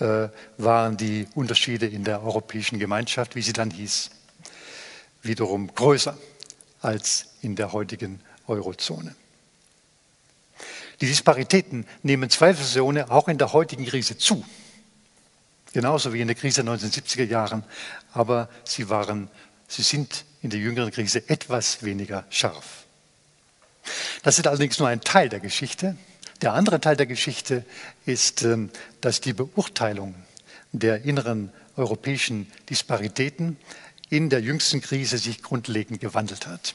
äh, 0.00 0.28
waren 0.58 0.96
die 0.96 1.28
Unterschiede 1.36 1.86
in 1.86 2.02
der 2.02 2.22
Europäischen 2.24 2.80
Gemeinschaft, 2.80 3.36
wie 3.36 3.42
sie 3.42 3.52
dann 3.52 3.70
hieß, 3.70 4.10
wiederum 5.22 5.72
größer 5.72 6.18
als 6.82 7.28
in 7.42 7.54
der 7.54 7.72
heutigen 7.72 8.20
Eurozone. 8.48 9.14
Die 11.00 11.06
Disparitäten 11.06 11.86
nehmen 12.02 12.28
zweifelsohne 12.28 13.08
auch 13.10 13.28
in 13.28 13.38
der 13.38 13.52
heutigen 13.52 13.86
Krise 13.86 14.18
zu, 14.18 14.44
genauso 15.72 16.12
wie 16.12 16.22
in 16.22 16.26
der 16.26 16.36
Krise 16.36 16.64
der 16.64 16.74
1970er 16.74 17.24
Jahren, 17.24 17.62
aber 18.12 18.48
sie, 18.64 18.88
waren, 18.88 19.30
sie 19.68 19.82
sind 19.82 20.24
in 20.42 20.50
der 20.50 20.60
jüngeren 20.60 20.90
Krise 20.90 21.28
etwas 21.28 21.82
weniger 21.82 22.24
scharf. 22.30 22.84
Das 24.22 24.38
ist 24.38 24.46
allerdings 24.46 24.78
nur 24.78 24.88
ein 24.88 25.00
Teil 25.00 25.28
der 25.28 25.40
Geschichte. 25.40 25.96
Der 26.42 26.52
andere 26.52 26.80
Teil 26.80 26.96
der 26.96 27.06
Geschichte 27.06 27.64
ist, 28.04 28.42
ähm, 28.42 28.70
dass 29.00 29.20
die 29.20 29.32
Beurteilung 29.32 30.14
der 30.72 31.04
inneren 31.04 31.52
europäischen 31.76 32.50
Disparitäten 32.68 33.56
in 34.08 34.30
der 34.30 34.40
jüngsten 34.40 34.80
Krise 34.80 35.18
sich 35.18 35.42
grundlegend 35.42 36.00
gewandelt 36.00 36.46
hat. 36.46 36.74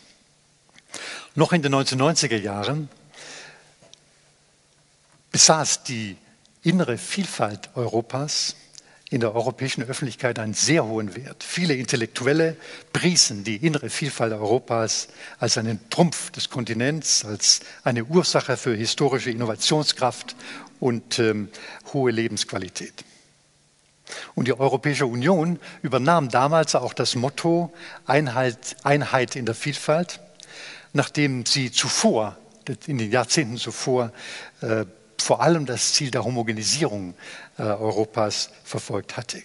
Noch 1.36 1.54
in 1.54 1.62
den 1.62 1.74
1990er 1.74 2.38
Jahren 2.38 2.90
besaß 5.32 5.84
die 5.84 6.18
innere 6.64 6.98
Vielfalt 6.98 7.70
Europas 7.76 8.56
in 9.12 9.20
der 9.20 9.36
europäischen 9.36 9.84
Öffentlichkeit 9.84 10.40
einen 10.40 10.54
sehr 10.54 10.86
hohen 10.86 11.16
Wert. 11.18 11.44
Viele 11.44 11.76
Intellektuelle 11.76 12.56
priesen 12.94 13.44
die 13.44 13.58
innere 13.58 13.90
Vielfalt 13.90 14.32
Europas 14.32 15.10
als 15.38 15.58
einen 15.58 15.82
Trumpf 15.90 16.32
des 16.32 16.50
Kontinents, 16.50 17.26
als 17.26 17.60
eine 17.84 18.06
Ursache 18.06 18.56
für 18.56 18.74
historische 18.74 19.30
Innovationskraft 19.30 20.38
und 20.80 21.20
ähm, 21.20 21.50
hohe 21.92 22.12
Lebensqualität. 22.12 23.04
Und 24.34 24.48
die 24.48 24.58
Europäische 24.58 25.06
Union 25.06 25.60
übernahm 25.82 26.30
damals 26.30 26.76
auch 26.76 26.94
das 26.94 27.16
Motto 27.16 27.74
Einheit, 28.06 28.78
Einheit 28.84 29.36
in 29.36 29.46
der 29.46 29.56
Vielfalt, 29.56 30.22
nachdem 30.94 31.46
sie 31.46 31.70
zuvor, 31.70 32.38
in 32.88 32.98
den 32.98 33.12
Jahrzehnten 33.12 33.58
zuvor, 33.58 34.14
äh, 34.62 34.86
vor 35.22 35.42
allem 35.42 35.66
das 35.66 35.94
Ziel 35.94 36.12
der 36.12 36.24
Homogenisierung 36.24 37.14
äh, 37.62 37.64
Europas 37.64 38.50
verfolgt 38.64 39.18
hatte. 39.18 39.40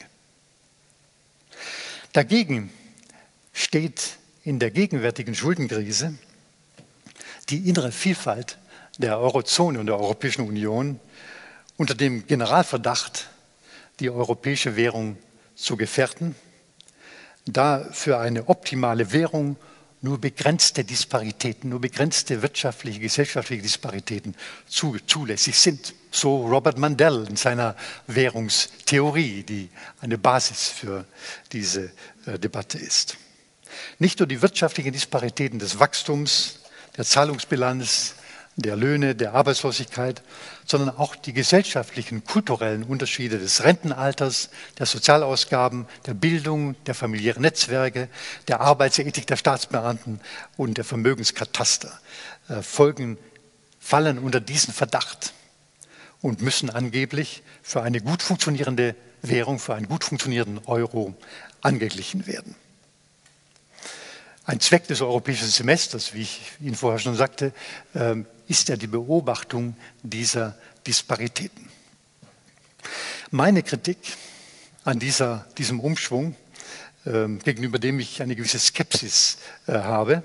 Dagegen 2.14 2.72
steht 3.52 4.16
in 4.42 4.58
der 4.58 4.70
gegenwärtigen 4.70 5.34
Schuldenkrise 5.34 6.14
die 7.50 7.68
innere 7.68 7.92
Vielfalt 7.92 8.56
der 8.96 9.18
Eurozone 9.18 9.78
und 9.78 9.86
der 9.86 9.98
Europäischen 9.98 10.48
Union 10.48 10.98
unter 11.76 11.94
dem 11.94 12.26
Generalverdacht, 12.26 13.28
die 14.00 14.08
europäische 14.08 14.76
Währung 14.76 15.18
zu 15.54 15.76
gefährden, 15.76 16.34
da 17.44 17.86
für 17.92 18.18
eine 18.18 18.48
optimale 18.48 19.12
Währung 19.12 19.56
nur 20.06 20.20
begrenzte 20.20 20.84
Disparitäten, 20.84 21.70
nur 21.70 21.80
begrenzte 21.80 22.40
wirtschaftliche, 22.40 23.00
gesellschaftliche 23.00 23.62
Disparitäten 23.62 24.36
zulässig 24.68 25.58
sind. 25.58 25.94
So 26.12 26.46
Robert 26.46 26.78
Mandel 26.78 27.26
in 27.28 27.34
seiner 27.34 27.74
Währungstheorie, 28.06 29.42
die 29.42 29.68
eine 30.00 30.16
Basis 30.16 30.68
für 30.68 31.06
diese 31.50 31.90
äh, 32.24 32.38
Debatte 32.38 32.78
ist. 32.78 33.16
Nicht 33.98 34.20
nur 34.20 34.28
die 34.28 34.42
wirtschaftlichen 34.42 34.92
Disparitäten 34.92 35.58
des 35.58 35.80
Wachstums, 35.80 36.60
der 36.96 37.04
Zahlungsbilanz, 37.04 38.14
der 38.56 38.74
Löhne, 38.74 39.14
der 39.14 39.34
Arbeitslosigkeit, 39.34 40.22
sondern 40.64 40.96
auch 40.96 41.14
die 41.14 41.34
gesellschaftlichen, 41.34 42.24
kulturellen 42.24 42.82
Unterschiede 42.82 43.38
des 43.38 43.64
Rentenalters, 43.64 44.48
der 44.78 44.86
Sozialausgaben, 44.86 45.86
der 46.06 46.14
Bildung, 46.14 46.74
der 46.86 46.94
familiären 46.94 47.42
Netzwerke, 47.42 48.08
der 48.48 48.60
Arbeitsethik 48.62 49.26
der 49.26 49.36
Staatsbeamten 49.36 50.20
und 50.56 50.78
der 50.78 50.84
Vermögenskataster 50.84 52.00
äh, 52.48 52.62
folgen, 52.62 53.18
fallen 53.78 54.18
unter 54.18 54.40
diesen 54.40 54.72
Verdacht 54.72 55.34
und 56.22 56.40
müssen 56.40 56.70
angeblich 56.70 57.42
für 57.62 57.82
eine 57.82 58.00
gut 58.00 58.22
funktionierende 58.22 58.96
Währung, 59.22 59.58
für 59.58 59.74
einen 59.74 59.86
gut 59.86 60.02
funktionierenden 60.02 60.64
Euro 60.66 61.14
angeglichen 61.60 62.26
werden. 62.26 62.54
Ein 64.48 64.60
Zweck 64.60 64.86
des 64.86 65.00
europäischen 65.00 65.48
Semesters, 65.48 66.14
wie 66.14 66.22
ich 66.22 66.52
Ihnen 66.60 66.76
vorher 66.76 67.00
schon 67.00 67.16
sagte, 67.16 67.52
ähm, 67.96 68.26
ist 68.46 68.68
ja 68.68 68.76
die 68.76 68.86
Beobachtung 68.86 69.76
dieser 70.04 70.56
Disparitäten. 70.86 71.68
Meine 73.32 73.64
Kritik 73.64 73.98
an 74.84 75.00
dieser, 75.00 75.46
diesem 75.58 75.80
Umschwung, 75.80 76.36
ähm, 77.06 77.40
gegenüber 77.40 77.80
dem 77.80 77.98
ich 77.98 78.22
eine 78.22 78.36
gewisse 78.36 78.60
Skepsis 78.60 79.38
äh, 79.66 79.72
habe, 79.72 80.22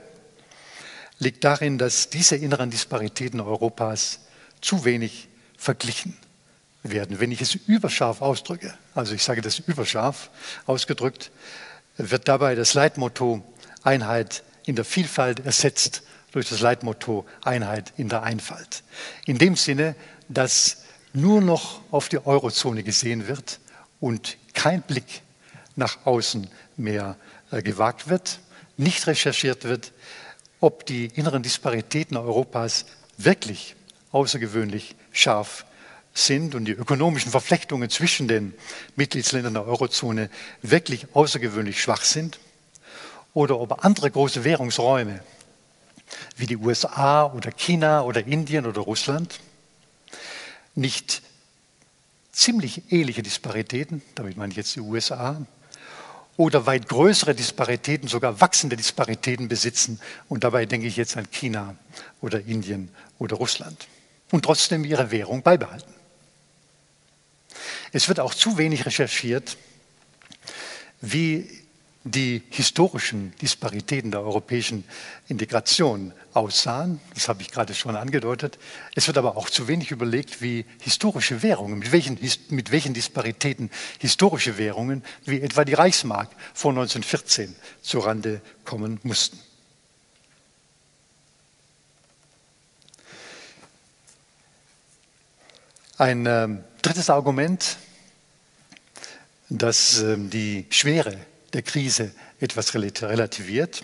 liegt 1.18 1.44
darin, 1.44 1.80
dass 1.80 2.12
diese 2.12 2.36
inneren 2.36 2.70
Disparitäten 2.70 3.40
Europas 3.40 4.20
zu 4.62 4.86
wenig 4.86 5.30
verglichen 5.58 6.16
werden. 6.84 7.20
Wenn 7.20 7.32
ich 7.32 7.42
es 7.42 7.56
überscharf 7.56 8.22
ausdrücke, 8.22 8.72
also 8.94 9.16
ich 9.16 9.24
sage 9.24 9.42
das 9.42 9.58
überscharf 9.58 10.30
ausgedrückt, 10.68 11.32
wird 11.98 12.28
dabei 12.28 12.56
das 12.56 12.76
Leitmotto 12.76 13.44
Einheit 13.84 14.44
in 14.66 14.76
der 14.76 14.86
Vielfalt 14.86 15.46
ersetzt 15.46 16.04
durch 16.32 16.50
das 16.50 16.62
Leitmotto 16.62 17.26
Einheit 17.44 17.94
in 17.98 18.10
der 18.10 18.24
Einfalt. 18.24 18.84
In 19.26 19.38
dem 19.38 19.56
Sinne, 19.56 19.96
dass 20.30 20.84
nur 21.14 21.42
noch 21.42 21.82
auf 21.92 22.10
die 22.10 22.26
Eurozone 22.26 22.84
gesehen 22.84 23.28
wird 23.28 23.60
und 24.00 24.38
kein 24.54 24.82
Blick 24.82 25.22
nach 25.76 26.06
außen 26.06 26.48
mehr 26.78 27.18
äh, 27.52 27.62
gewagt 27.62 28.08
wird, 28.10 28.40
nicht 28.78 29.08
recherchiert 29.08 29.66
wird, 29.66 29.92
ob 30.60 30.86
die 30.86 31.08
inneren 31.08 31.44
Disparitäten 31.44 32.18
Europas 32.18 32.86
wirklich 33.18 33.76
außergewöhnlich 34.12 34.96
scharf 35.12 35.66
sind 36.14 36.56
und 36.56 36.66
die 36.66 36.72
ökonomischen 36.72 37.32
Verflechtungen 37.32 37.90
zwischen 37.90 38.28
den 38.28 38.54
Mitgliedsländern 38.96 39.54
der 39.54 39.66
Eurozone 39.66 40.30
wirklich 40.62 41.08
außergewöhnlich 41.14 41.82
schwach 41.82 42.04
sind 42.04 42.40
oder 43.34 43.60
ob 43.60 43.84
andere 43.86 44.12
große 44.12 44.44
Währungsräume 44.44 45.22
wie 46.36 46.46
die 46.46 46.58
USA 46.58 47.26
oder 47.26 47.52
China 47.52 48.02
oder 48.04 48.26
Indien 48.26 48.66
oder 48.66 48.82
Russland 48.82 49.40
nicht 50.76 51.22
ziemlich 52.32 52.92
ähnliche 52.92 53.24
Disparitäten, 53.24 54.02
damit 54.16 54.38
meine 54.38 54.52
ich 54.52 54.58
jetzt 54.58 54.76
die 54.76 54.82
USA, 54.82 55.42
oder 56.38 56.66
weit 56.66 56.88
größere 56.88 57.36
Disparitäten, 57.36 58.08
sogar 58.08 58.42
wachsende 58.42 58.76
Disparitäten 58.76 59.48
besitzen. 59.48 60.00
Und 60.30 60.44
dabei 60.44 60.66
denke 60.66 60.88
ich 60.88 60.96
jetzt 60.96 61.18
an 61.18 61.30
China 61.30 61.76
oder 62.22 62.40
Indien 62.40 62.90
oder 63.20 63.36
Russland. 63.36 63.88
Und 64.32 64.46
trotzdem 64.46 64.86
ihre 64.86 65.12
Währung 65.12 65.44
beibehalten. 65.44 65.94
Es 67.92 68.08
wird 68.08 68.20
auch 68.20 68.34
zu 68.34 68.58
wenig 68.58 68.86
recherchiert, 68.86 69.58
wie 71.02 71.61
die 72.04 72.42
historischen 72.50 73.34
Disparitäten 73.42 74.12
der 74.12 74.22
europäischen 74.22 74.84
Integration 75.28 76.14
aussahen. 76.34 77.00
Das 77.14 77.28
habe 77.28 77.42
ich 77.42 77.52
gerade 77.52 77.76
schon 77.76 77.96
angedeutet. 77.96 78.58
Es 78.96 79.08
wird 79.08 79.18
aber 79.18 79.38
auch 79.38 79.50
zu 79.50 79.68
wenig 79.68 79.92
überlegt, 79.92 80.42
wie 80.42 80.66
historische 80.80 81.44
Währungen, 81.44 81.78
mit 81.78 81.92
welchen, 81.92 82.18
mit 82.50 82.72
welchen 82.72 82.94
Disparitäten 82.94 83.70
historische 84.00 84.58
Währungen, 84.58 85.04
wie 85.26 85.42
etwa 85.42 85.64
die 85.64 85.76
Reichsmark 85.76 86.30
vor 86.54 86.72
1914, 86.72 87.56
zurande 87.82 88.42
kommen 88.66 89.00
mussten. 89.04 89.40
Ein 95.98 96.26
äh, 96.26 96.48
drittes 96.82 97.12
Argument 97.12 97.78
das 99.52 100.02
ähm, 100.02 100.30
die 100.30 100.66
Schwere 100.70 101.18
der 101.54 101.62
Krise 101.62 102.14
etwas 102.40 102.74
relativiert. 102.74 103.84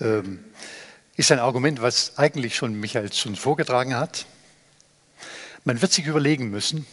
Ähm, 0.00 0.44
ist 1.16 1.32
ein 1.32 1.38
Argument, 1.38 1.80
was 1.80 2.18
eigentlich 2.18 2.56
schon 2.56 2.78
Michael 2.78 3.12
schon 3.12 3.36
vorgetragen 3.36 3.96
hat. 3.96 4.26
Man 5.64 5.80
wird 5.80 5.92
sich 5.92 6.06
überlegen 6.06 6.50
müssen, 6.50 6.86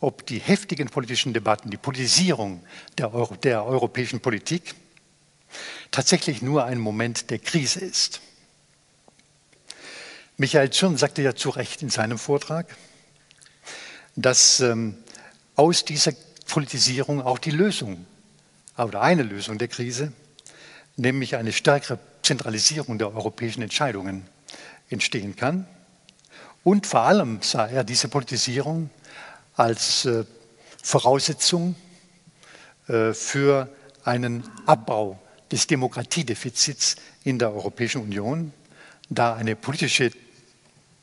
ob 0.00 0.26
die 0.26 0.38
heftigen 0.38 0.88
politischen 0.88 1.32
Debatten, 1.32 1.70
die 1.70 1.76
Politisierung 1.76 2.62
der, 2.98 3.14
Euro, 3.14 3.36
der 3.36 3.64
europäischen 3.64 4.20
Politik 4.20 4.74
tatsächlich 5.90 6.42
nur 6.42 6.64
ein 6.64 6.78
Moment 6.78 7.30
der 7.30 7.38
Krise 7.38 7.80
ist. 7.80 8.20
Michael 10.36 10.70
Tschirn 10.70 10.96
sagte 10.96 11.22
ja 11.22 11.34
zu 11.34 11.50
Recht 11.50 11.82
in 11.82 11.90
seinem 11.90 12.18
Vortrag, 12.18 12.76
dass 14.16 14.60
ähm, 14.60 14.96
aus 15.56 15.84
dieser 15.84 16.12
Politisierung 16.46 17.22
auch 17.22 17.38
die 17.38 17.50
Lösung 17.50 18.06
oder 18.76 19.02
eine 19.02 19.22
Lösung 19.22 19.58
der 19.58 19.68
Krise, 19.68 20.12
nämlich 20.96 21.36
eine 21.36 21.52
stärkere 21.52 21.98
Zentralisierung 22.22 22.98
der 22.98 23.14
europäischen 23.14 23.62
Entscheidungen 23.62 24.24
entstehen 24.88 25.36
kann. 25.36 25.66
Und 26.64 26.86
vor 26.86 27.00
allem 27.00 27.42
sah 27.42 27.66
er 27.66 27.84
diese 27.84 28.08
Politisierung 28.08 28.90
als 29.56 30.04
äh, 30.04 30.24
Voraussetzung 30.82 31.74
äh, 32.88 33.12
für 33.12 33.68
einen 34.04 34.44
Abbau 34.66 35.20
des 35.50 35.66
Demokratiedefizits 35.66 36.96
in 37.24 37.38
der 37.38 37.52
Europäischen 37.52 38.02
Union, 38.02 38.52
da 39.10 39.34
eine 39.34 39.56
politische 39.56 40.10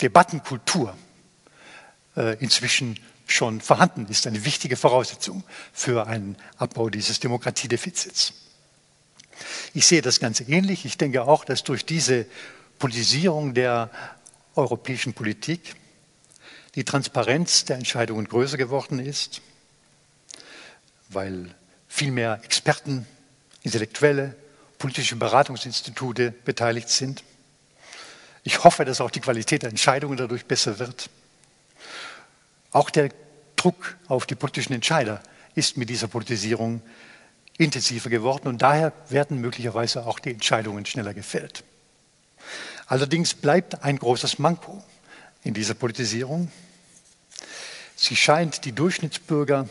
Debattenkultur 0.02 0.96
äh, 2.16 2.38
inzwischen 2.40 2.98
schon 3.32 3.62
vorhanden 3.62 4.08
ist, 4.08 4.28
eine 4.28 4.46
wichtige 4.46 4.76
Voraussetzung 4.76 5.44
für 5.74 6.08
einen 6.08 6.38
Abbau 6.58 6.90
dieses 6.90 7.20
Demokratiedefizits. 7.20 8.34
Ich 9.74 9.86
sehe 9.86 10.02
das 10.02 10.20
Ganze 10.20 10.44
ähnlich. 10.44 10.86
Ich 10.86 10.98
denke 10.98 11.24
auch, 11.24 11.46
dass 11.46 11.64
durch 11.64 11.86
diese 11.86 12.26
Politisierung 12.78 13.54
der 13.54 13.90
europäischen 14.56 15.14
Politik 15.14 15.76
die 16.76 16.84
Transparenz 16.84 17.66
der 17.66 17.78
Entscheidungen 17.78 18.28
größer 18.28 18.58
geworden 18.58 19.00
ist, 19.00 19.42
weil 21.10 21.54
viel 21.88 22.12
mehr 22.12 22.40
Experten, 22.44 23.08
Intellektuelle, 23.64 24.36
politische 24.78 25.16
Beratungsinstitute 25.16 26.32
beteiligt 26.32 26.90
sind. 26.90 27.24
Ich 28.44 28.64
hoffe, 28.64 28.86
dass 28.86 29.02
auch 29.02 29.12
die 29.12 29.20
Qualität 29.20 29.64
der 29.64 29.70
Entscheidungen 29.70 30.18
dadurch 30.18 30.46
besser 30.46 30.80
wird. 30.80 31.10
Auch 32.72 32.90
der 32.90 33.10
Druck 33.56 33.98
auf 34.08 34.26
die 34.26 34.36
politischen 34.36 34.74
Entscheider 34.74 35.22
ist 35.56 35.78
mit 35.78 35.90
dieser 35.90 36.08
Politisierung 36.08 36.82
intensiver 37.58 38.10
geworden 38.10 38.48
und 38.48 38.62
daher 38.62 38.94
werden 39.10 39.42
möglicherweise 39.42 40.06
auch 40.06 40.20
die 40.20 40.32
Entscheidungen 40.32 40.86
schneller 40.86 41.14
gefällt. 41.14 41.64
Allerdings 42.88 43.34
bleibt 43.34 43.84
ein 43.84 44.00
großes 44.00 44.40
Manko 44.40 44.82
in 45.44 45.54
dieser 45.54 45.74
Politisierung. 45.74 46.52
Sie 47.96 48.16
scheint 48.16 48.64
die 48.64 48.72
Durchschnittsbürger, 48.72 49.68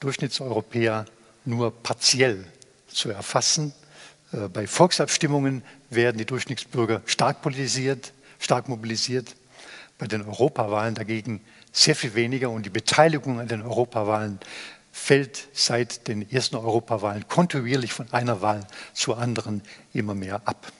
Durchschnittseuropäer 0.00 1.06
nur 1.44 1.72
partiell 1.82 2.44
zu 2.88 3.10
erfassen. 3.10 3.72
Äh, 4.32 4.48
bei 4.48 4.66
Volksabstimmungen 4.66 5.62
werden 5.88 6.18
die 6.18 6.26
Durchschnittsbürger 6.26 7.02
stark 7.06 7.42
politisiert, 7.42 8.12
stark 8.38 8.68
mobilisiert. 8.68 9.36
Bei 10.00 10.06
den 10.06 10.22
Europawahlen 10.22 10.94
dagegen 10.94 11.42
sehr 11.72 11.94
viel 11.94 12.14
weniger 12.14 12.48
und 12.48 12.64
die 12.64 12.70
Beteiligung 12.70 13.38
an 13.38 13.48
den 13.48 13.60
Europawahlen 13.60 14.40
fällt 14.90 15.48
seit 15.52 16.08
den 16.08 16.28
ersten 16.30 16.56
Europawahlen 16.56 17.28
kontinuierlich 17.28 17.92
von 17.92 18.10
einer 18.10 18.40
Wahl 18.40 18.66
zur 18.94 19.18
anderen 19.18 19.62
immer 19.92 20.14
mehr 20.14 20.40
ab. 20.46 20.72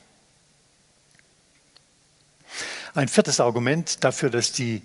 Ein 2.95 3.09
viertes 3.09 3.41
Argument 3.41 4.03
dafür, 4.03 4.31
dass 4.31 4.53
die 4.53 4.81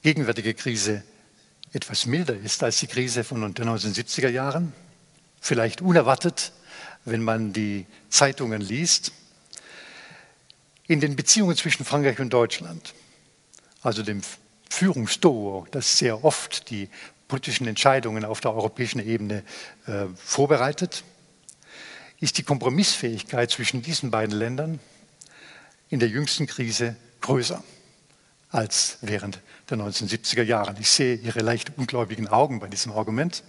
gegenwärtige 0.00 0.54
Krise 0.54 1.04
etwas 1.74 2.06
milder 2.06 2.34
ist 2.34 2.62
als 2.62 2.78
die 2.78 2.86
Krise 2.86 3.24
von 3.24 3.42
den 3.42 3.68
1970er 3.68 4.30
Jahren, 4.30 4.72
vielleicht 5.42 5.82
unerwartet, 5.82 6.52
wenn 7.04 7.22
man 7.22 7.52
die 7.52 7.84
Zeitungen 8.08 8.62
liest. 8.62 9.12
In 10.86 11.00
den 11.00 11.14
Beziehungen 11.14 11.56
zwischen 11.56 11.84
Frankreich 11.84 12.20
und 12.20 12.30
Deutschland, 12.30 12.94
also 13.84 14.02
dem 14.02 14.22
Führungsduo, 14.70 15.66
das 15.70 15.98
sehr 15.98 16.24
oft 16.24 16.70
die 16.70 16.88
politischen 17.28 17.66
Entscheidungen 17.66 18.24
auf 18.24 18.40
der 18.40 18.52
europäischen 18.54 18.98
Ebene 18.98 19.44
äh, 19.86 20.06
vorbereitet, 20.16 21.04
ist 22.18 22.38
die 22.38 22.42
Kompromissfähigkeit 22.42 23.50
zwischen 23.50 23.82
diesen 23.82 24.10
beiden 24.10 24.36
Ländern 24.36 24.80
in 25.90 26.00
der 26.00 26.08
jüngsten 26.08 26.46
Krise 26.46 26.96
größer 27.20 27.62
als 28.50 28.98
während 29.00 29.40
der 29.68 29.78
1970er 29.78 30.42
Jahre. 30.42 30.74
Ich 30.80 30.90
sehe 30.90 31.16
Ihre 31.16 31.40
leicht 31.40 31.72
ungläubigen 31.76 32.28
Augen 32.28 32.60
bei 32.60 32.68
diesem 32.68 32.92
Argument. 32.92 33.42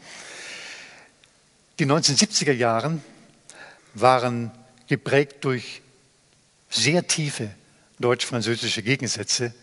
Die 1.80 1.86
1970er 1.86 2.54
Jahre 2.54 3.00
waren 3.94 4.52
geprägt 4.88 5.46
durch 5.46 5.82
sehr 6.70 7.08
tiefe 7.08 7.52
deutsch-französische 8.00 8.84
Gegensätze 8.84 9.54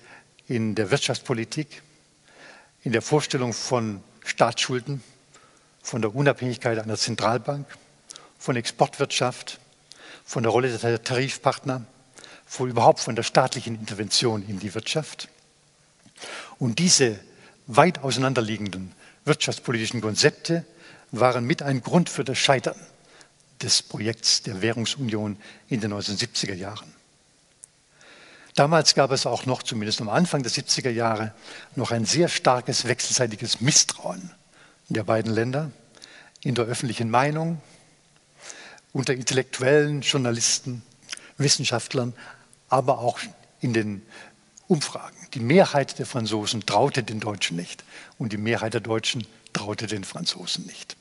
in 0.53 0.75
der 0.75 0.91
Wirtschaftspolitik, 0.91 1.83
in 2.83 2.93
der 2.93 3.01
Vorstellung 3.01 3.55
von 3.55 4.03
Staatsschulden, 4.23 5.03
von 5.83 6.03
der 6.03 6.15
Unabhängigkeit 6.15 6.79
einer 6.79 6.97
Zentralbank, 6.97 7.67
von 8.39 8.57
Exportwirtschaft, 8.57 9.59
von 10.25 10.43
der 10.43 10.53
Rolle 10.53 10.77
der 10.77 11.03
Tarifpartner, 11.03 11.87
von 12.45 12.69
überhaupt 12.69 13.01
von 13.01 13.17
der 13.17 13.23
staatlichen 13.23 13.77
Intervention 13.77 14.47
in 14.47 14.59
die 14.59 14.75
Wirtschaft. 14.75 15.29
Und 16.59 16.79
diese 16.79 17.19
weit 17.67 18.01
auseinanderliegenden 18.01 18.93
wirtschaftspolitischen 19.25 20.03
Konzepte 20.03 20.67
waren 21.13 21.47
mit 21.47 21.63
ein 21.63 21.81
Grund 21.81 22.11
für 22.11 22.25
das 22.25 22.37
Scheitern 22.37 22.77
des 23.63 23.83
Projekts 23.83 24.43
der 24.43 24.61
Währungsunion 24.61 25.39
in 25.69 25.81
den 25.81 25.95
1970er 25.95 26.55
Jahren. 26.55 27.02
Damals 28.55 28.95
gab 28.95 29.13
es 29.13 29.25
auch 29.25 29.47
noch, 29.47 29.63
zumindest 29.63 30.01
am 30.01 30.11
Anfang 30.11 30.43
der 30.43 30.53
70er 30.53 30.91
Jahre, 30.91 31.33
noch 31.75 31.91
ein 31.91 32.05
sehr 32.05 32.29
starkes 32.29 32.87
wechselseitiges 32.87 33.61
Misstrauen 33.61 34.31
der 34.89 35.05
beiden 35.05 35.33
Länder 35.33 35.71
in 36.43 36.55
der 36.55 36.67
öffentlichen 36.67 37.11
Meinung, 37.11 37.63
unter 38.93 39.15
Intellektuellen, 39.15 40.03
Journalisten, 40.03 40.83
Wissenschaftlern, 41.39 42.13
aber 42.69 42.99
auch 42.99 43.19
in 43.61 43.73
den 43.73 44.03
Umfragen. 44.69 45.17
Die 45.33 45.41
Mehrheit 45.41 45.99
der 45.99 46.07
Franzosen 46.07 46.67
traute 46.67 47.03
den 47.03 47.21
Deutschen 47.21 47.57
nicht 47.57 47.85
und 48.19 48.33
die 48.33 48.39
Mehrheit 48.39 48.75
der 48.75 48.81
Deutschen 48.81 49.27
traute 49.55 49.87
den 49.87 50.05
Franzosen 50.05 50.67
nicht. 50.67 50.97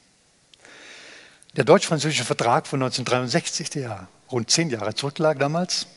Der 1.57 1.65
deutsch-französische 1.65 2.23
Vertrag 2.23 2.65
von 2.65 2.81
1963, 2.81 3.69
der 3.69 4.07
rund 4.31 4.49
zehn 4.49 4.69
Jahre 4.69 4.95
zurücklag 4.95 5.37
damals, 5.37 5.87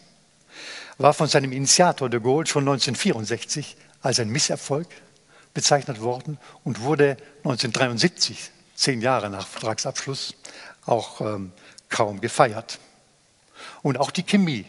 war 0.98 1.14
von 1.14 1.28
seinem 1.28 1.52
Initiator 1.52 2.08
de 2.08 2.20
Gaulle 2.20 2.46
schon 2.46 2.62
1964 2.62 3.76
als 4.00 4.20
ein 4.20 4.28
Misserfolg 4.28 4.86
bezeichnet 5.54 6.00
worden 6.00 6.38
und 6.62 6.80
wurde 6.80 7.16
1973, 7.38 8.50
zehn 8.74 9.00
Jahre 9.00 9.30
nach 9.30 9.46
Vertragsabschluss, 9.46 10.34
auch 10.84 11.20
ähm, 11.20 11.52
kaum 11.88 12.20
gefeiert. 12.20 12.78
Und 13.82 13.98
auch 13.98 14.10
die 14.10 14.24
Chemie, 14.24 14.66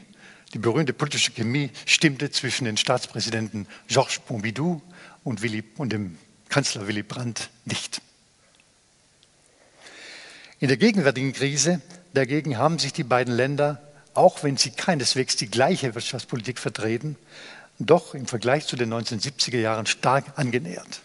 die 0.54 0.60
berühmte 0.60 0.94
politische 0.94 1.32
Chemie, 1.32 1.72
stimmte 1.86 2.32
zwischen 2.32 2.66
den 2.66 2.78
Staatspräsidenten 2.78 3.68
Georges 3.88 4.20
Pompidou 4.20 4.82
und, 5.24 5.42
Willy, 5.42 5.64
und 5.78 5.92
dem 5.92 6.18
Kanzler 6.50 6.88
Willy 6.88 7.04
Brandt 7.04 7.50
nicht. 7.66 8.02
In 10.60 10.70
der 10.70 10.78
gegenwärtigen 10.78 11.34
Krise 11.34 11.82
dagegen 12.14 12.58
haben 12.58 12.80
sich 12.80 12.94
die 12.94 13.04
beiden 13.04 13.34
Länder 13.34 13.82
auch 14.16 14.44
wenn 14.44 14.58
sie 14.58 14.72
keineswegs 14.72 15.36
die 15.36 15.50
gleiche 15.50 15.94
Wirtschaftspolitik 15.96 16.60
vertreten, 16.60 17.16
doch 17.80 18.14
im 18.14 18.26
Vergleich 18.26 18.66
zu 18.68 18.76
den 18.76 18.94
1970er 18.94 19.60
Jahren 19.60 19.86
stark 19.86 20.26
angenähert. 20.36 21.02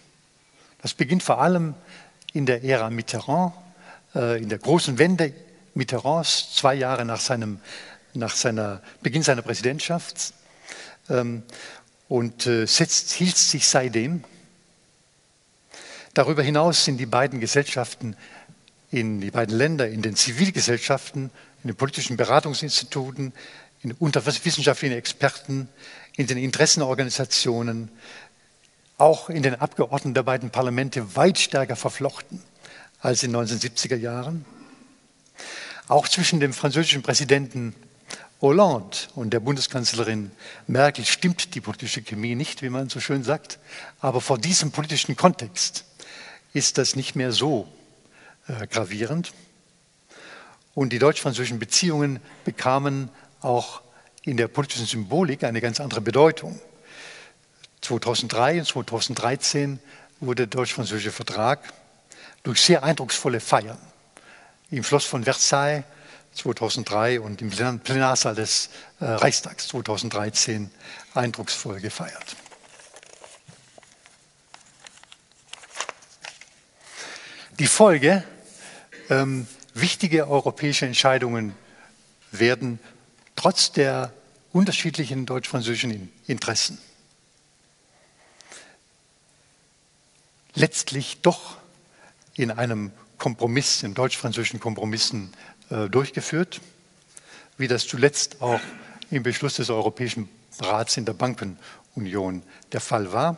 Das 0.82 0.94
beginnt 0.94 1.22
vor 1.22 1.40
allem 1.40 1.74
in 2.32 2.46
der 2.46 2.64
Ära 2.64 2.90
Mitterrand, 2.90 3.52
äh, 4.14 4.40
in 4.40 4.48
der 4.48 4.58
großen 4.58 4.98
Wende 4.98 5.32
Mitterrands, 5.74 6.54
zwei 6.54 6.74
Jahre 6.74 7.04
nach, 7.04 7.20
seinem, 7.20 7.60
nach 8.14 8.34
seiner 8.34 8.82
Beginn 9.02 9.22
seiner 9.22 9.42
Präsidentschaft 9.42 10.32
ähm, 11.08 11.42
und 12.08 12.46
äh, 12.46 12.66
setzt, 12.66 13.12
hielt 13.12 13.36
sich 13.36 13.66
seitdem. 13.66 14.24
Darüber 16.14 16.42
hinaus 16.42 16.84
sind 16.84 16.98
die 16.98 17.06
beiden 17.06 17.40
Gesellschaften 17.40 18.16
in 18.90 19.20
die 19.20 19.30
beiden 19.30 19.56
Länder, 19.56 19.88
in 19.88 20.02
den 20.02 20.16
Zivilgesellschaften 20.16 21.30
in 21.62 21.68
den 21.68 21.76
politischen 21.76 22.16
Beratungsinstituten, 22.16 23.32
in, 23.82 23.92
unter 23.92 24.24
wissenschaftlichen 24.24 24.96
Experten, 24.96 25.68
in 26.16 26.26
den 26.26 26.38
Interessenorganisationen 26.38 27.90
auch 28.98 29.30
in 29.30 29.42
den 29.42 29.54
Abgeordneten 29.54 30.14
der 30.14 30.22
beiden 30.22 30.50
Parlamente 30.50 31.16
weit 31.16 31.38
stärker 31.38 31.76
verflochten 31.76 32.42
als 33.00 33.22
in 33.22 33.32
den 33.32 33.42
1970er 33.42 33.96
Jahren. 33.96 34.44
Auch 35.88 36.06
zwischen 36.06 36.38
dem 36.38 36.52
französischen 36.52 37.02
Präsidenten 37.02 37.74
Hollande 38.40 38.96
und 39.14 39.30
der 39.32 39.40
Bundeskanzlerin 39.40 40.30
Merkel 40.66 41.04
stimmt 41.04 41.54
die 41.54 41.60
politische 41.60 42.02
Chemie 42.02 42.34
nicht, 42.34 42.62
wie 42.62 42.70
man 42.70 42.88
so 42.88 43.00
schön 43.00 43.22
sagt. 43.22 43.58
Aber 44.00 44.20
vor 44.20 44.38
diesem 44.38 44.70
politischen 44.70 45.16
Kontext 45.16 45.84
ist 46.54 46.78
das 46.78 46.96
nicht 46.96 47.16
mehr 47.16 47.32
so 47.32 47.68
äh, 48.48 48.66
gravierend. 48.66 49.32
Und 50.74 50.92
die 50.92 50.98
deutsch-französischen 50.98 51.58
Beziehungen 51.58 52.20
bekamen 52.44 53.10
auch 53.40 53.82
in 54.22 54.36
der 54.36 54.48
politischen 54.48 54.86
Symbolik 54.86 55.44
eine 55.44 55.60
ganz 55.60 55.80
andere 55.80 56.00
Bedeutung. 56.00 56.60
2003 57.80 58.58
und 58.58 58.66
2013 58.66 59.80
wurde 60.20 60.46
der 60.46 60.58
deutsch-französische 60.58 61.12
Vertrag 61.12 61.72
durch 62.42 62.60
sehr 62.60 62.84
eindrucksvolle 62.84 63.40
Feiern 63.40 63.78
im 64.70 64.84
Schloss 64.84 65.04
von 65.04 65.24
Versailles 65.24 65.84
2003 66.34 67.20
und 67.20 67.42
im 67.42 67.50
Plenarsaal 67.50 68.34
des 68.34 68.70
äh, 69.00 69.04
Reichstags 69.04 69.68
2013 69.68 70.70
eindrucksvoll 71.14 71.80
gefeiert. 71.80 72.36
Die 77.58 77.66
Folge, 77.66 78.24
ähm, 79.10 79.46
wichtige 79.74 80.28
europäische 80.28 80.86
Entscheidungen 80.86 81.54
werden 82.32 82.78
trotz 83.36 83.72
der 83.72 84.12
unterschiedlichen 84.52 85.26
deutsch-französischen 85.26 86.10
Interessen 86.26 86.78
letztlich 90.54 91.20
doch 91.22 91.56
in 92.34 92.50
einem 92.50 92.92
Kompromiss, 93.18 93.82
in 93.82 93.94
deutsch-französischen 93.94 94.60
Kompromissen 94.60 95.32
äh, 95.70 95.88
durchgeführt, 95.88 96.60
wie 97.58 97.68
das 97.68 97.86
zuletzt 97.86 98.40
auch 98.40 98.60
im 99.10 99.22
Beschluss 99.22 99.56
des 99.56 99.70
Europäischen 99.70 100.28
Rats 100.60 100.96
in 100.96 101.04
der 101.04 101.12
Bankenunion 101.14 102.42
der 102.72 102.80
Fall 102.80 103.12
war. 103.12 103.36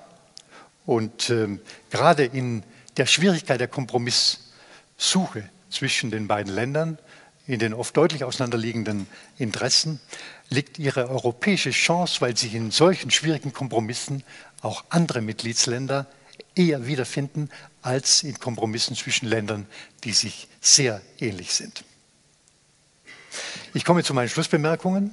Und 0.86 1.30
ähm, 1.30 1.60
gerade 1.90 2.24
in 2.24 2.62
der 2.96 3.06
Schwierigkeit 3.06 3.60
der 3.60 3.68
Kompromisssuche 3.68 5.48
zwischen 5.72 6.10
den 6.10 6.28
beiden 6.28 6.52
Ländern, 6.52 6.98
in 7.46 7.58
den 7.58 7.74
oft 7.74 7.96
deutlich 7.96 8.24
auseinanderliegenden 8.24 9.06
Interessen, 9.38 10.00
liegt 10.48 10.78
ihre 10.78 11.08
europäische 11.08 11.70
Chance, 11.70 12.20
weil 12.20 12.36
sich 12.36 12.54
in 12.54 12.70
solchen 12.70 13.10
schwierigen 13.10 13.52
Kompromissen 13.52 14.22
auch 14.60 14.84
andere 14.90 15.22
Mitgliedsländer 15.22 16.06
eher 16.54 16.86
wiederfinden 16.86 17.50
als 17.80 18.22
in 18.22 18.38
Kompromissen 18.38 18.94
zwischen 18.94 19.26
Ländern, 19.26 19.66
die 20.04 20.12
sich 20.12 20.48
sehr 20.60 21.00
ähnlich 21.18 21.52
sind. 21.52 21.84
Ich 23.74 23.84
komme 23.84 24.04
zu 24.04 24.14
meinen 24.14 24.28
Schlussbemerkungen 24.28 25.12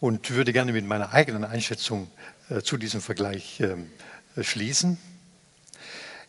und 0.00 0.30
würde 0.30 0.52
gerne 0.52 0.72
mit 0.72 0.86
meiner 0.86 1.12
eigenen 1.12 1.44
Einschätzung 1.44 2.10
äh, 2.48 2.62
zu 2.62 2.76
diesem 2.76 3.00
Vergleich 3.00 3.60
ähm, 3.60 3.90
schließen. 4.40 4.98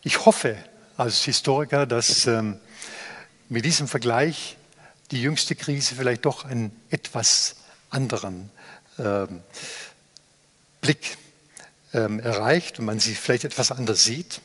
Ich 0.02 0.26
hoffe 0.26 0.58
als 0.98 1.24
Historiker, 1.24 1.86
dass 1.86 2.26
ähm, 2.28 2.60
mit 3.50 3.66
diesem 3.66 3.88
Vergleich 3.88 4.58
die 5.12 5.22
jüngste 5.22 5.56
Krise 5.56 5.96
vielleicht 5.96 6.26
doch 6.26 6.46
einen 6.46 6.72
etwas 6.90 7.58
anderen 7.90 8.50
ähm, 8.98 9.42
Blick 10.82 11.18
ähm, 11.94 12.20
erreicht 12.20 12.80
und 12.80 12.86
man 12.86 13.00
sie 13.00 13.16
vielleicht 13.16 13.44
etwas 13.44 13.72
anders 13.72 14.04
sieht. 14.04 14.42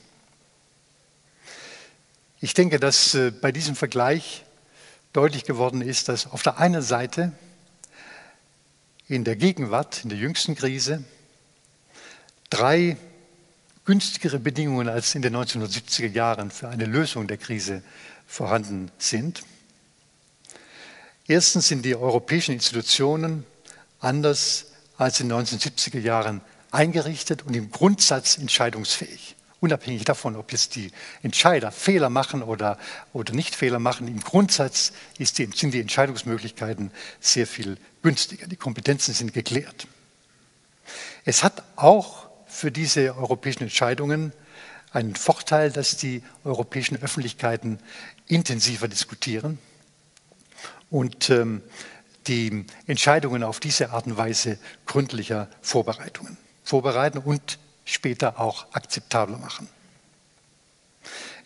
Ich 2.41 2.55
denke, 2.55 2.81
dass 2.81 3.15
äh, 3.15 3.31
bei 3.31 3.53
diesem 3.53 3.77
Vergleich 3.77 4.45
deutlich 5.13 5.45
geworden 5.45 5.83
ist, 5.83 6.09
dass 6.09 6.27
auf 6.27 6.43
der 6.43 6.59
einen 6.59 6.83
Seite 6.83 7.33
in 9.09 9.25
der 9.25 9.37
Gegenwart, 9.37 10.05
in 10.05 10.09
der 10.09 10.19
jüngsten 10.19 10.55
Krise, 10.55 11.05
drei 12.49 12.97
günstigere 13.91 14.39
Bedingungen 14.39 14.89
als 14.89 15.17
in 15.17 15.23
den 15.23 15.35
1970er 15.35 16.07
Jahren 16.07 16.53
für 16.53 16.69
eine 16.69 16.85
Lösung 16.85 17.27
der 17.27 17.39
Krise 17.39 17.83
vorhanden 18.25 18.93
sind. 18.99 19.43
Erstens 21.27 21.67
sind 21.67 21.85
die 21.85 21.97
europäischen 21.97 22.53
Institutionen 22.53 23.45
anders 23.99 24.67
als 24.97 25.19
in 25.19 25.29
den 25.29 25.39
1970er 25.41 25.99
Jahren 25.99 26.41
eingerichtet 26.71 27.43
und 27.43 27.57
im 27.57 27.73
Grundsatz 27.73 28.39
entscheidungsfähig. 28.39 29.35
Unabhängig 29.59 30.05
davon, 30.05 30.37
ob 30.37 30.53
jetzt 30.53 30.77
die 30.77 30.93
Entscheider 31.25 31.73
Fehler 31.73 32.11
machen 32.11 32.45
oder, 32.45 32.79
oder 33.13 33.33
nicht 33.33 33.57
Fehler 33.57 33.81
machen, 33.81 34.07
im 34.07 34.21
Grundsatz 34.21 34.93
die, 35.19 35.25
sind 35.25 35.75
die 35.75 35.81
Entscheidungsmöglichkeiten 35.81 36.93
sehr 37.19 37.49
viel 37.49 37.77
günstiger. 38.05 38.47
Die 38.47 38.55
Kompetenzen 38.55 39.15
sind 39.15 39.35
geklärt. 39.35 39.89
Es 41.25 41.43
hat 41.43 41.65
auch 41.75 42.30
für 42.61 42.71
diese 42.71 43.17
europäischen 43.17 43.63
Entscheidungen 43.63 44.35
einen 44.93 45.17
Vorteil, 45.17 45.73
dass 45.73 45.97
die 45.97 46.23
europäischen 46.45 47.01
Öffentlichkeiten 47.01 47.79
intensiver 48.27 48.87
diskutieren 48.87 49.59
und 50.91 51.31
ähm, 51.31 51.63
die 52.27 52.67
Entscheidungen 52.87 53.45
auf 53.45 53.61
diese 53.61 53.93
Art 53.93 54.07
und 54.07 54.19
Weise 54.19 54.59
gründlicher 54.85 55.49
Vorbereitungen 55.63 56.37
vorbereiten 56.63 57.19
und 57.19 57.59
später 57.87 58.39
auch 58.39 58.67
akzeptabler 58.75 59.39
machen. 59.39 59.67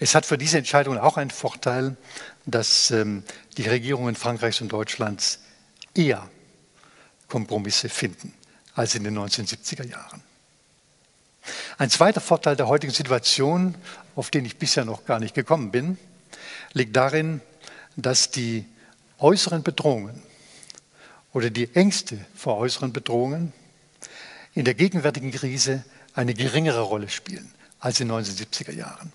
Es 0.00 0.16
hat 0.16 0.26
für 0.26 0.36
diese 0.36 0.58
Entscheidung 0.58 0.98
auch 0.98 1.16
einen 1.16 1.30
Vorteil, 1.30 1.96
dass 2.44 2.90
ähm, 2.90 3.22
die 3.56 3.68
Regierungen 3.68 4.16
Frankreichs 4.16 4.60
und 4.60 4.72
Deutschlands 4.72 5.38
eher 5.94 6.28
Kompromisse 7.28 7.88
finden 7.88 8.34
als 8.74 8.96
in 8.96 9.04
den 9.04 9.16
1970er 9.16 9.86
Jahren. 9.86 10.33
Ein 11.78 11.90
zweiter 11.90 12.20
Vorteil 12.20 12.56
der 12.56 12.68
heutigen 12.68 12.92
Situation, 12.92 13.74
auf 14.16 14.30
den 14.30 14.44
ich 14.44 14.56
bisher 14.56 14.84
noch 14.84 15.04
gar 15.04 15.20
nicht 15.20 15.34
gekommen 15.34 15.70
bin, 15.70 15.98
liegt 16.72 16.96
darin, 16.96 17.40
dass 17.96 18.30
die 18.30 18.64
äußeren 19.18 19.62
Bedrohungen 19.62 20.22
oder 21.32 21.50
die 21.50 21.74
Ängste 21.74 22.24
vor 22.34 22.56
äußeren 22.58 22.92
Bedrohungen 22.92 23.52
in 24.54 24.64
der 24.64 24.74
gegenwärtigen 24.74 25.32
Krise 25.32 25.84
eine 26.14 26.34
geringere 26.34 26.82
Rolle 26.82 27.08
spielen 27.08 27.52
als 27.80 28.00
in 28.00 28.08
den 28.08 28.16
1970er 28.18 28.72
Jahren. 28.72 29.12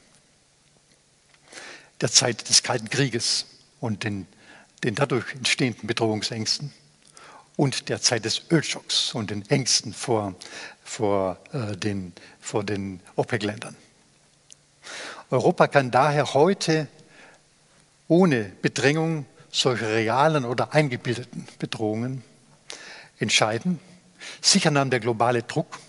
Der 2.02 2.12
Zeit 2.12 2.48
des 2.50 2.64
Kalten 2.64 2.90
Krieges 2.90 3.46
und 3.80 4.04
den, 4.04 4.28
den 4.84 4.96
dadurch 4.96 5.34
entstehenden 5.34 5.88
Bedrohungsängsten 5.88 6.74
und 7.60 7.90
der 7.90 8.02
Zeit 8.02 8.24
des 8.24 8.44
Ölschocks 8.52 9.14
und 9.14 9.32
den 9.32 9.46
Ängsten 9.50 9.94
vor, 9.94 10.34
vor, 10.82 11.38
äh, 11.52 11.76
den, 11.76 12.14
den 12.54 13.02
OPEC-Ländern. 13.18 13.76
Europa 15.30 15.68
kann 15.68 15.92
daher 15.92 16.34
heute 16.34 16.88
ohne 18.08 18.46
Bedrängung 18.62 19.26
solcher 19.52 19.90
realen 19.90 20.46
oder 20.46 20.74
eingebildeten 20.74 21.50
Bedrohungen 21.60 22.24
entscheiden 23.18 23.82
Sicher 24.42 24.72
nahm 24.72 24.90
der 24.90 25.02
globale 25.02 25.44
Druck 25.44 25.80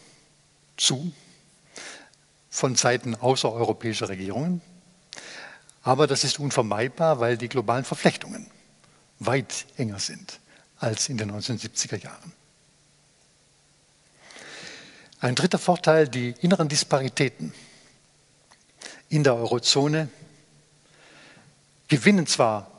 zu 0.77 1.13
von 2.49 2.75
Seiten 2.75 3.15
außereuropäischer 3.15 4.09
Regierungen. 4.09 4.61
Aber 5.85 6.09
das 6.09 6.25
ist 6.25 6.41
unvermeidbar, 6.41 7.21
weil 7.21 7.37
die 7.37 7.49
globalen 7.49 7.85
Verflechtungen 7.85 8.49
weit 9.21 9.67
enger 9.77 10.01
sind 10.01 10.40
als 10.81 11.09
in 11.09 11.19
den 11.19 11.31
1970er 11.31 12.03
Jahren. 12.03 12.33
Ein 15.21 15.35
dritter 15.35 15.59
Vorteil, 15.59 16.09
die 16.09 16.35
inneren 16.41 16.69
Disparitäten 16.69 17.53
in 19.11 19.23
der 19.23 19.35
Eurozone 19.35 20.09
gewinnen 21.89 22.27
zwar 22.27 22.71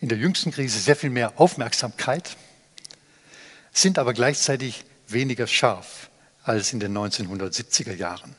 in 0.00 0.08
der 0.08 0.18
jüngsten 0.18 0.50
Krise 0.50 0.78
sehr 0.78 0.96
viel 0.96 1.10
mehr 1.10 1.40
Aufmerksamkeit, 1.40 2.36
sind 3.72 3.98
aber 3.98 4.12
gleichzeitig 4.12 4.84
weniger 5.08 5.46
scharf 5.46 6.10
als 6.42 6.72
in 6.72 6.80
den 6.80 6.96
1970er 6.96 7.94
Jahren. 7.94 8.34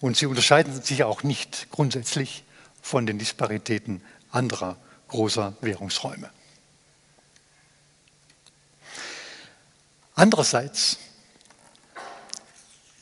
Und 0.00 0.16
sie 0.16 0.26
unterscheiden 0.26 0.82
sich 0.82 1.04
auch 1.04 1.22
nicht 1.22 1.70
grundsätzlich 1.70 2.42
von 2.82 3.06
den 3.06 3.18
Disparitäten 3.18 4.02
anderer 4.30 4.76
großer 5.08 5.54
Währungsräume. 5.60 6.30
Andererseits 10.18 10.96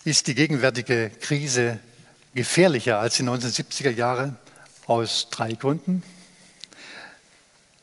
ist 0.02 0.26
die 0.26 0.34
gegenwärtige 0.34 1.10
Krise 1.20 1.78
gefährlicher 2.34 2.98
als 2.98 3.14
die 3.14 3.22
1970er 3.22 3.90
Jahre 3.90 4.34
aus 4.86 5.28
drei 5.30 5.52
Gründen. 5.52 6.02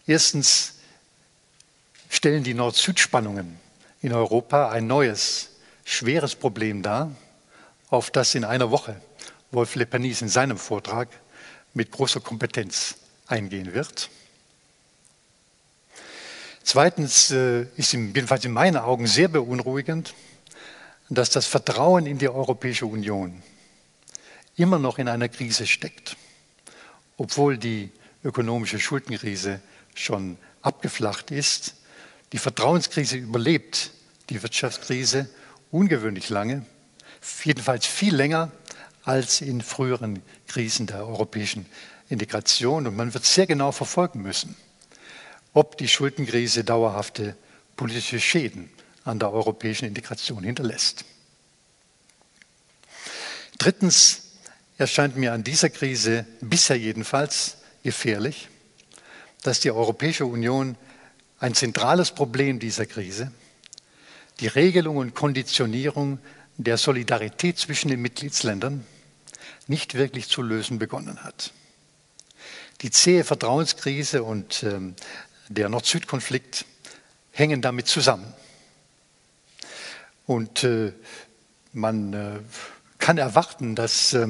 Erstens 0.05 0.73
stellen 2.09 2.43
die 2.43 2.53
Nord-Süd-Spannungen 2.53 3.57
in 4.01 4.11
Europa 4.11 4.69
ein 4.69 4.87
neues 4.87 5.51
schweres 5.85 6.35
Problem 6.35 6.83
dar, 6.83 7.15
auf 7.89 8.11
das 8.11 8.35
in 8.35 8.43
einer 8.43 8.69
Woche 8.69 8.99
Wolf 9.51 9.75
Lepanis 9.75 10.21
in 10.21 10.27
seinem 10.27 10.57
Vortrag 10.57 11.07
mit 11.73 11.89
großer 11.89 12.19
Kompetenz 12.19 12.95
eingehen 13.27 13.73
wird. 13.73 14.09
Zweitens 16.63 17.31
äh, 17.31 17.65
ist 17.75 17.93
jedenfalls 17.93 18.45
in 18.45 18.51
meinen 18.51 18.77
Augen 18.77 19.07
sehr 19.07 19.27
beunruhigend, 19.27 20.13
dass 21.09 21.29
das 21.29 21.45
Vertrauen 21.45 22.05
in 22.05 22.17
die 22.17 22.29
Europäische 22.29 22.85
Union 22.85 23.41
immer 24.55 24.79
noch 24.79 24.97
in 24.99 25.07
einer 25.07 25.27
Krise 25.27 25.67
steckt, 25.67 26.15
obwohl 27.17 27.57
die 27.57 27.91
ökonomische 28.23 28.79
Schuldenkrise 28.79 29.59
schon 29.95 30.37
abgeflacht 30.61 31.31
ist. 31.31 31.75
Die 32.31 32.37
Vertrauenskrise 32.37 33.17
überlebt 33.17 33.91
die 34.29 34.41
Wirtschaftskrise 34.41 35.29
ungewöhnlich 35.71 36.29
lange, 36.29 36.65
jedenfalls 37.43 37.85
viel 37.85 38.15
länger 38.15 38.51
als 39.03 39.41
in 39.41 39.61
früheren 39.61 40.21
Krisen 40.47 40.87
der 40.87 41.07
europäischen 41.07 41.65
Integration. 42.09 42.87
Und 42.87 42.95
man 42.95 43.13
wird 43.13 43.25
sehr 43.25 43.47
genau 43.47 43.71
verfolgen 43.71 44.21
müssen, 44.21 44.55
ob 45.53 45.77
die 45.77 45.87
Schuldenkrise 45.87 46.63
dauerhafte 46.63 47.35
politische 47.75 48.19
Schäden 48.19 48.69
an 49.03 49.19
der 49.19 49.31
europäischen 49.31 49.85
Integration 49.85 50.43
hinterlässt. 50.43 51.05
Drittens 53.57 54.23
erscheint 54.77 55.17
mir 55.17 55.33
an 55.33 55.43
dieser 55.43 55.69
Krise 55.69 56.25
bisher 56.41 56.77
jedenfalls 56.77 57.57
gefährlich, 57.83 58.49
dass 59.43 59.59
die 59.59 59.71
Europäische 59.71 60.25
Union 60.25 60.75
ein 61.39 61.55
zentrales 61.55 62.11
Problem 62.11 62.59
dieser 62.59 62.85
Krise, 62.85 63.31
die 64.39 64.47
Regelung 64.47 64.97
und 64.97 65.15
Konditionierung 65.15 66.19
der 66.57 66.77
Solidarität 66.77 67.57
zwischen 67.57 67.89
den 67.89 68.01
Mitgliedsländern 68.01 68.85
nicht 69.67 69.95
wirklich 69.95 70.27
zu 70.27 70.41
lösen 70.41 70.79
begonnen 70.79 71.23
hat. 71.23 71.53
Die 72.81 72.91
zähe 72.91 73.23
Vertrauenskrise 73.23 74.23
und 74.23 74.63
ähm, 74.63 74.95
der 75.53 75.69
Nord-Süd-Konflikt 75.69 76.65
hängen 77.31 77.61
damit 77.61 77.87
zusammen. 77.87 78.33
Und 80.25 80.63
äh, 80.63 80.93
man 81.73 82.13
äh, 82.13 82.39
kann 82.99 83.17
erwarten, 83.17 83.75
dass 83.75 84.13
äh, 84.13 84.27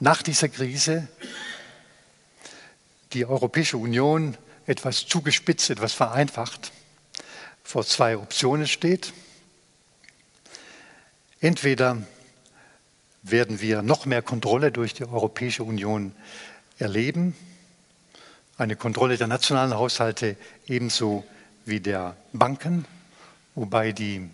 nach 0.00 0.22
dieser 0.22 0.48
Krise 0.48 1.08
die 3.12 3.26
Europäische 3.26 3.76
Union 3.76 4.36
etwas 4.66 5.06
zugespitzt, 5.06 5.70
etwas 5.70 5.92
vereinfacht 5.92 6.72
vor 7.62 7.84
zwei 7.84 8.16
Optionen 8.16 8.66
steht. 8.66 9.12
Entweder 11.40 11.98
werden 13.22 13.60
wir 13.60 13.82
noch 13.82 14.06
mehr 14.06 14.22
Kontrolle 14.22 14.72
durch 14.72 14.94
die 14.94 15.04
Europäische 15.04 15.64
Union 15.64 16.14
erleben, 16.78 17.36
eine 18.60 18.76
Kontrolle 18.76 19.16
der 19.16 19.26
nationalen 19.26 19.74
Haushalte 19.74 20.36
ebenso 20.66 21.24
wie 21.64 21.80
der 21.80 22.14
Banken, 22.34 22.84
wobei 23.54 23.92
die 23.92 24.28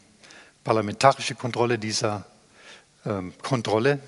parlamentarische 0.65 1.37
Kontrolle 1.37 1.79
dieser 1.79 2.27
ähm, 3.05 3.33
Kontrolle 3.41 4.01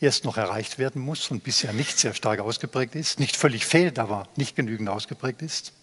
erst 0.00 0.24
noch 0.24 0.38
erreicht 0.38 0.78
werden 0.78 1.02
muss 1.02 1.30
und 1.30 1.44
bisher 1.44 1.74
nicht 1.74 1.98
sehr 1.98 2.14
stark 2.14 2.40
ausgeprägt 2.40 2.94
ist, 2.94 3.20
nicht 3.20 3.36
völlig 3.36 3.66
fehlt, 3.66 3.98
aber 3.98 4.26
nicht 4.36 4.56
genügend 4.56 4.88
ausgeprägt 4.88 5.42
ist. 5.42 5.74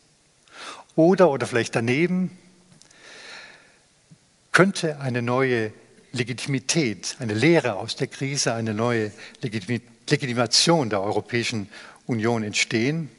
Oder, 0.96 1.30
oder 1.30 1.46
vielleicht 1.46 1.76
daneben, 1.76 2.36
könnte 4.52 5.00
eine 5.00 5.22
neue 5.22 5.72
Legitimität, 6.12 7.16
eine 7.20 7.36
Lehre 7.36 7.76
aus 7.76 7.96
der 7.96 8.08
Krise, 8.08 8.56
eine 8.56 8.74
neue 8.74 9.12
Legitimation 9.44 10.90
der 10.90 11.02
Europäischen 11.02 11.70
Union 12.08 12.42
entstehen, 12.42 13.12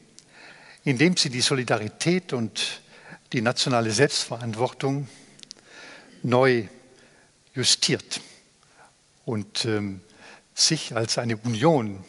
indem 0.84 1.16
sie 1.16 1.30
die 1.30 1.40
Solidarität 1.40 2.32
und 2.32 2.80
die 3.32 3.42
nationale 3.42 3.90
Selbstverantwortung 3.90 5.08
neu 6.22 6.66
justiert 7.54 8.20
und 9.24 9.64
ähm, 9.64 10.00
sich 10.54 10.94
als 10.96 11.18
eine 11.18 11.36
Union 11.36 12.04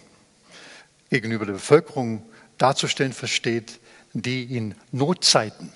gegenüber 1.09 1.45
der 1.45 1.53
Bevölkerung 1.53 2.23
darzustellen 2.57 3.13
versteht, 3.13 3.79
die 4.13 4.55
in 4.55 4.75
Notzeiten 4.91 5.71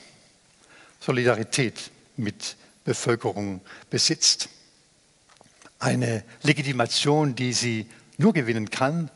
Solidarität 0.99 1.91
mit 2.15 2.55
Bevölkerung 2.85 3.61
besitzt. 3.89 4.49
Eine 5.79 6.23
Legitimation, 6.43 7.35
die 7.35 7.51
sie 7.53 7.89
nur 8.17 8.33
gewinnen 8.33 8.69
kann 8.69 9.09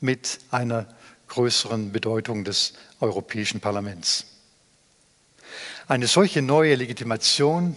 mit 0.00 0.38
einer 0.50 0.86
größeren 1.28 1.92
Bedeutung 1.92 2.44
des 2.44 2.74
Europäischen 3.00 3.60
Parlaments. 3.60 4.26
Eine 5.86 6.06
solche 6.06 6.42
neue 6.42 6.74
Legitimation 6.76 7.76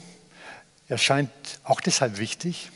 erscheint 0.87 1.31
auch 1.63 1.81
deshalb 1.81 2.17
wichtig, 2.17 2.71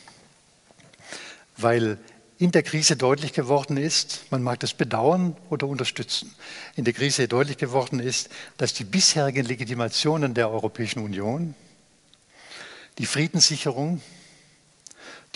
weil 1.58 1.98
in 2.38 2.52
der 2.52 2.64
Krise 2.64 2.96
deutlich 2.96 3.34
geworden 3.34 3.78
ist, 3.78 4.26
man 4.32 4.42
mag 4.42 4.60
das 4.62 4.74
bedauern 4.74 5.38
oder 5.50 5.68
unterstützen, 5.68 6.34
in 6.76 6.84
der 6.86 6.94
Krise 6.94 7.28
deutlich 7.28 7.58
geworden 7.58 8.00
ist, 8.00 8.30
dass 8.58 8.74
die 8.74 8.84
bisherigen 8.84 9.46
Legitimationen 9.46 10.34
der 10.34 10.50
Europäischen 10.50 11.04
Union, 11.04 11.54
die 12.98 13.06
Friedenssicherung, 13.06 14.02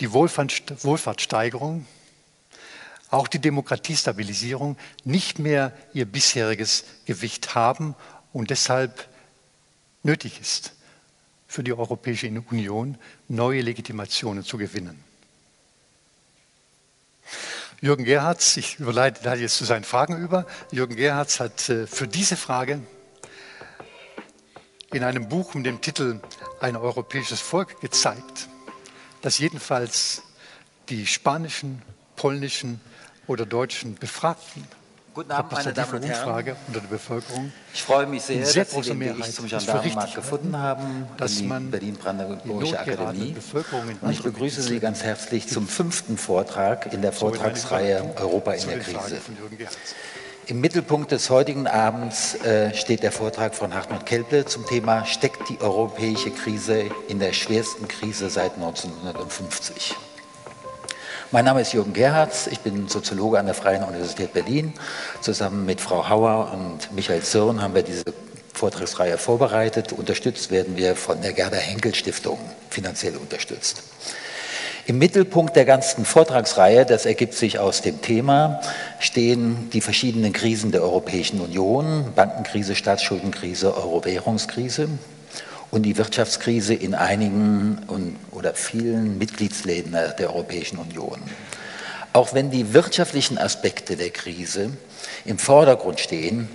die 0.00 0.12
Wohlfahrtssteigerung, 0.12 1.86
auch 3.10 3.28
die 3.28 3.38
Demokratiestabilisierung 3.38 4.76
nicht 5.04 5.38
mehr 5.38 5.72
ihr 5.92 6.06
bisheriges 6.06 6.84
Gewicht 7.04 7.54
haben 7.54 7.94
und 8.32 8.50
deshalb 8.50 9.08
nötig 10.02 10.40
ist, 10.40 10.72
für 11.46 11.62
die 11.62 11.72
Europäische 11.72 12.28
Union 12.28 12.98
neue 13.28 13.60
Legitimationen 13.60 14.44
zu 14.44 14.58
gewinnen. 14.58 15.02
Jürgen 17.80 18.04
Gerhards, 18.04 18.56
ich 18.56 18.78
überleite 18.78 19.28
jetzt 19.34 19.56
zu 19.58 19.64
seinen 19.64 19.84
Fragen 19.84 20.16
über. 20.16 20.46
Jürgen 20.70 20.96
Gerhards 20.96 21.40
hat 21.40 21.68
äh, 21.68 21.86
für 21.86 22.08
diese 22.08 22.36
Frage 22.36 22.80
in 24.92 25.04
einem 25.04 25.28
Buch 25.28 25.54
mit 25.54 25.66
dem 25.66 25.80
Titel 25.80 26.20
Ein 26.60 26.76
europäisches 26.76 27.40
Volk 27.40 27.80
gezeigt, 27.80 28.48
dass 29.20 29.38
jedenfalls 29.38 30.22
die 30.88 31.06
spanischen, 31.06 31.82
polnischen 32.16 32.80
oder 33.26 33.46
deutschen 33.46 33.94
Befragten 33.94 34.64
Guten 35.16 35.30
Abend, 35.30 35.52
meine 35.52 35.72
Damen 35.72 35.94
und 35.94 36.02
Herren. 36.02 36.56
unter 36.66 36.80
der 36.80 36.88
Bevölkerung. 36.88 37.50
Ich 37.72 37.82
freue 37.82 38.04
mich 38.04 38.20
sehr, 38.20 38.44
sehr 38.44 38.66
dass 38.66 38.74
Sie 38.74 38.90
den 38.90 39.00
Weg 39.00 39.24
zum 39.32 39.46
Gendarmenmarkt 39.46 40.14
gefunden 40.14 40.58
haben, 40.58 41.08
dass 41.16 41.36
die 41.36 41.46
Berlin-Brandenburgische 41.46 42.78
Akademie. 42.78 43.34
Und 44.02 44.10
ich 44.10 44.22
begrüße 44.22 44.60
Sie 44.60 44.78
ganz 44.78 45.02
herzlich 45.02 45.48
zum 45.48 45.68
fünften 45.68 46.18
Vortrag 46.18 46.92
in 46.92 47.00
der 47.00 47.12
Vortragsreihe 47.12 48.14
Europa 48.20 48.52
in 48.52 48.68
der 48.68 48.80
Krise. 48.80 49.16
Im 50.48 50.60
Mittelpunkt 50.60 51.10
des 51.12 51.30
heutigen 51.30 51.66
Abends 51.66 52.34
äh, 52.44 52.74
steht 52.74 53.02
der 53.02 53.10
Vortrag 53.10 53.54
von 53.54 53.72
Hartmut 53.72 54.04
Kelple 54.04 54.44
zum 54.44 54.66
Thema 54.66 55.06
Steckt 55.06 55.48
die 55.48 55.58
europäische 55.62 56.30
Krise 56.30 56.90
in 57.08 57.20
der 57.20 57.32
schwersten 57.32 57.88
Krise 57.88 58.28
seit 58.28 58.52
1950? 58.56 59.96
Mein 61.32 61.44
Name 61.44 61.60
ist 61.60 61.72
Jürgen 61.72 61.92
Gerhards, 61.92 62.46
ich 62.46 62.60
bin 62.60 62.86
Soziologe 62.86 63.40
an 63.40 63.46
der 63.46 63.54
Freien 63.56 63.82
Universität 63.82 64.32
Berlin. 64.32 64.72
Zusammen 65.20 65.66
mit 65.66 65.80
Frau 65.80 66.08
Hauer 66.08 66.52
und 66.52 66.94
Michael 66.94 67.20
Zirn 67.20 67.60
haben 67.60 67.74
wir 67.74 67.82
diese 67.82 68.04
Vortragsreihe 68.54 69.18
vorbereitet. 69.18 69.92
Unterstützt 69.92 70.52
werden 70.52 70.76
wir 70.76 70.94
von 70.94 71.20
der 71.20 71.32
Gerda 71.32 71.56
Henkel 71.56 71.96
Stiftung, 71.96 72.38
finanziell 72.70 73.16
unterstützt. 73.16 73.82
Im 74.86 74.98
Mittelpunkt 74.98 75.56
der 75.56 75.64
ganzen 75.64 76.04
Vortragsreihe, 76.04 76.86
das 76.86 77.06
ergibt 77.06 77.34
sich 77.34 77.58
aus 77.58 77.82
dem 77.82 78.00
Thema, 78.02 78.60
stehen 79.00 79.68
die 79.70 79.80
verschiedenen 79.80 80.32
Krisen 80.32 80.70
der 80.70 80.82
Europäischen 80.82 81.40
Union, 81.40 82.12
Bankenkrise, 82.14 82.76
Staatsschuldenkrise, 82.76 83.76
Euro-Währungskrise 83.76 84.90
und 85.70 85.82
die 85.82 85.96
Wirtschaftskrise 85.96 86.74
in 86.74 86.94
einigen 86.94 87.80
und, 87.88 88.16
oder 88.30 88.54
vielen 88.54 89.18
Mitgliedsläden 89.18 89.92
der 89.92 90.30
Europäischen 90.30 90.78
Union. 90.78 91.20
Auch 92.12 92.32
wenn 92.34 92.50
die 92.50 92.72
wirtschaftlichen 92.72 93.38
Aspekte 93.38 93.96
der 93.96 94.10
Krise 94.10 94.70
im 95.24 95.38
Vordergrund 95.38 96.00
stehen, 96.00 96.48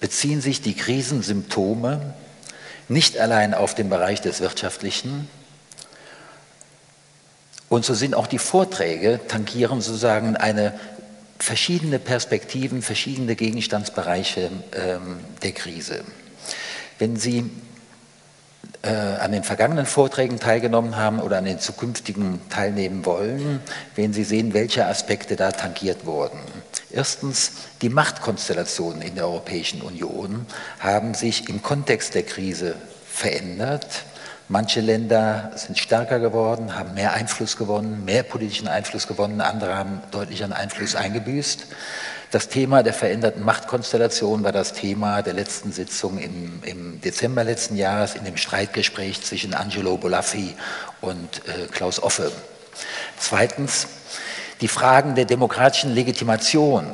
beziehen 0.00 0.40
sich 0.40 0.60
die 0.60 0.74
Krisensymptome 0.74 2.14
nicht 2.88 3.18
allein 3.18 3.54
auf 3.54 3.74
den 3.74 3.88
Bereich 3.88 4.20
des 4.20 4.40
Wirtschaftlichen, 4.40 5.28
und 7.68 7.84
so 7.84 7.94
sind 7.94 8.14
auch 8.14 8.26
die 8.26 8.38
Vorträge, 8.38 9.20
tangieren 9.26 9.80
sozusagen 9.80 10.36
eine 10.36 10.78
verschiedene 11.38 11.98
Perspektiven, 11.98 12.80
verschiedene 12.80 13.34
Gegenstandsbereiche 13.34 14.50
ähm, 14.72 15.18
der 15.42 15.52
Krise. 15.52 16.04
Wenn 16.98 17.16
Sie 17.16 17.50
äh, 18.86 19.20
an 19.20 19.32
den 19.32 19.42
vergangenen 19.42 19.86
Vorträgen 19.86 20.38
teilgenommen 20.38 20.96
haben 20.96 21.20
oder 21.20 21.38
an 21.38 21.44
den 21.44 21.58
zukünftigen 21.58 22.40
teilnehmen 22.48 23.04
wollen, 23.04 23.60
werden 23.94 24.12
Sie 24.12 24.24
sehen, 24.24 24.54
welche 24.54 24.86
Aspekte 24.86 25.36
da 25.36 25.52
tangiert 25.52 26.06
wurden. 26.06 26.38
Erstens, 26.90 27.52
die 27.82 27.88
Machtkonstellationen 27.88 29.02
in 29.02 29.16
der 29.16 29.26
Europäischen 29.26 29.82
Union 29.82 30.46
haben 30.78 31.14
sich 31.14 31.48
im 31.48 31.62
Kontext 31.62 32.14
der 32.14 32.22
Krise 32.22 32.76
verändert. 33.06 34.04
Manche 34.48 34.80
Länder 34.80 35.50
sind 35.56 35.76
stärker 35.76 36.20
geworden, 36.20 36.78
haben 36.78 36.94
mehr 36.94 37.12
Einfluss 37.12 37.56
gewonnen, 37.56 38.04
mehr 38.04 38.22
politischen 38.22 38.68
Einfluss 38.68 39.08
gewonnen, 39.08 39.40
andere 39.40 39.76
haben 39.76 40.00
deutlich 40.12 40.44
an 40.44 40.52
Einfluss 40.52 40.94
eingebüßt. 40.94 41.66
Das 42.32 42.48
Thema 42.48 42.82
der 42.82 42.92
veränderten 42.92 43.44
Machtkonstellation 43.44 44.42
war 44.42 44.50
das 44.50 44.72
Thema 44.72 45.22
der 45.22 45.34
letzten 45.34 45.70
Sitzung 45.70 46.18
im, 46.18 46.60
im 46.64 47.00
Dezember 47.00 47.44
letzten 47.44 47.76
Jahres 47.76 48.16
in 48.16 48.24
dem 48.24 48.36
Streitgespräch 48.36 49.22
zwischen 49.22 49.54
Angelo 49.54 49.96
Bolaffi 49.96 50.54
und 51.00 51.42
äh, 51.46 51.66
Klaus 51.70 52.02
Offe. 52.02 52.32
Zweitens, 53.18 53.86
die 54.60 54.68
Fragen 54.68 55.14
der 55.14 55.24
demokratischen 55.24 55.94
Legitimation 55.94 56.86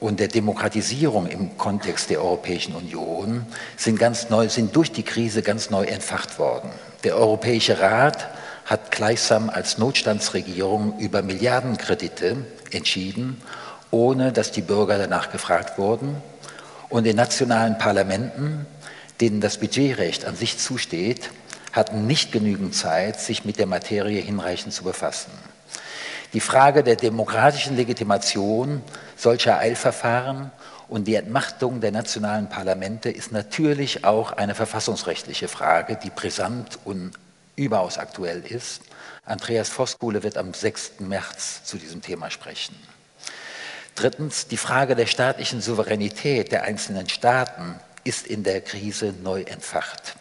und 0.00 0.20
der 0.20 0.28
Demokratisierung 0.28 1.26
im 1.26 1.58
Kontext 1.58 2.08
der 2.08 2.22
Europäischen 2.22 2.74
Union 2.74 3.46
sind, 3.76 3.98
ganz 3.98 4.30
neu, 4.30 4.48
sind 4.48 4.74
durch 4.74 4.90
die 4.90 5.02
Krise 5.02 5.42
ganz 5.42 5.68
neu 5.68 5.84
entfacht 5.84 6.38
worden. 6.38 6.70
Der 7.04 7.16
Europäische 7.16 7.80
Rat 7.80 8.28
hat 8.64 8.90
gleichsam 8.90 9.50
als 9.50 9.78
Notstandsregierung 9.78 10.98
über 10.98 11.22
Milliardenkredite 11.22 12.36
entschieden 12.70 13.42
ohne 13.90 14.32
dass 14.32 14.52
die 14.52 14.62
Bürger 14.62 14.98
danach 14.98 15.30
gefragt 15.30 15.78
wurden. 15.78 16.20
Und 16.88 17.06
in 17.06 17.16
nationalen 17.16 17.78
Parlamenten, 17.78 18.66
denen 19.20 19.40
das 19.40 19.58
Budgetrecht 19.58 20.24
an 20.24 20.36
sich 20.36 20.58
zusteht, 20.58 21.30
hatten 21.72 22.06
nicht 22.06 22.32
genügend 22.32 22.74
Zeit, 22.74 23.20
sich 23.20 23.44
mit 23.44 23.58
der 23.58 23.66
Materie 23.66 24.20
hinreichend 24.20 24.72
zu 24.72 24.84
befassen. 24.84 25.30
Die 26.32 26.40
Frage 26.40 26.82
der 26.82 26.96
demokratischen 26.96 27.76
Legitimation 27.76 28.82
solcher 29.16 29.58
Eilverfahren 29.58 30.50
und 30.88 31.06
die 31.06 31.14
Entmachtung 31.14 31.80
der 31.80 31.92
nationalen 31.92 32.48
Parlamente 32.48 33.10
ist 33.10 33.32
natürlich 33.32 34.04
auch 34.04 34.32
eine 34.32 34.54
verfassungsrechtliche 34.54 35.48
Frage, 35.48 35.98
die 36.02 36.10
brisant 36.10 36.78
und 36.84 37.12
überaus 37.56 37.98
aktuell 37.98 38.42
ist. 38.46 38.82
Andreas 39.24 39.68
Voskuhle 39.68 40.22
wird 40.22 40.38
am 40.38 40.54
6. 40.54 41.00
März 41.00 41.64
zu 41.64 41.76
diesem 41.76 42.02
Thema 42.02 42.30
sprechen. 42.30 42.76
Drittens, 43.98 44.46
die 44.46 44.56
Frage 44.56 44.94
der 44.94 45.06
staatlichen 45.06 45.60
Souveränität 45.60 46.52
der 46.52 46.62
einzelnen 46.62 47.08
Staaten 47.08 47.74
ist 48.04 48.28
in 48.28 48.44
der 48.44 48.60
Krise 48.60 49.12
neu 49.24 49.40
entfacht. 49.40 50.14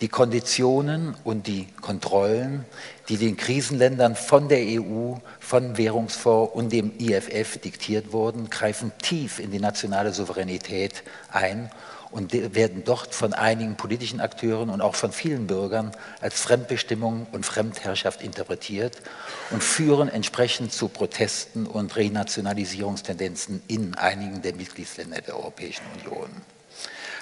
Die 0.00 0.06
Konditionen 0.06 1.16
und 1.24 1.48
die 1.48 1.66
Kontrollen, 1.80 2.64
die 3.08 3.16
den 3.16 3.36
Krisenländern 3.36 4.14
von 4.14 4.48
der 4.48 4.60
EU, 4.60 5.14
von 5.40 5.76
Währungsfonds 5.76 6.54
und 6.54 6.70
dem 6.70 6.92
IFF 7.00 7.58
diktiert 7.58 8.12
wurden, 8.12 8.48
greifen 8.48 8.92
tief 9.02 9.40
in 9.40 9.50
die 9.50 9.58
nationale 9.58 10.12
Souveränität 10.12 11.02
ein 11.32 11.68
und 12.10 12.32
werden 12.54 12.84
dort 12.84 13.14
von 13.14 13.32
einigen 13.32 13.76
politischen 13.76 14.20
Akteuren 14.20 14.70
und 14.70 14.80
auch 14.80 14.94
von 14.94 15.12
vielen 15.12 15.46
Bürgern 15.46 15.92
als 16.20 16.40
Fremdbestimmung 16.40 17.26
und 17.32 17.44
Fremdherrschaft 17.44 18.22
interpretiert 18.22 18.96
und 19.50 19.62
führen 19.62 20.08
entsprechend 20.08 20.72
zu 20.72 20.88
Protesten 20.88 21.66
und 21.66 21.96
Renationalisierungstendenzen 21.96 23.62
in 23.68 23.94
einigen 23.94 24.42
der 24.42 24.54
Mitgliedsländer 24.54 25.20
der 25.20 25.36
Europäischen 25.36 25.84
Union. 26.00 26.30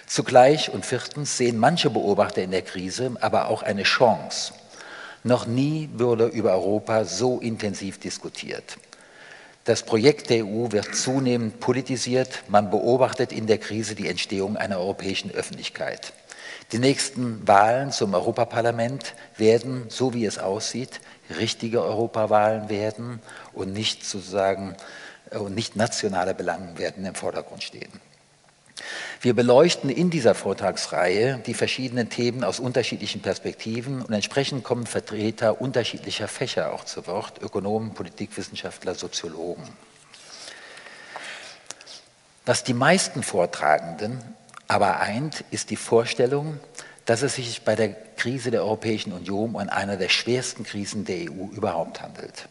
Zugleich 0.07 0.71
und 0.71 0.85
viertens 0.85 1.37
sehen 1.37 1.59
manche 1.59 1.91
Beobachter 1.91 2.43
in 2.43 2.51
der 2.51 2.63
Krise 2.63 3.17
aber 3.21 3.49
auch 3.49 3.63
eine 3.63 3.85
Chance. 3.85 4.53
Noch 5.23 5.47
nie 5.47 5.89
wurde 5.95 6.27
über 6.27 6.53
Europa 6.53 7.05
so 7.05 7.41
intensiv 7.41 7.99
diskutiert. 7.99 8.77
Das 9.65 9.83
Projekt 9.83 10.29
der 10.29 10.45
EU 10.45 10.73
wird 10.73 10.95
zunehmend 10.95 11.59
politisiert. 11.59 12.45
Man 12.49 12.71
beobachtet 12.71 13.33
in 13.33 13.47
der 13.47 13.57
Krise 13.57 13.95
die 13.95 14.09
Entstehung 14.09 14.59
einer 14.59 14.79
europäischen 14.79 15.31
Öffentlichkeit. 15.31 16.13
Die 16.73 16.79
nächsten 16.79 17.49
Wahlen 17.49 17.91
zum 17.91 18.13
Europaparlament 18.13 19.15
werden, 19.39 19.87
so 19.89 20.13
wie 20.13 20.27
es 20.27 20.39
aussieht, 20.39 21.01
richtige 21.39 21.83
Europawahlen 21.83 22.69
werden 22.69 23.21
und 23.55 23.73
nicht 23.73 24.05
sozusagen 24.05 24.77
und 25.31 25.55
nicht 25.55 25.77
nationale 25.77 26.35
Belange 26.35 26.77
werden 26.77 27.07
im 27.07 27.15
Vordergrund 27.15 27.63
stehen. 27.63 28.01
Wir 29.21 29.35
beleuchten 29.35 29.91
in 29.91 30.11
dieser 30.11 30.35
Vortragsreihe 30.35 31.41
die 31.47 31.55
verschiedenen 31.55 32.11
Themen 32.11 32.45
aus 32.45 32.61
unterschiedlichen 32.61 33.23
Perspektiven 33.23 34.03
und 34.03 34.13
entsprechend 34.13 34.65
kommen 34.65 34.87
Vertreter 34.87 35.61
unterschiedlicher 35.61 36.29
Fächer 36.29 36.73
auch 36.73 36.85
zu 36.85 37.07
Wort, 37.07 37.41
Ökonomen, 37.43 37.95
Politikwissenschaftler, 37.95 38.95
Soziologen. 38.95 39.65
Was 42.47 42.65
die 42.65 42.75
meisten 42.75 43.23
Vortragenden 43.23 44.23
aber 44.69 45.01
eint, 45.01 45.45
ist 45.51 45.71
die 45.71 45.77
Vorstellung, 45.77 46.59
dass 47.05 47.23
es 47.23 47.37
sich 47.37 47.63
bei 47.63 47.75
der 47.75 47.91
Krise 48.17 48.51
der 48.51 48.63
Europäischen 48.63 49.13
Union 49.13 49.51
um 49.51 49.57
eine 49.57 49.97
der 49.97 50.09
schwersten 50.09 50.65
Krisen 50.65 51.05
der 51.05 51.31
EU 51.31 51.49
überhaupt 51.53 52.01
handelt. 52.01 52.49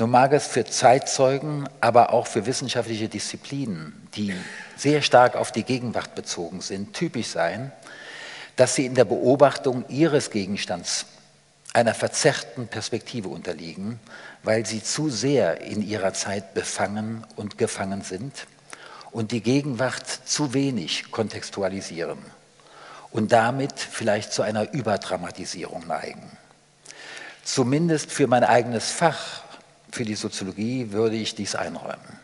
Nun 0.00 0.10
mag 0.12 0.32
es 0.32 0.46
für 0.46 0.64
Zeitzeugen, 0.64 1.68
aber 1.80 2.12
auch 2.12 2.28
für 2.28 2.46
wissenschaftliche 2.46 3.08
Disziplinen, 3.08 4.08
die 4.14 4.32
sehr 4.76 5.02
stark 5.02 5.34
auf 5.34 5.50
die 5.50 5.64
Gegenwart 5.64 6.14
bezogen 6.14 6.60
sind, 6.60 6.94
typisch 6.94 7.26
sein, 7.26 7.72
dass 8.54 8.76
sie 8.76 8.86
in 8.86 8.94
der 8.94 9.04
Beobachtung 9.04 9.84
ihres 9.88 10.30
Gegenstands 10.30 11.06
einer 11.72 11.94
verzerrten 11.94 12.68
Perspektive 12.68 13.28
unterliegen, 13.28 13.98
weil 14.44 14.64
sie 14.66 14.84
zu 14.84 15.10
sehr 15.10 15.60
in 15.62 15.82
ihrer 15.82 16.12
Zeit 16.12 16.54
befangen 16.54 17.26
und 17.34 17.58
gefangen 17.58 18.02
sind 18.02 18.46
und 19.10 19.32
die 19.32 19.42
Gegenwart 19.42 20.08
zu 20.08 20.54
wenig 20.54 21.10
kontextualisieren 21.10 22.18
und 23.10 23.32
damit 23.32 23.80
vielleicht 23.80 24.32
zu 24.32 24.42
einer 24.42 24.72
Überdramatisierung 24.72 25.88
neigen. 25.88 26.30
Zumindest 27.42 28.12
für 28.12 28.28
mein 28.28 28.44
eigenes 28.44 28.92
Fach 28.92 29.47
für 29.90 30.04
die 30.04 30.14
Soziologie 30.14 30.92
würde 30.92 31.16
ich 31.16 31.34
dies 31.34 31.54
einräumen. 31.54 32.18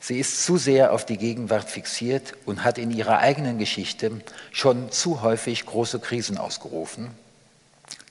Sie 0.00 0.18
ist 0.18 0.44
zu 0.44 0.56
sehr 0.56 0.92
auf 0.92 1.06
die 1.06 1.16
Gegenwart 1.16 1.70
fixiert 1.70 2.34
und 2.44 2.64
hat 2.64 2.76
in 2.76 2.90
ihrer 2.90 3.18
eigenen 3.18 3.58
Geschichte 3.58 4.20
schon 4.50 4.90
zu 4.90 5.22
häufig 5.22 5.64
große 5.64 6.00
Krisen 6.00 6.38
ausgerufen, 6.38 7.10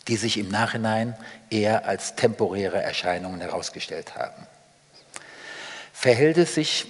die 0.08 0.16
sich 0.16 0.38
im 0.38 0.48
Nachhinein 0.48 1.18
eher 1.50 1.86
als 1.86 2.16
temporäre 2.16 2.82
Erscheinungen 2.82 3.42
herausgestellt 3.42 4.16
haben. 4.16 4.48
Verhält 5.92 6.38
es 6.38 6.56
sich 6.56 6.88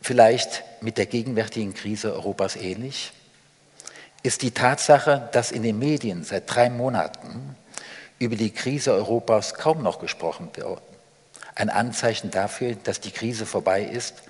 vielleicht 0.00 0.64
mit 0.80 0.98
der 0.98 1.06
gegenwärtigen 1.06 1.72
Krise 1.72 2.12
Europas 2.12 2.56
ähnlich? 2.56 3.12
Ist 4.24 4.42
die 4.42 4.50
Tatsache, 4.50 5.28
dass 5.32 5.52
in 5.52 5.62
den 5.62 5.78
Medien 5.78 6.24
seit 6.24 6.52
drei 6.52 6.68
Monaten 6.68 7.54
über 8.18 8.34
die 8.34 8.50
Krise 8.50 8.92
Europas 8.92 9.54
kaum 9.54 9.82
noch 9.84 10.00
gesprochen 10.00 10.50
wird, 10.54 10.82
ein 11.54 11.70
Anzeichen 11.70 12.30
dafür, 12.30 12.74
dass 12.74 13.00
die 13.00 13.10
Krise 13.10 13.46
vorbei 13.46 13.82
ist 13.82 14.22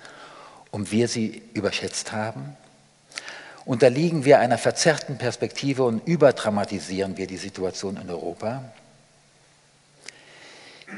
und 0.71 0.91
wir 0.91 1.07
sie 1.07 1.41
überschätzt 1.53 2.11
haben? 2.11 2.55
Unterliegen 3.65 4.25
wir 4.25 4.39
einer 4.39 4.57
verzerrten 4.57 5.17
Perspektive 5.17 5.83
und 5.83 6.05
überdramatisieren 6.05 7.17
wir 7.17 7.27
die 7.27 7.37
Situation 7.37 7.97
in 7.97 8.09
Europa? 8.09 8.63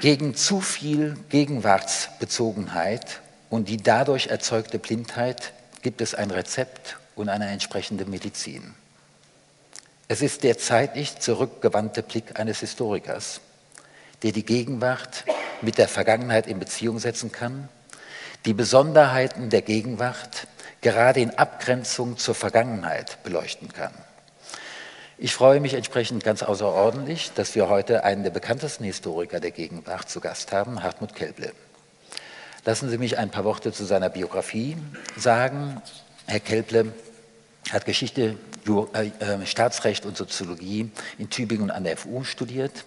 Gegen 0.02 0.36
zu 0.36 0.62
viel 0.62 1.16
Gegenwartsbezogenheit 1.30 3.22
und 3.50 3.70
die 3.70 3.78
dadurch 3.78 4.28
erzeugte 4.28 4.80
Blindheit 4.80 5.54
gibt 5.84 6.02
es 6.02 6.16
ein 6.16 6.32
Rezept 6.32 6.98
und 7.16 7.30
eine 7.30 7.48
entsprechende 7.48 8.06
Medizin. 8.06 8.74
Es 10.08 10.22
ist 10.22 10.44
der 10.44 10.58
zeitlich 10.58 11.20
zurückgewandte 11.20 12.04
Blick 12.04 12.40
eines 12.40 12.60
Historikers, 12.60 13.42
der 14.24 14.32
die 14.32 14.46
Gegenwart 14.46 15.24
mit 15.62 15.78
der 15.78 15.88
Vergangenheit 15.88 16.48
in 16.48 16.60
Beziehung 16.60 17.00
setzen 17.00 17.32
kann, 17.32 17.70
die 18.46 18.54
Besonderheiten 18.54 19.50
der 19.50 19.62
Gegenwart 19.62 20.48
gerade 20.82 21.20
in 21.20 21.38
Abgrenzung 21.38 22.18
zur 22.18 22.36
Vergangenheit 22.36 23.24
beleuchten 23.24 23.74
kann. 23.74 23.94
Ich 25.18 25.34
freue 25.34 25.60
mich 25.60 25.74
entsprechend 25.74 26.24
ganz 26.24 26.44
außerordentlich, 26.44 27.32
dass 27.34 27.56
wir 27.56 27.70
heute 27.70 28.04
einen 28.04 28.24
der 28.24 28.32
bekanntesten 28.32 28.84
Historiker 28.84 29.40
der 29.40 29.52
Gegenwart 29.52 30.10
zu 30.10 30.20
Gast 30.20 30.52
haben, 30.52 30.84
Hartmut 30.84 31.16
Kelble. 31.16 31.54
Lassen 32.66 32.90
Sie 32.90 32.98
mich 32.98 33.18
ein 33.18 33.32
paar 33.32 33.46
Worte 33.46 33.72
zu 33.72 33.86
seiner 33.86 34.10
Biografie 34.10 34.76
sagen. 35.16 35.82
Herr 36.28 36.40
Kelble 36.40 36.92
hat 37.72 37.86
Geschichte, 37.86 38.38
äh, 38.68 39.08
äh, 39.24 39.46
Staatsrecht 39.46 40.06
und 40.06 40.18
Soziologie 40.18 40.92
in 41.18 41.30
Tübingen 41.30 41.72
an 41.72 41.84
der 41.84 41.98
FU 41.98 42.24
studiert 42.24 42.84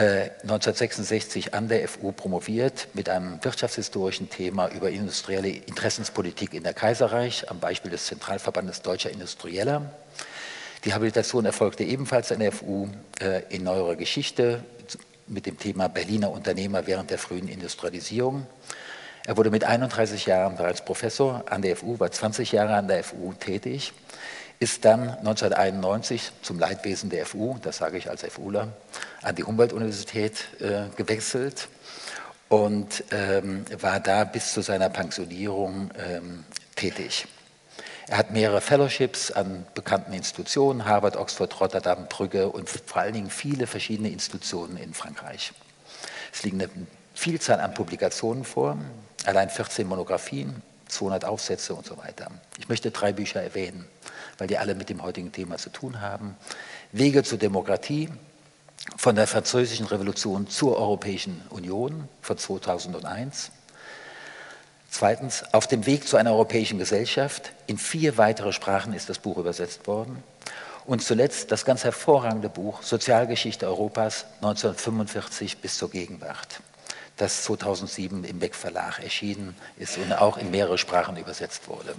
1966 0.00 1.48
äh, 1.48 1.50
an 1.52 1.68
der 1.68 1.86
FU 1.86 2.12
promoviert 2.12 2.88
mit 2.94 3.08
einem 3.08 3.42
wirtschaftshistorischen 3.42 4.30
Thema 4.30 4.68
über 4.68 4.90
industrielle 4.90 5.48
Interessenspolitik 5.48 6.54
in 6.54 6.62
der 6.62 6.72
Kaiserreich 6.72 7.50
am 7.50 7.60
Beispiel 7.60 7.90
des 7.90 8.06
Zentralverbandes 8.06 8.80
Deutscher 8.82 9.10
Industrieller. 9.10 9.92
Die 10.84 10.94
Habilitation 10.94 11.44
erfolgte 11.44 11.84
ebenfalls 11.84 12.32
an 12.32 12.38
der 12.38 12.52
FU 12.52 12.88
äh, 13.20 13.42
in 13.50 13.64
neuerer 13.64 13.96
Geschichte 13.96 14.64
mit 15.26 15.44
dem 15.44 15.58
Thema 15.58 15.88
Berliner 15.88 16.30
Unternehmer 16.30 16.86
während 16.86 17.10
der 17.10 17.18
frühen 17.18 17.48
Industrialisierung. 17.48 18.46
Er 19.26 19.36
wurde 19.36 19.50
mit 19.50 19.64
31 19.64 20.24
Jahren 20.24 20.56
bereits 20.56 20.82
Professor 20.82 21.44
an 21.50 21.60
der 21.60 21.76
FU, 21.76 22.00
war 22.00 22.10
20 22.10 22.52
Jahre 22.52 22.74
an 22.74 22.88
der 22.88 23.04
FU 23.04 23.34
tätig, 23.34 23.92
ist 24.60 24.84
dann 24.84 25.08
1991 25.08 26.32
zum 26.42 26.58
Leidwesen 26.58 27.08
der 27.08 27.24
FU, 27.24 27.56
das 27.62 27.78
sage 27.78 27.96
ich 27.96 28.10
als 28.10 28.22
FUler, 28.24 28.68
an 29.22 29.34
die 29.34 29.42
Humboldt-Universität 29.42 30.60
äh, 30.60 30.82
gewechselt 30.96 31.68
und 32.50 33.04
ähm, 33.10 33.64
war 33.80 34.00
da 34.00 34.24
bis 34.24 34.52
zu 34.52 34.60
seiner 34.60 34.90
Pensionierung 34.90 35.90
ähm, 35.98 36.44
tätig. 36.76 37.26
Er 38.06 38.18
hat 38.18 38.32
mehrere 38.32 38.60
Fellowships 38.60 39.30
an 39.30 39.64
bekannten 39.74 40.12
Institutionen, 40.12 40.84
Harvard, 40.84 41.16
Oxford, 41.16 41.58
Rotterdam, 41.58 42.06
Brügge 42.08 42.50
und 42.50 42.68
vor 42.68 43.00
allen 43.00 43.14
Dingen 43.14 43.30
viele 43.30 43.66
verschiedene 43.66 44.10
Institutionen 44.10 44.76
in 44.76 44.92
Frankreich. 44.92 45.52
Es 46.34 46.42
liegen 46.42 46.60
eine 46.60 46.70
Vielzahl 47.14 47.60
an 47.60 47.72
Publikationen 47.72 48.44
vor, 48.44 48.76
allein 49.24 49.48
14 49.48 49.86
Monographien, 49.86 50.62
200 50.88 51.24
Aufsätze 51.24 51.72
und 51.74 51.86
so 51.86 51.96
weiter. 51.96 52.30
Ich 52.58 52.68
möchte 52.68 52.90
drei 52.90 53.12
Bücher 53.12 53.42
erwähnen, 53.42 53.86
weil 54.40 54.48
die 54.48 54.58
alle 54.58 54.74
mit 54.74 54.88
dem 54.88 55.02
heutigen 55.02 55.32
Thema 55.32 55.58
zu 55.58 55.70
tun 55.70 56.00
haben. 56.00 56.34
Wege 56.92 57.22
zur 57.22 57.38
Demokratie, 57.38 58.08
von 58.96 59.14
der 59.14 59.26
Französischen 59.26 59.86
Revolution 59.86 60.48
zur 60.48 60.78
Europäischen 60.78 61.42
Union 61.50 62.08
von 62.22 62.38
2001. 62.38 63.50
Zweitens, 64.90 65.44
auf 65.52 65.66
dem 65.66 65.86
Weg 65.86 66.08
zu 66.08 66.16
einer 66.16 66.32
europäischen 66.32 66.78
Gesellschaft. 66.78 67.52
In 67.66 67.78
vier 67.78 68.16
weitere 68.16 68.52
Sprachen 68.52 68.94
ist 68.94 69.08
das 69.08 69.18
Buch 69.18 69.36
übersetzt 69.36 69.86
worden. 69.86 70.22
Und 70.86 71.02
zuletzt 71.02 71.52
das 71.52 71.64
ganz 71.64 71.84
hervorragende 71.84 72.48
Buch 72.48 72.82
Sozialgeschichte 72.82 73.66
Europas 73.66 74.24
1945 74.36 75.58
bis 75.58 75.76
zur 75.76 75.90
Gegenwart, 75.90 76.60
das 77.18 77.44
2007 77.44 78.24
im 78.24 78.38
Beck 78.38 78.54
Verlag 78.54 78.98
erschienen 78.98 79.54
ist 79.76 79.98
und 79.98 80.12
auch 80.14 80.38
in 80.38 80.50
mehrere 80.50 80.78
Sprachen 80.78 81.18
übersetzt 81.18 81.68
wurde. 81.68 81.94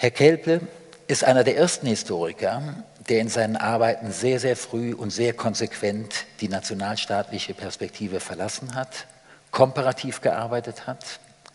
Herr 0.00 0.12
Kelple 0.12 0.60
ist 1.08 1.24
einer 1.24 1.42
der 1.42 1.56
ersten 1.56 1.88
Historiker, 1.88 2.84
der 3.08 3.18
in 3.18 3.28
seinen 3.28 3.56
Arbeiten 3.56 4.12
sehr, 4.12 4.38
sehr 4.38 4.56
früh 4.56 4.94
und 4.94 5.10
sehr 5.10 5.32
konsequent 5.32 6.24
die 6.40 6.46
nationalstaatliche 6.46 7.52
Perspektive 7.52 8.20
verlassen 8.20 8.76
hat, 8.76 9.06
komparativ 9.50 10.20
gearbeitet 10.20 10.86
hat, 10.86 11.04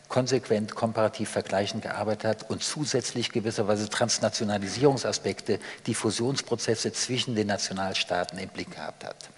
konsequent 0.10 0.76
komparativ 0.76 1.30
vergleichend 1.30 1.84
gearbeitet 1.84 2.26
hat 2.26 2.50
und 2.50 2.62
zusätzlich 2.62 3.32
gewisserweise 3.32 3.88
Transnationalisierungsaspekte, 3.88 5.60
die 5.86 5.96
Fusionsprozesse 5.96 6.91
zwischen 6.91 7.36
den 7.36 7.48
Nationalstaaten 7.48 8.38
im 8.39 8.50
Blick 8.50 8.72
gehabt 8.72 9.06
hat. 9.06 9.30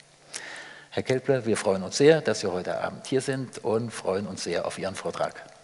Herr 0.89 1.03
Kelpler, 1.03 1.45
wir 1.45 1.58
freuen 1.58 1.84
uns 1.84 1.97
sehr, 1.97 2.22
dass 2.22 2.39
Sie 2.39 2.51
heute 2.51 2.82
Abend 2.82 3.06
hier 3.06 3.22
sind 3.22 3.64
und 3.64 3.91
freuen 3.91 4.26
uns 4.26 4.45
sehr 4.45 4.66
auf 4.66 4.80
Ihren 4.80 4.95
Vortrag. 4.95 5.55